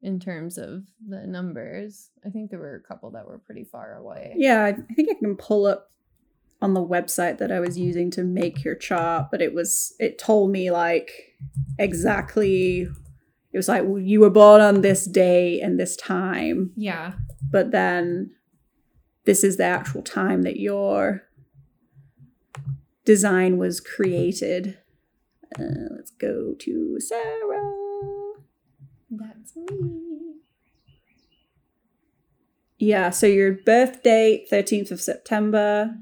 [0.00, 2.10] in terms of the numbers.
[2.24, 4.34] I think there were a couple that were pretty far away.
[4.36, 5.90] Yeah, I think I can pull up
[6.62, 10.18] on the website that I was using to make your chart, but it was it
[10.18, 11.10] told me like
[11.78, 12.82] exactly
[13.52, 17.12] it was like well, you were born on this day and this time, Yeah.
[17.50, 18.32] but then
[19.28, 21.22] this is the actual time that your
[23.04, 24.78] design was created.
[25.54, 27.74] Uh, let's go to Sarah.
[29.10, 30.36] That's me.
[32.78, 35.94] Yeah, so your birth date, 13th of September.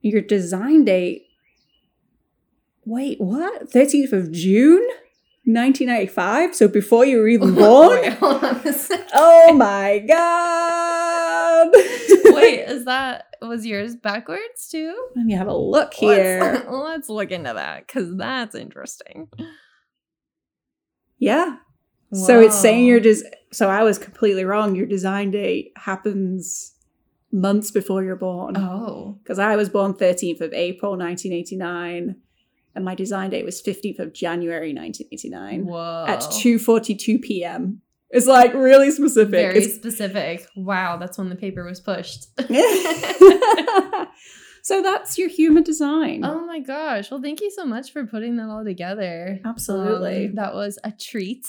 [0.00, 1.26] Your design date.
[2.86, 3.70] Wait, what?
[3.70, 4.88] 13th of June?
[5.54, 6.54] 1995?
[6.54, 8.00] So before you were even born?
[8.00, 8.74] Wait, hold on a
[9.14, 11.70] oh my god!
[12.34, 14.94] Wait, is that was yours backwards too?
[15.16, 16.40] Let me have a look here.
[16.40, 19.28] Let's, let's look into that because that's interesting.
[21.18, 21.56] Yeah.
[22.12, 22.90] So it's saying Whoa.
[22.90, 24.74] your des- so I was completely wrong.
[24.74, 26.74] Your design date happens
[27.32, 28.56] months before you're born.
[28.56, 29.18] Oh.
[29.22, 32.16] Because I was born 13th of April 1989
[32.78, 36.04] and my design date was 15th of January 1989 Whoa.
[36.06, 37.82] at 2:42 p.m.
[38.10, 39.32] It's like really specific.
[39.32, 40.46] Very It's- specific.
[40.54, 42.28] Wow, that's when the paper was pushed.
[44.62, 46.24] so that's your human design.
[46.24, 47.10] oh my gosh.
[47.10, 49.40] Well, thank you so much for putting that all together.
[49.44, 50.26] Absolutely.
[50.26, 51.48] Um, that was a treat.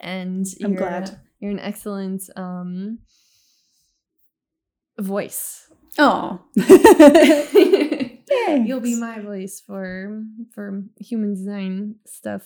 [0.00, 1.20] And I'm you're, glad.
[1.38, 3.00] You're an excellent um
[4.98, 5.68] voice.
[5.98, 6.40] Oh.
[8.66, 10.22] You'll be my voice for
[10.54, 12.42] for human design stuff.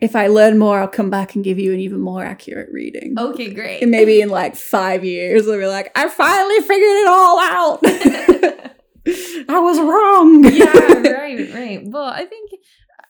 [0.00, 3.14] If I learn more, I'll come back and give you an even more accurate reading.
[3.16, 3.82] Okay, great.
[3.82, 8.72] And maybe in like five years, they'll be like, I finally figured it all out.
[9.48, 10.44] I was wrong.
[10.44, 11.82] yeah, right, right.
[11.84, 13.06] Well, I think uh,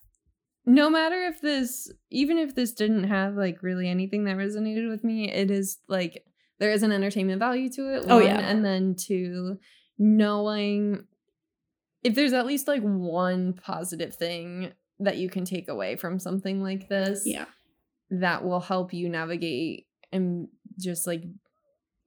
[0.64, 5.04] no matter if this, even if this didn't have like really anything that resonated with
[5.04, 6.24] me, it is like
[6.60, 8.04] there is an entertainment value to it.
[8.08, 8.38] Oh, one, yeah.
[8.38, 9.58] and then to
[9.98, 11.04] knowing
[12.02, 16.62] if there's at least like one positive thing that you can take away from something
[16.62, 17.46] like this, Yeah.
[18.10, 20.48] that will help you navigate and
[20.78, 21.24] just like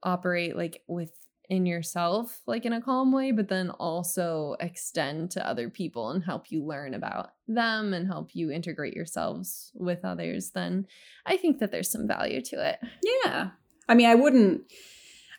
[0.02, 5.68] operate like within yourself like in a calm way but then also extend to other
[5.70, 10.86] people and help you learn about them and help you integrate yourselves with others then
[11.24, 12.78] i think that there's some value to it
[13.24, 13.50] Yeah.
[13.88, 14.62] I mean, I wouldn't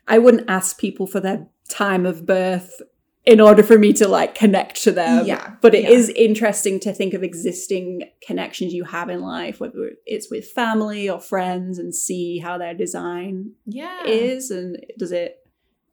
[0.08, 2.82] I wouldn't ask people for their time of birth
[3.28, 5.26] in order for me to like connect to them.
[5.26, 6.16] Yeah, But it is yeah.
[6.28, 11.20] interesting to think of existing connections you have in life, whether it's with family or
[11.20, 15.46] friends, and see how their design yeah is and does it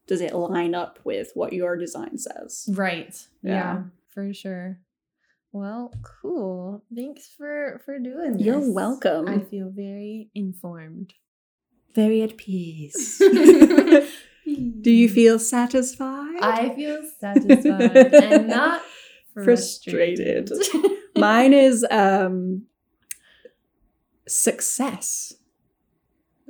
[0.07, 2.69] does it line up with what your design says.
[2.73, 3.51] right yeah.
[3.53, 3.81] Yeah.
[4.13, 4.79] for sure
[5.51, 5.91] well
[6.21, 9.27] cool thanks for for doing this You're welcome.
[9.27, 11.13] i feel very informed
[11.95, 13.21] Very at peace.
[14.45, 16.39] Do you feel satisfied?
[16.41, 18.81] I feel satisfied and not
[19.33, 20.49] frustrated.
[20.49, 20.91] Frustrated.
[21.15, 22.63] Mine is um
[24.27, 25.33] success.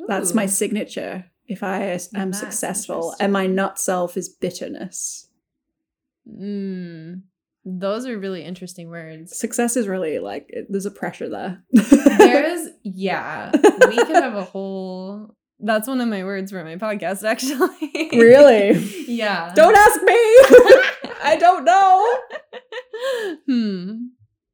[0.08, 1.26] That's my signature.
[1.48, 5.30] If I am That's successful, and my not self is bitterness.
[6.28, 7.22] Mm,
[7.64, 9.38] those are really interesting words.
[9.38, 11.64] Success is really like it, there's a pressure there.
[11.72, 15.36] There's, yeah, we could have a whole.
[15.60, 18.10] That's one of my words for my podcast, actually.
[18.12, 18.72] Really?
[19.08, 19.54] yeah.
[19.56, 20.14] Don't ask me.
[21.24, 22.20] I don't know.
[23.48, 23.94] hmm.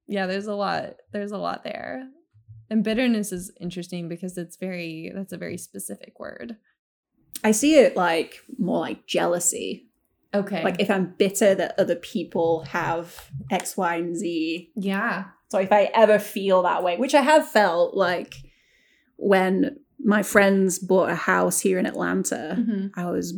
[0.07, 0.95] Yeah, there's a lot.
[1.11, 2.07] There's a lot there.
[2.69, 6.57] And bitterness is interesting because it's very, that's a very specific word.
[7.43, 9.87] I see it like more like jealousy.
[10.33, 10.63] Okay.
[10.63, 14.71] Like if I'm bitter that other people have X, Y, and Z.
[14.75, 15.25] yeah.
[15.49, 18.35] So if I ever feel that way, which I have felt like
[19.17, 22.91] when my friends bought a house here in Atlanta, Mhm.
[22.95, 23.33] I was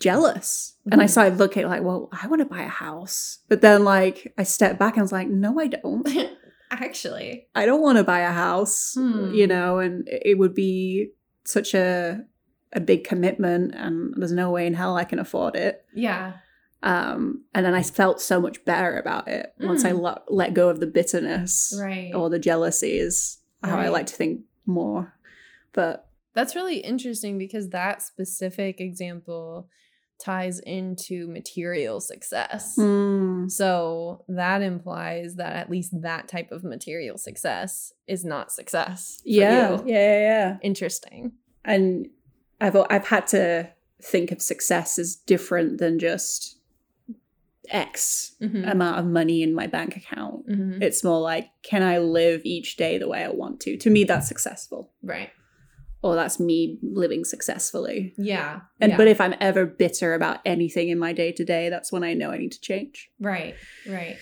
[0.00, 0.74] jealous.
[0.90, 1.10] And I Mhm.
[1.10, 3.38] started looking like, well, I want to buy a house.
[3.48, 6.06] But then like I stepped back and was like, no, I don't.
[6.70, 7.46] Actually.
[7.54, 9.32] I don't want to buy a house, Hmm.
[9.32, 11.12] you know, and it would be
[11.44, 12.24] such a
[12.72, 15.84] a big commitment and there's no way in hell I can afford it.
[15.94, 16.32] Yeah.
[16.82, 20.00] Um, and then I felt so much better about it once I Mm.
[20.00, 22.12] lo- let go of the bitterness Right.
[22.12, 25.14] or the jealousy is how I like to think more.
[25.74, 29.68] But That's really interesting because that specific example
[30.24, 32.76] ties into material success.
[32.78, 39.18] mm, So that implies that at least that type of material success is not success.
[39.22, 39.84] for yeah, you.
[39.86, 40.56] yeah, yeah, yeah.
[40.62, 41.32] Interesting.
[41.64, 42.08] And
[42.60, 43.70] I've I've had to
[44.02, 46.58] think of success as different than just
[47.70, 48.70] X Mhm.
[48.70, 50.46] amount of money in my bank account.
[50.48, 50.82] Mhm.
[50.82, 53.76] It's more like, can I live each day the way I want to?
[53.78, 55.30] To me, that's successful, Right.
[56.04, 58.12] Or that's me living successfully.
[58.18, 58.60] Yeah.
[58.78, 58.96] And yeah.
[58.98, 62.12] but if I'm ever bitter about anything in my day to day, that's when I
[62.12, 63.08] know I need to change.
[63.18, 63.54] right.
[63.88, 64.16] Right.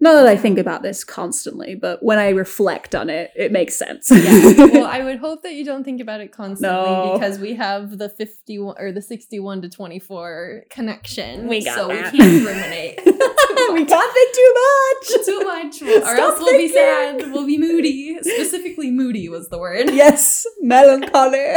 [0.00, 3.74] Not that I think about this constantly, but when I reflect on it, it makes
[3.76, 4.08] sense.
[4.12, 4.66] Yeah.
[4.66, 7.14] well, I would hope that you don't think about it constantly No.
[7.14, 11.48] because we have the 51 or the 61 to 24 connection.
[11.48, 12.12] We got so that.
[12.12, 13.00] we can't ruminate.
[13.72, 15.24] we can't think too much.
[15.26, 17.32] too much, or Stop else we'll be sad.
[17.32, 18.18] We'll be moody.
[18.22, 19.90] Specifically, moody was the word.
[19.92, 21.38] Yes, melancholy.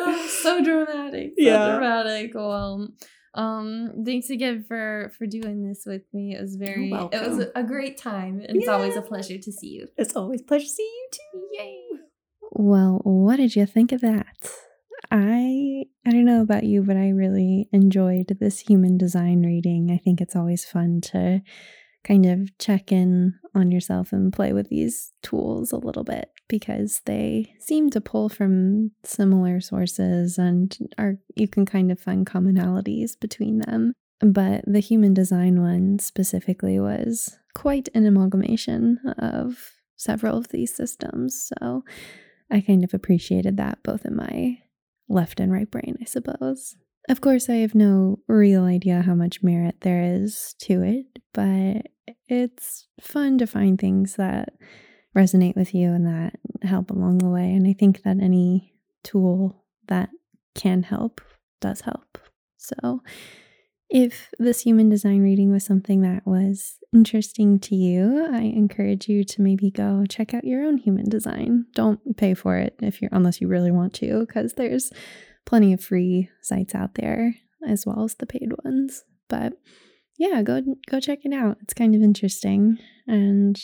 [0.00, 1.32] Oh, so dramatic.
[1.38, 1.70] So Yeah.
[1.70, 2.34] dramatic.
[2.34, 2.88] Well,
[3.34, 6.34] um, thanks again for for doing this with me.
[6.34, 6.90] It was very.
[6.90, 9.88] It was a great time, and it's always a pleasure to see you.
[9.96, 11.40] it's always a pleasure to see you too.
[11.58, 11.82] Yay!
[12.52, 14.50] Well, what did you think of that?
[15.10, 19.90] I I don't know about you, but I really enjoyed this human design reading.
[19.90, 21.42] I think it's always fun to
[22.04, 27.02] kind of check in on yourself and play with these tools a little bit because
[27.04, 33.18] they seem to pull from similar sources and are you can kind of find commonalities
[33.18, 33.92] between them.
[34.20, 41.50] But the human design one specifically was quite an amalgamation of several of these systems.
[41.58, 41.84] So
[42.50, 44.58] I kind of appreciated that both in my
[45.08, 46.76] left and right brain, I suppose.
[47.08, 51.86] Of course, I have no real idea how much merit there is to it, but
[52.28, 54.50] it's fun to find things that
[55.16, 57.52] resonate with you and that help along the way.
[57.54, 60.10] And I think that any tool that
[60.54, 61.20] can help
[61.60, 62.18] does help.
[62.58, 63.02] So,
[63.90, 69.24] if this human design reading was something that was interesting to you, I encourage you
[69.24, 71.66] to maybe go check out your own human design.
[71.74, 74.90] Don't pay for it if you're unless you really want to because there's
[75.46, 77.34] plenty of free sites out there
[77.66, 79.04] as well as the paid ones.
[79.28, 79.54] But
[80.18, 81.58] yeah, go go check it out.
[81.62, 83.58] It's kind of interesting and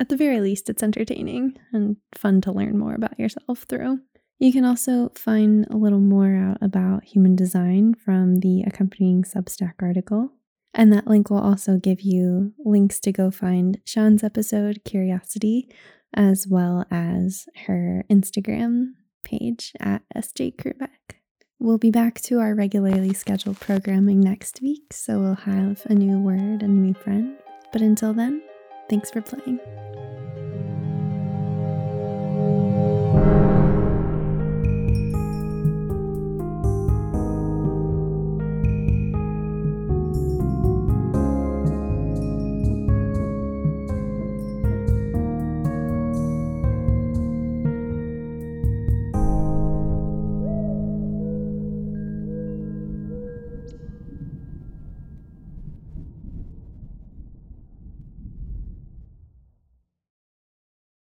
[0.00, 3.98] at the very least it's entertaining and fun to learn more about yourself through.
[4.38, 9.74] You can also find a little more out about human design from the accompanying Substack
[9.80, 10.32] article.
[10.72, 15.68] And that link will also give you links to go find Siân's episode, Curiosity,
[16.14, 18.92] as well as her Instagram
[19.24, 21.16] page at SJ Krubeck.
[21.58, 26.20] We'll be back to our regularly scheduled programming next week, so we'll have a new
[26.20, 27.36] word and new friend.
[27.72, 28.42] But until then,
[28.88, 29.58] thanks for playing.